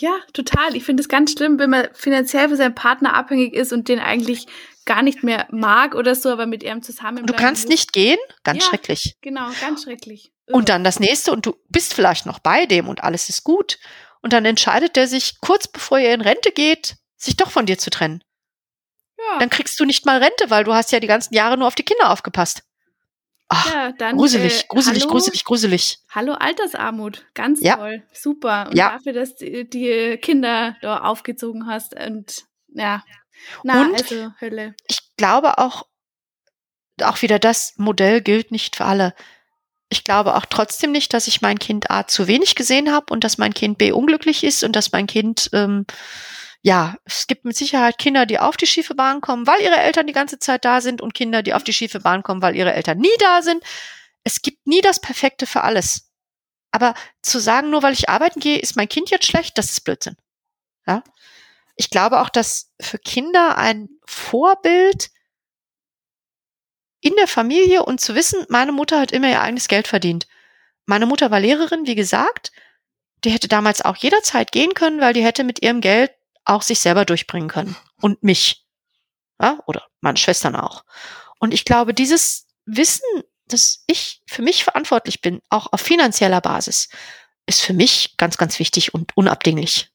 [0.00, 0.76] Ja, total.
[0.76, 3.98] Ich finde es ganz schlimm, wenn man finanziell für seinen Partner abhängig ist und den
[3.98, 4.46] eigentlich
[4.84, 7.26] gar nicht mehr mag oder so, aber mit ihm zusammen.
[7.26, 8.18] Du kannst nicht gehen?
[8.44, 9.16] Ganz ja, schrecklich.
[9.20, 10.32] Genau, ganz schrecklich.
[10.46, 13.78] Und dann das nächste und du bist vielleicht noch bei dem und alles ist gut.
[14.22, 17.78] Und dann entscheidet der sich kurz bevor er in Rente geht, sich doch von dir
[17.78, 18.22] zu trennen.
[19.18, 19.38] Ja.
[19.40, 21.74] Dann kriegst du nicht mal Rente, weil du hast ja die ganzen Jahre nur auf
[21.74, 22.62] die Kinder aufgepasst.
[23.48, 25.98] Ach, ja, dann, gruselig, äh, gruselig, hallo, gruselig, gruselig.
[26.10, 27.76] Hallo Altersarmut, ganz ja.
[27.76, 28.66] toll, super.
[28.68, 28.90] Und ja.
[28.90, 32.44] dafür, dass du die Kinder da aufgezogen hast und
[32.74, 33.02] ja,
[33.62, 34.74] na, und also Hölle.
[34.86, 35.86] Ich glaube auch,
[37.02, 39.14] auch wieder das Modell gilt nicht für alle.
[39.88, 43.24] Ich glaube auch trotzdem nicht, dass ich mein Kind A zu wenig gesehen habe und
[43.24, 45.86] dass mein Kind B unglücklich ist und dass mein Kind ähm,
[46.62, 50.06] ja, es gibt mit Sicherheit Kinder, die auf die schiefe Bahn kommen, weil ihre Eltern
[50.06, 52.72] die ganze Zeit da sind und Kinder, die auf die schiefe Bahn kommen, weil ihre
[52.72, 53.62] Eltern nie da sind.
[54.24, 56.10] Es gibt nie das Perfekte für alles.
[56.72, 59.84] Aber zu sagen, nur weil ich arbeiten gehe, ist mein Kind jetzt schlecht, das ist
[59.84, 60.16] Blödsinn.
[60.86, 61.02] Ja?
[61.76, 65.10] Ich glaube auch, dass für Kinder ein Vorbild
[67.00, 70.26] in der Familie und zu wissen, meine Mutter hat immer ihr eigenes Geld verdient.
[70.86, 72.50] Meine Mutter war Lehrerin, wie gesagt.
[73.24, 76.10] Die hätte damals auch jederzeit gehen können, weil die hätte mit ihrem Geld
[76.48, 77.76] auch sich selber durchbringen können.
[78.00, 78.64] Und mich.
[79.40, 80.84] Ja, oder meine Schwestern auch.
[81.38, 86.88] Und ich glaube, dieses Wissen, dass ich für mich verantwortlich bin, auch auf finanzieller Basis,
[87.46, 89.90] ist für mich ganz, ganz wichtig und unabdinglich.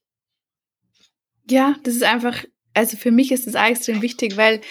[1.50, 2.44] Ja, das ist einfach,
[2.74, 4.62] also für mich ist das extrem wichtig, weil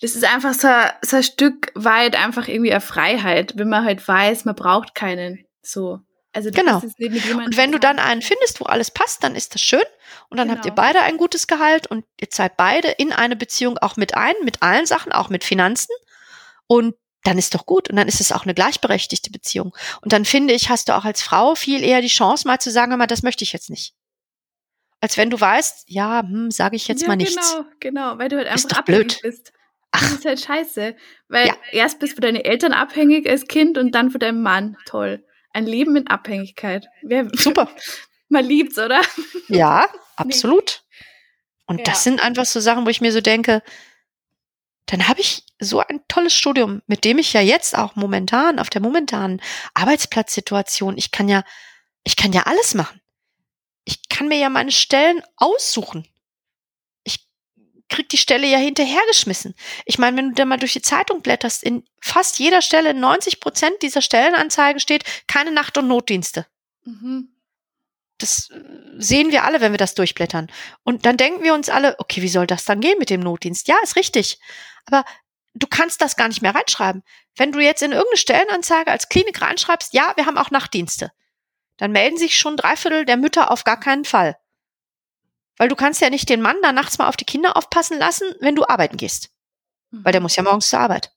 [0.00, 0.68] das ist einfach so,
[1.02, 5.44] so ein Stück weit einfach irgendwie eine Freiheit, wenn man halt weiß, man braucht keinen
[5.62, 6.00] so.
[6.34, 6.78] Also genau.
[6.78, 9.82] und wenn du dann einen findest, wo alles passt, dann ist das schön.
[10.30, 10.56] Und dann genau.
[10.56, 10.82] habt ihr genau.
[10.82, 14.62] beide ein gutes Gehalt und ihr zahlt beide in eine Beziehung auch mit ein, mit
[14.62, 15.92] allen Sachen, auch mit Finanzen.
[16.66, 16.94] Und
[17.24, 17.90] dann ist doch gut.
[17.90, 19.76] Und dann ist es auch eine gleichberechtigte Beziehung.
[20.00, 22.70] Und dann finde ich, hast du auch als Frau viel eher die Chance, mal zu
[22.70, 23.94] sagen, mal, das möchte ich jetzt nicht.
[25.00, 27.56] Als wenn du weißt, ja, hm, sage ich jetzt ja, mal nichts.
[27.56, 29.22] Genau, genau, weil du halt einfach abhängig blöd.
[29.22, 29.52] bist.
[29.90, 30.00] Ach.
[30.00, 30.96] Das ist halt scheiße.
[31.28, 31.56] Weil ja.
[31.72, 34.76] erst bist du von deinen Eltern abhängig als Kind und dann von deinem Mann.
[34.86, 35.24] Toll.
[35.52, 36.86] Ein Leben in Abhängigkeit.
[37.02, 37.68] Wer, Super.
[38.28, 39.02] Man liebt's, oder?
[39.48, 40.84] Ja, absolut.
[41.66, 41.84] Und ja.
[41.84, 43.62] das sind einfach so Sachen, wo ich mir so denke,
[44.86, 48.68] dann habe ich so ein tolles Studium, mit dem ich ja jetzt auch momentan auf
[48.68, 49.40] der momentanen
[49.74, 51.44] Arbeitsplatzsituation, ich kann ja,
[52.04, 53.00] ich kann ja alles machen.
[53.84, 56.06] Ich kann mir ja meine Stellen aussuchen.
[57.92, 59.54] Ich krieg die Stelle ja hinterhergeschmissen.
[59.84, 63.38] Ich meine, wenn du da mal durch die Zeitung blätterst, in fast jeder Stelle, 90
[63.38, 66.46] Prozent dieser Stellenanzeigen steht, keine Nacht- und Notdienste.
[66.84, 67.28] Mhm.
[68.16, 68.60] Das äh,
[68.96, 70.50] sehen wir alle, wenn wir das durchblättern.
[70.84, 73.68] Und dann denken wir uns alle, okay, wie soll das dann gehen mit dem Notdienst?
[73.68, 74.38] Ja, ist richtig.
[74.86, 75.04] Aber
[75.52, 77.02] du kannst das gar nicht mehr reinschreiben.
[77.36, 81.12] Wenn du jetzt in irgendeine Stellenanzeige als Klinik reinschreibst, ja, wir haben auch Nachtdienste,
[81.76, 84.38] dann melden sich schon drei Viertel der Mütter auf gar keinen Fall.
[85.58, 88.34] Weil du kannst ja nicht den Mann da nachts mal auf die Kinder aufpassen lassen,
[88.40, 89.30] wenn du arbeiten gehst.
[89.90, 91.12] Weil der muss ja morgens zur Arbeit.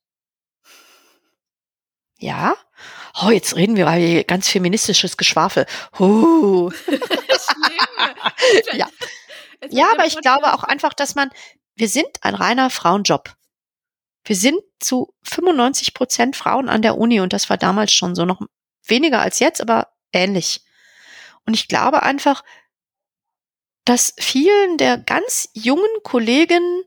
[2.17, 2.55] Ja,
[3.23, 5.65] oh, jetzt reden wir über ganz feministisches Geschwafel.
[5.97, 6.71] Huh.
[8.73, 8.87] ja.
[9.69, 11.29] ja, aber ich glaube auch einfach, dass man,
[11.75, 13.33] wir sind ein reiner Frauenjob.
[14.23, 18.25] Wir sind zu 95 Prozent Frauen an der Uni und das war damals schon so
[18.25, 18.41] noch
[18.83, 20.61] weniger als jetzt, aber ähnlich.
[21.45, 22.43] Und ich glaube einfach,
[23.85, 26.83] dass vielen der ganz jungen Kollegen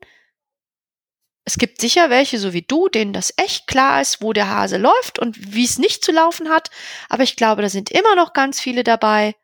[1.48, 4.76] es gibt sicher welche, so wie du, denen das echt klar ist, wo der Hase
[4.76, 6.70] läuft und wie es nicht zu laufen hat.
[7.08, 9.34] Aber ich glaube, da sind immer noch ganz viele dabei,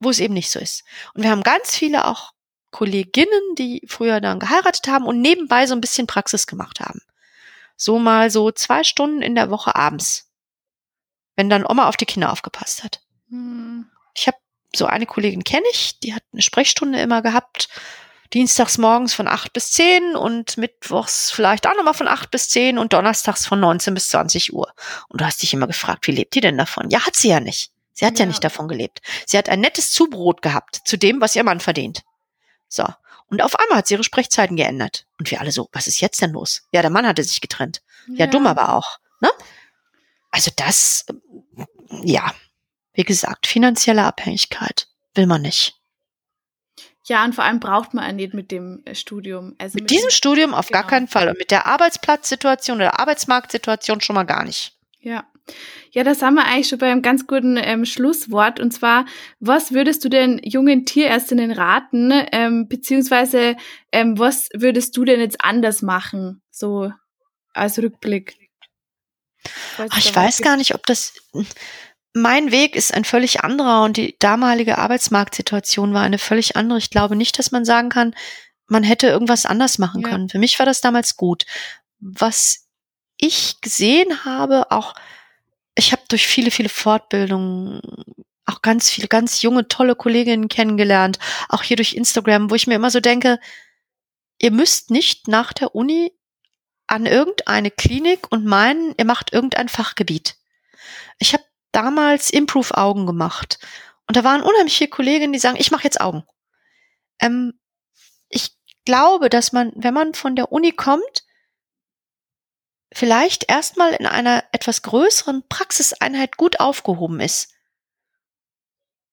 [0.00, 0.82] wo es eben nicht so ist.
[1.14, 2.32] Und wir haben ganz viele auch
[2.72, 7.00] Kolleginnen, die früher dann geheiratet haben und nebenbei so ein bisschen Praxis gemacht haben.
[7.76, 10.32] So mal so zwei Stunden in der Woche abends.
[11.36, 13.02] Wenn dann Oma auf die Kinder aufgepasst hat.
[13.28, 13.88] Hm.
[14.16, 14.36] Ich habe
[14.74, 17.68] so eine Kollegin kenne ich, die hat eine Sprechstunde immer gehabt
[18.32, 22.78] dienstags morgens von 8 bis 10 und mittwochs vielleicht auch nochmal von 8 bis 10
[22.78, 24.72] und donnerstags von 19 bis 20 Uhr.
[25.08, 26.88] Und du hast dich immer gefragt, wie lebt die denn davon?
[26.90, 27.72] Ja, hat sie ja nicht.
[27.92, 29.00] Sie hat ja, ja nicht davon gelebt.
[29.26, 32.02] Sie hat ein nettes Zubrot gehabt zu dem, was ihr Mann verdient.
[32.68, 32.86] So.
[33.26, 35.06] Und auf einmal hat sie ihre Sprechzeiten geändert.
[35.18, 36.62] Und wir alle so, was ist jetzt denn los?
[36.72, 37.82] Ja, der Mann hatte sich getrennt.
[38.08, 38.98] Ja, ja dumm aber auch.
[39.20, 39.30] Ne?
[40.30, 41.04] Also das,
[42.02, 42.32] ja,
[42.94, 45.74] wie gesagt, finanzielle Abhängigkeit will man nicht.
[47.04, 49.54] Ja, und vor allem braucht man nicht mit dem äh, Studium.
[49.58, 50.80] Also mit, mit diesem Studium auf genau.
[50.80, 51.28] gar keinen Fall.
[51.28, 54.76] Und mit der Arbeitsplatzsituation oder Arbeitsmarktsituation schon mal gar nicht.
[55.00, 55.26] Ja.
[55.90, 58.60] Ja, da sind wir eigentlich schon bei einem ganz guten ähm, Schlusswort.
[58.60, 59.04] Und zwar,
[59.40, 63.56] was würdest du denn jungen Tierärztinnen raten, ähm, beziehungsweise
[63.90, 66.92] ähm, was würdest du denn jetzt anders machen, so
[67.52, 68.36] als Rückblick?
[69.76, 71.14] Ach, ich weiß gar nicht, ob das
[72.14, 76.78] mein Weg ist ein völlig anderer und die damalige Arbeitsmarktsituation war eine völlig andere.
[76.78, 78.14] Ich glaube nicht, dass man sagen kann,
[78.66, 80.08] man hätte irgendwas anders machen ja.
[80.08, 80.28] können.
[80.28, 81.44] Für mich war das damals gut.
[82.00, 82.66] Was
[83.16, 84.94] ich gesehen habe, auch
[85.74, 87.80] ich habe durch viele, viele Fortbildungen
[88.44, 91.18] auch ganz viele, ganz junge, tolle Kolleginnen kennengelernt,
[91.48, 93.38] auch hier durch Instagram, wo ich mir immer so denke,
[94.38, 96.12] ihr müsst nicht nach der Uni
[96.86, 100.36] an irgendeine Klinik und meinen, ihr macht irgendein Fachgebiet.
[101.18, 103.58] Ich habe damals Improve Augen gemacht.
[104.06, 106.24] Und da waren unheimlich viele Kolleginnen, die sagen, ich mache jetzt Augen.
[107.18, 107.58] Ähm,
[108.28, 111.24] ich glaube, dass man, wenn man von der Uni kommt,
[112.92, 117.54] vielleicht erstmal in einer etwas größeren Praxiseinheit gut aufgehoben ist,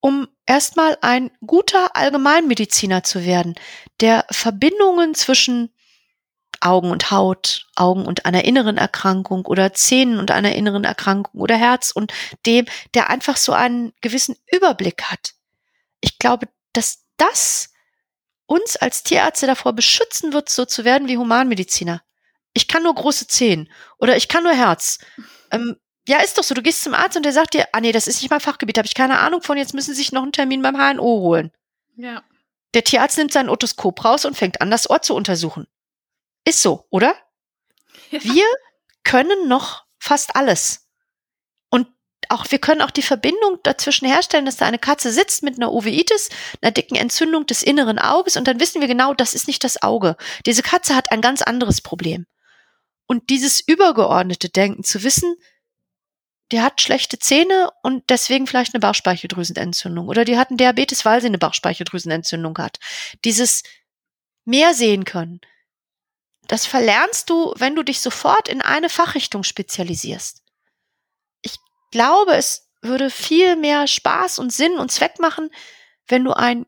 [0.02, 3.56] um erstmal ein guter Allgemeinmediziner zu werden,
[4.02, 5.74] der Verbindungen zwischen
[6.62, 11.56] Augen und Haut, Augen und einer inneren Erkrankung oder Zähnen und einer inneren Erkrankung oder
[11.56, 12.14] Herz und
[12.46, 15.34] dem, der einfach so einen gewissen Überblick hat.
[16.02, 17.70] Ich glaube, dass das
[18.46, 22.02] uns als Tierärzte davor beschützen wird, so zu werden wie Humanmediziner.
[22.54, 25.00] Ich kann nur große Zehen oder ich kann nur Herz.
[25.52, 25.78] Ähm,
[26.08, 26.56] ja, ist doch so.
[26.56, 28.80] Du gehst zum Arzt und der sagt dir, ah nee, das ist nicht mein Fachgebiet,
[28.80, 31.52] habe ich keine Ahnung von, jetzt müssen Sie sich noch einen Termin beim HNO holen.
[31.96, 32.24] Ja.
[32.74, 35.68] Der Tierarzt nimmt sein Otoskop raus und fängt an, das Ohr zu untersuchen.
[36.50, 37.16] Ist so, oder?
[38.10, 38.24] Ja.
[38.24, 38.46] Wir
[39.04, 40.90] können noch fast alles.
[41.70, 41.88] Und
[42.28, 45.72] auch, wir können auch die Verbindung dazwischen herstellen, dass da eine Katze sitzt mit einer
[45.72, 49.64] Uveitis, einer dicken Entzündung des inneren Auges und dann wissen wir genau, das ist nicht
[49.64, 50.16] das Auge.
[50.48, 52.26] Diese Katze hat ein ganz anderes Problem.
[53.06, 55.36] Und dieses übergeordnete Denken zu wissen,
[56.52, 61.22] die hat schlechte Zähne und deswegen vielleicht eine Bauchspeicheldrüsenentzündung oder die hat einen Diabetes, weil
[61.22, 62.80] sie eine Bauchspeicheldrüsenentzündung hat.
[63.24, 63.62] Dieses
[64.46, 65.42] mehr sehen können,
[66.50, 70.42] das verlernst du, wenn du dich sofort in eine Fachrichtung spezialisierst.
[71.44, 71.56] Ich
[71.92, 75.52] glaube, es würde viel mehr Spaß und Sinn und Zweck machen,
[76.08, 76.66] wenn du ein,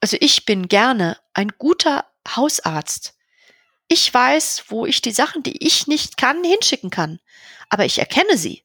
[0.00, 3.14] also ich bin gerne ein guter Hausarzt.
[3.88, 7.20] Ich weiß, wo ich die Sachen, die ich nicht kann, hinschicken kann.
[7.68, 8.64] Aber ich erkenne sie.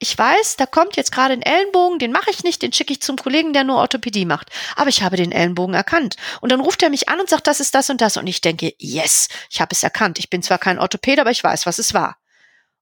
[0.00, 3.02] Ich weiß, da kommt jetzt gerade ein Ellenbogen, den mache ich nicht, den schicke ich
[3.02, 4.50] zum Kollegen, der nur Orthopädie macht.
[4.76, 6.16] Aber ich habe den Ellenbogen erkannt.
[6.40, 8.16] Und dann ruft er mich an und sagt, das ist das und das.
[8.16, 10.20] Und ich denke, yes, ich habe es erkannt.
[10.20, 12.16] Ich bin zwar kein Orthopäde, aber ich weiß, was es war.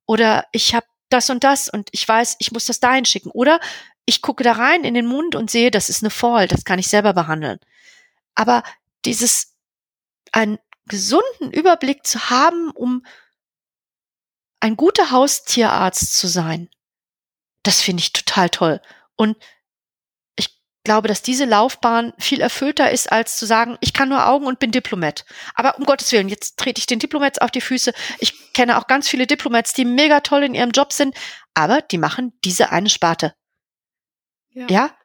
[0.05, 3.31] Oder ich habe das und das und ich weiß, ich muss das dahin schicken.
[3.31, 3.61] Oder
[4.05, 6.79] ich gucke da rein in den Mund und sehe, das ist eine Fall, das kann
[6.79, 7.59] ich selber behandeln.
[8.35, 8.63] Aber
[9.05, 9.55] dieses,
[10.33, 13.05] einen gesunden Überblick zu haben, um
[14.61, 16.69] ein guter Haustierarzt zu sein,
[17.67, 18.81] das finde ich total toll.
[19.17, 19.37] Und
[20.37, 20.51] ich
[20.85, 24.59] glaube, dass diese Laufbahn viel erfüllter ist, als zu sagen, ich kann nur Augen und
[24.59, 25.25] bin Diplomat.
[25.55, 27.93] Aber um Gottes Willen, jetzt trete ich den Diplomats auf die Füße.
[28.21, 31.17] Ich kenne auch ganz viele Diplomats, die mega toll in ihrem Job sind,
[31.55, 33.35] aber die machen diese eine Sparte.
[34.51, 34.67] Ja.
[34.69, 34.97] ja?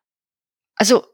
[0.76, 1.06] Also,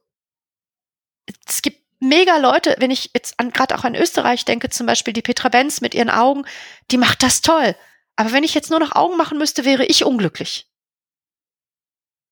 [1.45, 5.13] es gibt mega Leute, wenn ich jetzt an, gerade auch an Österreich denke, zum Beispiel
[5.13, 6.45] die Petra Benz mit ihren Augen,
[6.91, 7.75] die macht das toll.
[8.15, 10.67] Aber wenn ich jetzt nur noch Augen machen müsste, wäre ich unglücklich.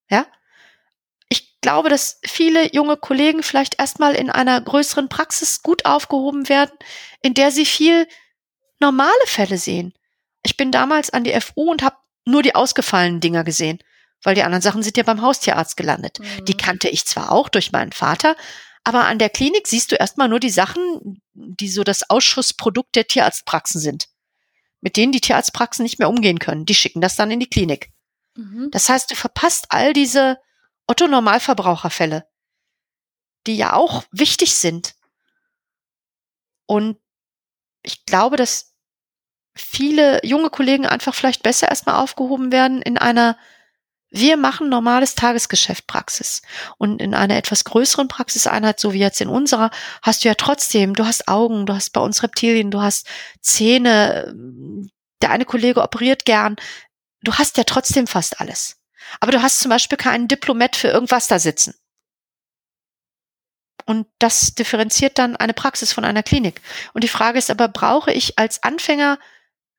[0.09, 0.25] Ja?
[1.29, 6.77] Ich glaube, dass viele junge Kollegen vielleicht erstmal in einer größeren Praxis gut aufgehoben werden,
[7.21, 8.07] in der sie viel
[8.79, 9.93] normale Fälle sehen.
[10.43, 13.79] Ich bin damals an die FU und habe nur die ausgefallenen Dinger gesehen,
[14.21, 16.19] weil die anderen Sachen sind ja beim Haustierarzt gelandet.
[16.19, 16.45] Mhm.
[16.45, 18.35] Die kannte ich zwar auch durch meinen Vater,
[18.83, 23.07] aber an der Klinik siehst du erstmal nur die Sachen, die so das Ausschussprodukt der
[23.07, 24.07] Tierarztpraxen sind,
[24.81, 26.65] mit denen die Tierarztpraxen nicht mehr umgehen können.
[26.65, 27.89] Die schicken das dann in die Klinik.
[28.35, 28.69] Mhm.
[28.71, 30.37] Das heißt, du verpasst all diese
[30.87, 32.27] Otto-Normalverbraucherfälle,
[33.47, 34.95] die ja auch wichtig sind.
[36.67, 36.97] Und
[37.83, 38.73] ich glaube, dass
[39.55, 43.37] viele junge Kollegen einfach vielleicht besser erstmal aufgehoben werden in einer
[44.15, 46.41] wir machen normales Tagesgeschäft Praxis.
[46.77, 49.71] Und in einer etwas größeren Praxiseinheit, so wie jetzt in unserer,
[50.01, 53.07] hast du ja trotzdem, du hast Augen, du hast bei uns Reptilien, du hast
[53.41, 54.33] Zähne,
[55.21, 56.55] der eine Kollege operiert gern,
[57.27, 58.77] du hast ja trotzdem fast alles.
[59.19, 61.73] Aber du hast zum Beispiel keinen Diplomat für irgendwas da sitzen.
[63.85, 66.61] Und das differenziert dann eine Praxis von einer Klinik.
[66.93, 69.19] Und die Frage ist aber, brauche ich als Anfänger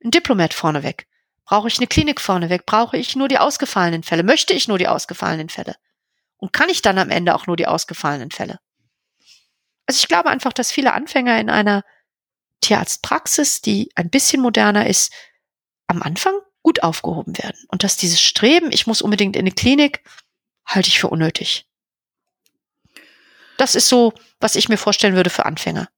[0.04, 1.08] ein Diplomat vorneweg?
[1.44, 2.66] Brauche ich eine Klinik vorneweg?
[2.66, 4.22] Brauche ich nur die ausgefallenen Fälle?
[4.22, 5.76] Möchte ich nur die ausgefallenen Fälle?
[6.36, 8.60] Und kann ich dann am Ende auch nur die ausgefallenen Fälle?
[9.86, 11.84] Also ich glaube einfach, dass viele Anfänger in einer
[12.60, 15.12] Tierarztpraxis, die ein bisschen moderner ist,
[15.86, 16.34] am Anfang
[16.66, 17.56] gut aufgehoben werden.
[17.68, 20.02] Und dass dieses Streben, ich muss unbedingt in eine Klinik,
[20.66, 21.64] halte ich für unnötig.
[23.56, 25.88] Das ist so, was ich mir vorstellen würde für Anfänger.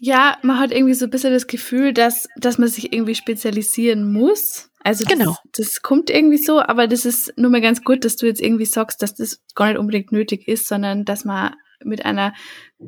[0.00, 4.12] Ja, man hat irgendwie so ein bisschen das Gefühl, dass, dass man sich irgendwie spezialisieren
[4.12, 4.68] muss.
[4.82, 5.36] Also das, genau.
[5.52, 8.66] das kommt irgendwie so, aber das ist nur mal ganz gut, dass du jetzt irgendwie
[8.66, 11.54] sagst, dass das gar nicht unbedingt nötig ist, sondern dass man
[11.84, 12.34] mit einer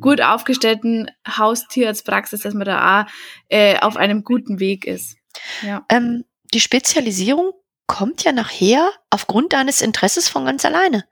[0.01, 3.06] gut aufgestellten Haustierarztpraxis, dass man da auch
[3.48, 5.18] äh, auf einem guten Weg ist.
[5.62, 5.86] Ja.
[5.89, 7.53] Ähm, die Spezialisierung
[7.87, 11.05] kommt ja nachher aufgrund deines Interesses von ganz alleine.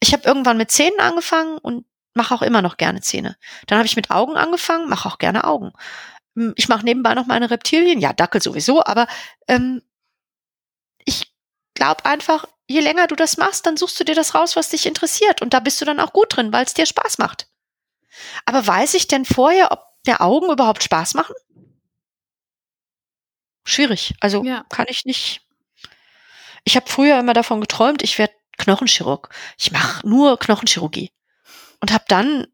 [0.00, 3.36] Ich habe irgendwann mit Zähnen angefangen und mache auch immer noch gerne Zähne.
[3.66, 5.72] Dann habe ich mit Augen angefangen, mache auch gerne Augen.
[6.34, 9.06] Hm, ich mache nebenbei noch meine Reptilien, ja, Dackel sowieso, aber
[9.46, 9.82] ähm,
[11.04, 11.32] ich
[11.74, 14.86] glaube einfach, je länger du das machst, dann suchst du dir das raus, was dich
[14.86, 15.42] interessiert.
[15.42, 17.48] Und da bist du dann auch gut drin, weil es dir Spaß macht.
[18.44, 21.34] Aber weiß ich denn vorher, ob der Augen überhaupt Spaß machen?
[23.70, 24.14] Schwierig.
[24.20, 24.64] Also ja.
[24.68, 25.42] kann ich nicht.
[26.64, 29.30] Ich habe früher immer davon geträumt, ich werde Knochenchirurg.
[29.58, 31.10] Ich mache nur Knochenchirurgie.
[31.80, 32.46] Und habe dann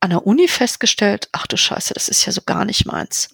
[0.00, 3.30] an der Uni festgestellt, ach du Scheiße, das ist ja so gar nicht meins.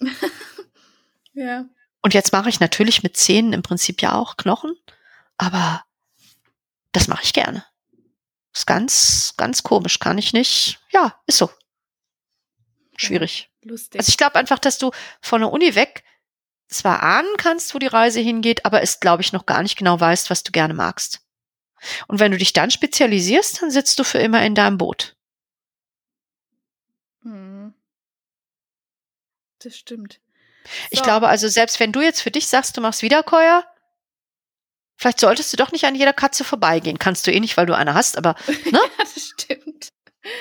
[1.32, 1.64] ja.
[2.02, 4.74] Und jetzt mache ich natürlich mit Zähnen im Prinzip ja auch Knochen,
[5.38, 5.84] aber
[6.92, 7.64] das mache ich gerne.
[8.54, 10.80] Ist ganz, ganz komisch, kann ich nicht.
[10.90, 11.50] Ja, ist so.
[12.96, 13.50] Schwierig.
[13.62, 13.98] Ja, lustig.
[13.98, 14.90] Also ich glaube einfach, dass du
[15.22, 16.04] von der Uni weg
[16.72, 19.98] zwar ahnen kannst, wo die Reise hingeht, aber es, glaube ich, noch gar nicht genau
[19.98, 21.20] weißt, was du gerne magst.
[22.06, 25.16] Und wenn du dich dann spezialisierst, dann sitzt du für immer in deinem Boot.
[27.22, 27.74] Hm.
[29.58, 30.20] Das stimmt.
[30.90, 31.04] Ich so.
[31.04, 33.64] glaube also, selbst wenn du jetzt für dich sagst, du machst Wiederkäuer,
[34.96, 36.98] vielleicht solltest du doch nicht an jeder Katze vorbeigehen.
[36.98, 38.54] Kannst du eh nicht, weil du eine hast, aber, ne?
[38.72, 39.88] ja, das stimmt.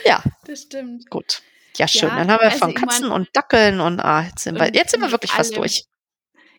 [0.05, 0.23] Ja.
[0.45, 1.09] Das stimmt.
[1.09, 1.41] Gut.
[1.77, 2.09] Ja, schön.
[2.09, 4.71] Ja, Dann haben wir also von Katzen mein, und Dackeln und ah, jetzt sind wir,
[4.73, 5.85] jetzt sind wir wirklich fast durch.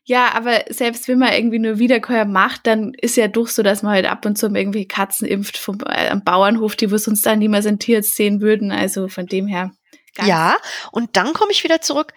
[0.04, 3.82] Ja, aber selbst wenn man irgendwie nur Wiederkäuer macht, dann ist ja doch so, dass
[3.82, 7.24] man halt ab und zu irgendwie Katzen impft vom äh, am Bauernhof, die wir sonst
[7.24, 8.72] dann niemals ein Tier sehen würden.
[8.72, 9.72] Also von dem her.
[10.20, 10.56] Ja,
[10.90, 12.12] und dann komme ich wieder zurück.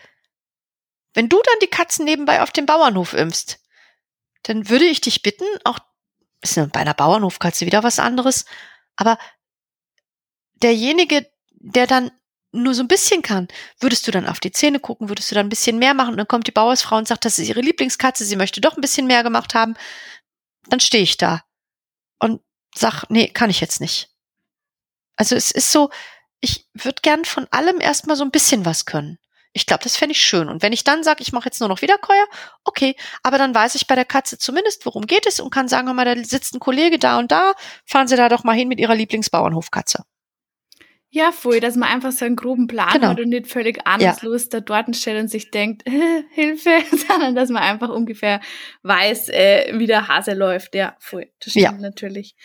[1.13, 3.59] Wenn du dann die Katzen nebenbei auf dem Bauernhof impfst,
[4.43, 5.79] dann würde ich dich bitten, auch
[6.41, 8.45] ist bei einer Bauernhofkatze wieder was anderes,
[8.95, 9.17] aber
[10.61, 12.11] derjenige, der dann
[12.63, 13.47] nur so ein bisschen kann,
[13.79, 16.17] würdest du dann auf die Zähne gucken, würdest du dann ein bisschen mehr machen und
[16.17, 19.07] dann kommt die Bauersfrau und sagt, das ist ihre Lieblingskatze, sie möchte doch ein bisschen
[19.07, 19.75] mehr gemacht haben,
[20.67, 21.43] dann stehe ich da
[22.19, 22.41] und
[22.73, 24.09] sag, nee, kann ich jetzt nicht.
[25.15, 25.89] Also es ist so,
[26.41, 29.17] ich würde gern von allem erstmal so ein bisschen was können.
[29.53, 30.49] Ich glaube, das fände ich schön.
[30.49, 32.25] Und wenn ich dann sage, ich mache jetzt nur noch Wiederkäuer,
[32.65, 35.87] okay, aber dann weiß ich bei der Katze zumindest, worum geht es und kann sagen,
[35.87, 37.53] hör mal, da sitzt ein Kollege da und da,
[37.85, 40.03] fahren Sie da doch mal hin mit Ihrer Lieblingsbauernhofkatze.
[41.15, 43.07] Ja, voll, dass man einfach so einen groben Plan genau.
[43.07, 44.49] hat und nicht völlig ahnungslos ja.
[44.51, 45.83] da dort stellt und sich denkt,
[46.31, 48.41] Hilfe, sondern dass man einfach ungefähr
[48.83, 50.75] weiß, äh, wie der Hase läuft.
[50.75, 51.71] Ja, voll, das stimmt ja.
[51.71, 52.35] natürlich.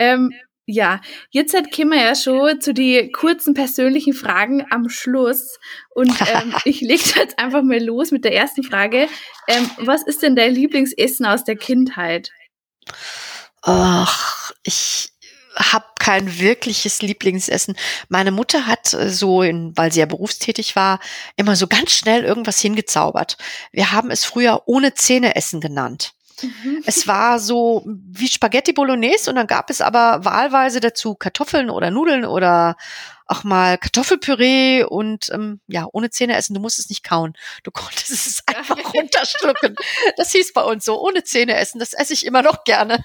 [0.00, 0.32] Ähm,
[0.66, 1.00] ja,
[1.30, 5.60] jetzt halt kommen wir ja schon zu die kurzen persönlichen Fragen am Schluss.
[5.94, 9.06] Und ähm, ich lege jetzt einfach mal los mit der ersten Frage.
[9.46, 12.32] Ähm, was ist denn dein Lieblingsessen aus der Kindheit?
[13.62, 15.12] Ach, ich
[15.54, 17.76] habe kein wirkliches Lieblingsessen.
[18.08, 21.00] Meine Mutter hat äh, so, in, weil sie ja berufstätig war,
[21.36, 23.36] immer so ganz schnell irgendwas hingezaubert.
[23.72, 26.14] Wir haben es früher ohne Zähne essen genannt.
[26.40, 26.82] Mhm.
[26.86, 31.90] Es war so wie Spaghetti Bolognese und dann gab es aber wahlweise dazu Kartoffeln oder
[31.90, 32.78] Nudeln oder
[33.26, 37.34] auch mal Kartoffelpüree und ähm, ja, ohne Zähne essen, du musst es nicht kauen.
[37.64, 39.76] Du konntest es einfach runterschlucken.
[40.16, 43.04] Das hieß bei uns so, ohne Zähne essen, das esse ich immer noch gerne.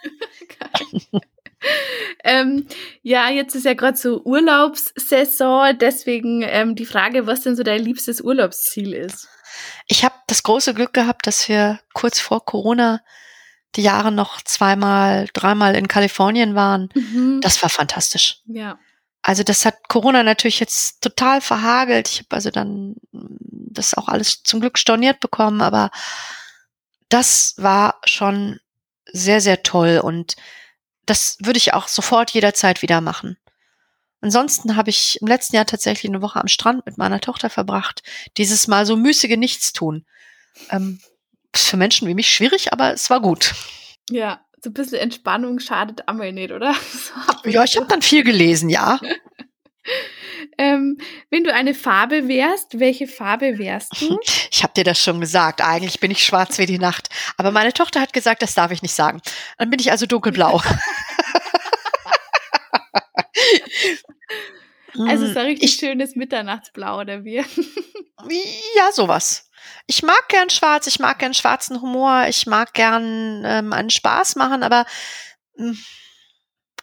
[2.24, 2.68] ähm,
[3.02, 7.84] ja, jetzt ist ja gerade so Urlaubssaison, deswegen ähm, die Frage, was denn so dein
[7.84, 9.28] liebstes Urlaubsziel ist.
[9.88, 13.02] Ich habe das große Glück gehabt, dass wir kurz vor Corona
[13.76, 16.90] die Jahre noch zweimal, dreimal in Kalifornien waren.
[16.94, 17.40] Mhm.
[17.42, 18.42] Das war fantastisch.
[18.46, 18.78] Ja.
[19.22, 22.10] Also das hat Corona natürlich jetzt total verhagelt.
[22.10, 25.92] Ich habe also dann das auch alles zum Glück storniert bekommen, aber
[27.10, 28.60] das war schon
[29.12, 30.36] sehr, sehr toll und
[31.06, 33.38] das würde ich auch sofort jederzeit wieder machen.
[34.22, 38.04] Ansonsten habe ich im letzten Jahr tatsächlich eine Woche am Strand mit meiner Tochter verbracht.
[38.38, 40.06] Dieses Mal so müßige Nichtstun.
[40.70, 41.00] Ähm,
[41.54, 43.54] ist für Menschen wie mich schwierig, aber es war gut.
[44.10, 46.74] Ja, so ein bisschen Entspannung schadet einmal nicht, oder?
[47.46, 49.00] Ja, ich habe dann viel gelesen, ja.
[50.58, 50.98] ähm,
[51.30, 54.18] wenn du eine Farbe wärst, welche Farbe wärst du?
[54.52, 55.62] Ich habe dir das schon gesagt.
[55.62, 57.10] Eigentlich bin ich schwarz wie die Nacht.
[57.38, 59.22] Aber meine Tochter hat gesagt, das darf ich nicht sagen.
[59.58, 60.62] Dann bin ich also dunkelblau.
[65.08, 67.38] also so ein richtig ich, schönes Mitternachtsblau oder wie?
[68.76, 69.50] ja, sowas.
[69.88, 74.36] Ich mag gern schwarz, ich mag gern schwarzen Humor, ich mag gern ähm, einen Spaß
[74.36, 74.86] machen, aber
[75.58, 75.78] mh, hm,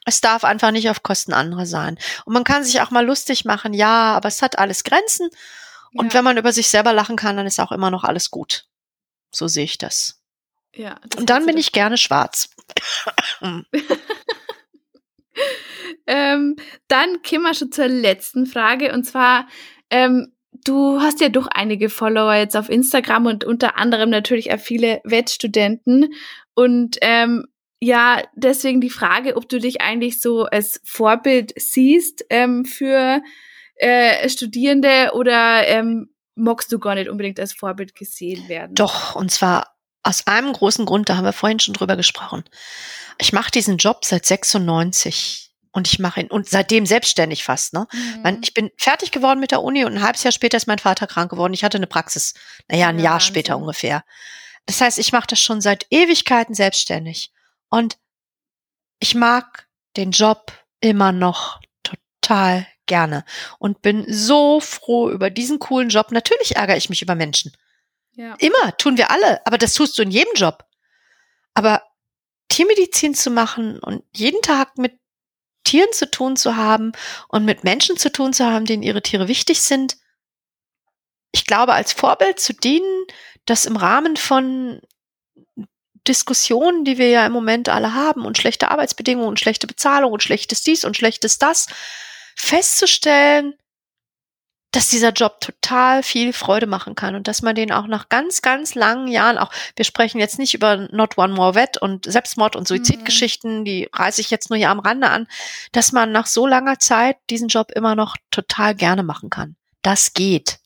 [0.04, 1.98] es darf einfach nicht auf Kosten anderer sein.
[2.24, 5.28] Und man kann sich auch mal lustig machen, ja, aber es hat alles Grenzen.
[5.94, 6.14] Und ja.
[6.14, 8.66] wenn man über sich selber lachen kann, dann ist auch immer noch alles gut.
[9.32, 10.20] So sehe ich das.
[10.74, 10.96] Ja.
[11.08, 12.50] Das Und dann bin ich gerne schwarz.
[16.06, 16.56] ähm,
[16.88, 18.92] dann kommen wir schon zur letzten Frage.
[18.92, 19.48] Und zwar,
[19.90, 20.32] ähm,
[20.64, 25.00] du hast ja doch einige Follower jetzt auf Instagram und unter anderem natürlich auch viele
[25.04, 26.14] Wettstudenten.
[26.54, 27.46] Und ähm,
[27.80, 33.22] ja, deswegen die Frage, ob du dich eigentlich so als Vorbild siehst ähm, für
[33.76, 38.74] äh, Studierende oder ähm, magst du gar nicht unbedingt als Vorbild gesehen werden?
[38.74, 42.44] Doch, und zwar aus einem großen Grund, da haben wir vorhin schon drüber gesprochen.
[43.18, 47.72] Ich mache diesen Job seit 96 und ich mache ihn und seitdem selbstständig fast.
[47.72, 47.86] Ne?
[47.92, 48.40] Mhm.
[48.42, 51.06] Ich bin fertig geworden mit der Uni und ein halbes Jahr später ist mein Vater
[51.06, 51.54] krank geworden.
[51.54, 52.34] Ich hatte eine Praxis,
[52.68, 53.60] naja, ein ja, Jahr später so.
[53.60, 54.04] ungefähr.
[54.66, 57.32] Das heißt, ich mache das schon seit Ewigkeiten selbstständig
[57.70, 57.98] und
[58.98, 63.24] ich mag den Job immer noch total gerne
[63.58, 66.10] und bin so froh über diesen coolen Job.
[66.10, 67.56] Natürlich ärgere ich mich über Menschen.
[68.12, 68.34] Ja.
[68.38, 70.64] Immer, tun wir alle, aber das tust du in jedem Job.
[71.54, 71.82] Aber
[72.48, 74.98] Tiermedizin zu machen und jeden Tag mit
[75.64, 76.92] Tieren zu tun zu haben
[77.28, 79.96] und mit Menschen zu tun zu haben, denen ihre Tiere wichtig sind.
[81.32, 83.06] Ich glaube, als Vorbild zu dienen,
[83.46, 84.80] das im Rahmen von
[86.06, 90.22] Diskussionen, die wir ja im Moment alle haben und schlechte Arbeitsbedingungen und schlechte Bezahlung und
[90.22, 91.66] schlechtes dies und schlechtes das,
[92.36, 93.54] festzustellen,
[94.72, 98.40] dass dieser Job total viel Freude machen kann und dass man den auch nach ganz,
[98.40, 102.54] ganz langen Jahren auch, wir sprechen jetzt nicht über Not One More Vet und Selbstmord
[102.54, 103.64] und Suizidgeschichten, mhm.
[103.64, 105.26] die reiße ich jetzt nur hier am Rande an,
[105.72, 109.56] dass man nach so langer Zeit diesen Job immer noch total gerne machen kann.
[109.82, 110.60] Das geht.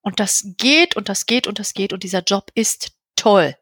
[0.00, 3.54] Und das geht und das geht und das geht und dieser Job ist toll.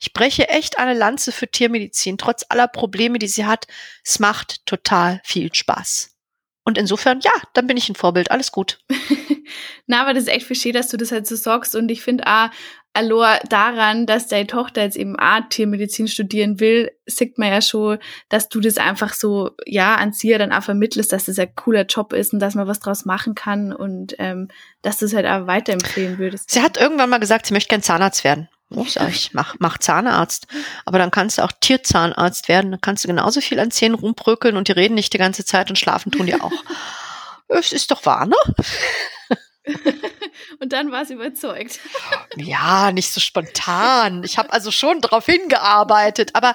[0.00, 3.66] Ich breche echt eine Lanze für Tiermedizin, trotz aller Probleme, die sie hat.
[4.04, 6.16] Es macht total viel Spaß.
[6.64, 8.30] Und insofern, ja, dann bin ich ein Vorbild.
[8.32, 8.80] Alles gut.
[9.86, 11.76] Na, aber das ist echt verstehe, dass du das halt so sagst.
[11.76, 12.50] Und ich finde auch,
[12.96, 17.98] Alor daran, dass deine Tochter jetzt eben auch Tiermedizin studieren will, sieht man ja schon,
[18.30, 21.84] dass du das einfach so, ja, an sie dann auch vermittelst, dass das ein cooler
[21.84, 24.48] Job ist und dass man was draus machen kann und ähm,
[24.80, 26.50] dass du es halt auch weiterempfehlen würdest.
[26.50, 28.48] Sie hat irgendwann mal gesagt, sie möchte gern Zahnarzt werden.
[28.70, 30.48] Oh, sag ich, mach, mach Zahnarzt.
[30.84, 32.72] Aber dann kannst du auch Tierzahnarzt werden.
[32.72, 35.70] Dann kannst du genauso viel an Zähnen rumbröckeln und die reden nicht die ganze Zeit
[35.70, 36.52] und schlafen tun die auch.
[37.48, 38.34] Es ist doch wahr, ne?
[40.60, 41.80] Und dann war sie überzeugt.
[42.36, 44.22] Ja, nicht so spontan.
[44.22, 46.34] Ich habe also schon darauf hingearbeitet.
[46.34, 46.54] Aber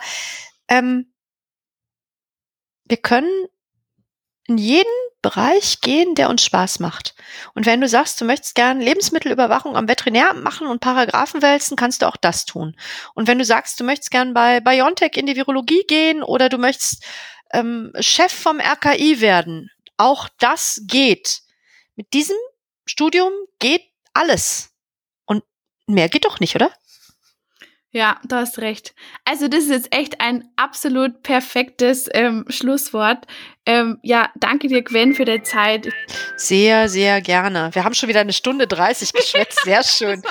[0.68, 1.12] ähm,
[2.86, 3.48] wir können
[4.52, 4.92] in jeden
[5.22, 7.16] Bereich gehen, der uns Spaß macht.
[7.54, 12.02] Und wenn du sagst, du möchtest gern Lebensmittelüberwachung am Veterinäramt machen und Paragraphen wälzen, kannst
[12.02, 12.76] du auch das tun.
[13.14, 16.58] Und wenn du sagst, du möchtest gern bei Biontech in die Virologie gehen oder du
[16.58, 17.06] möchtest
[17.54, 21.42] ähm, Chef vom RKI werden, auch das geht.
[21.96, 22.38] Mit diesem
[22.86, 23.84] Studium geht
[24.14, 24.72] alles.
[25.26, 25.44] Und
[25.86, 26.72] mehr geht doch nicht, oder?
[27.94, 28.96] Ja, du hast recht.
[29.26, 33.28] Also das ist jetzt echt ein absolut perfektes ähm, Schlusswort.
[33.66, 35.90] Ähm, ja, danke dir, Gwen, für deine Zeit.
[36.38, 37.70] Sehr, sehr gerne.
[37.74, 39.60] Wir haben schon wieder eine Stunde 30 geschwätzt.
[39.64, 40.24] Sehr schön.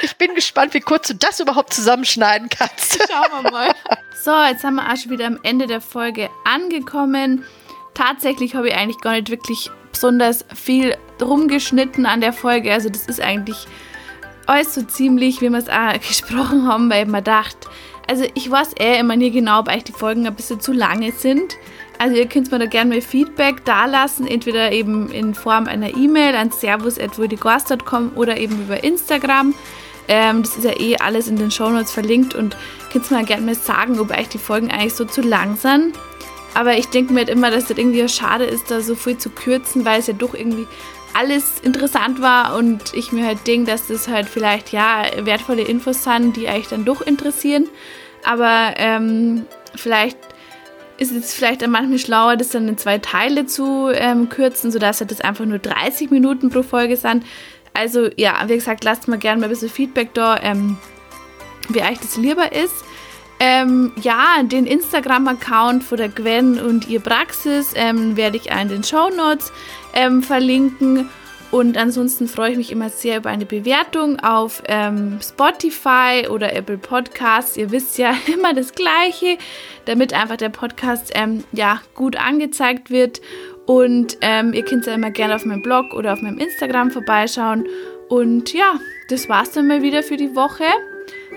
[0.00, 3.06] Ich bin gespannt, wie kurz du das überhaupt zusammenschneiden kannst.
[3.10, 3.74] Schauen wir mal.
[4.24, 7.44] So, jetzt haben wir auch schon wieder am Ende der Folge angekommen.
[7.92, 12.72] Tatsächlich habe ich eigentlich gar nicht wirklich besonders viel rumgeschnitten an der Folge.
[12.72, 13.66] Also das ist eigentlich
[14.46, 17.68] alles so ziemlich, wie wir es auch gesprochen haben, weil man dachte,
[18.08, 21.12] also ich weiß eh immer nie genau, ob euch die Folgen ein bisschen zu lange
[21.12, 21.56] sind.
[21.98, 26.36] Also ihr könnt mir da gerne mal Feedback dalassen, entweder eben in Form einer E-Mail
[26.36, 29.54] an servus.wurdigorst.com oder eben über Instagram.
[30.08, 32.56] Ähm, das ist ja eh alles in den Shownotes verlinkt und
[32.92, 35.96] könnt mir gerne mal sagen, ob euch die Folgen eigentlich so zu lang sind.
[36.54, 39.30] Aber ich denke mir halt immer, dass das irgendwie schade ist, da so viel zu
[39.30, 40.66] kürzen, weil es ja doch irgendwie
[41.16, 46.04] alles interessant war und ich mir halt denke, dass das halt vielleicht ja wertvolle Infos
[46.04, 47.68] sind, die euch dann doch interessieren.
[48.24, 50.18] Aber ähm, vielleicht
[50.98, 55.00] ist es vielleicht dann manchmal schlauer, das dann in zwei Teile zu ähm, kürzen, sodass
[55.00, 57.24] halt das einfach nur 30 Minuten pro Folge sind.
[57.72, 60.76] Also ja, wie gesagt, lasst mal gerne mal ein bisschen Feedback da, ähm,
[61.68, 62.84] wie euch das lieber ist.
[63.38, 68.82] Ähm, ja, den Instagram-Account von der Gwen und ihr Praxis ähm, werde ich in den
[68.82, 69.52] Show Notes
[69.96, 71.08] ähm, verlinken.
[71.50, 76.76] Und ansonsten freue ich mich immer sehr über eine Bewertung auf ähm, Spotify oder Apple
[76.76, 77.56] Podcasts.
[77.56, 79.38] Ihr wisst ja immer das Gleiche,
[79.86, 83.20] damit einfach der Podcast ähm, ja, gut angezeigt wird.
[83.64, 87.66] Und ähm, ihr könnt ja immer gerne auf meinem Blog oder auf meinem Instagram vorbeischauen.
[88.08, 88.78] Und ja,
[89.08, 90.64] das war's dann mal wieder für die Woche.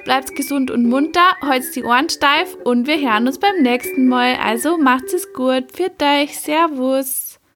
[0.06, 4.36] Bleibt gesund und munter, holzt die Ohren steif und wir hören uns beim nächsten Mal.
[4.44, 5.66] Also macht's es gut.
[5.74, 6.40] Für euch.
[6.40, 7.29] Servus.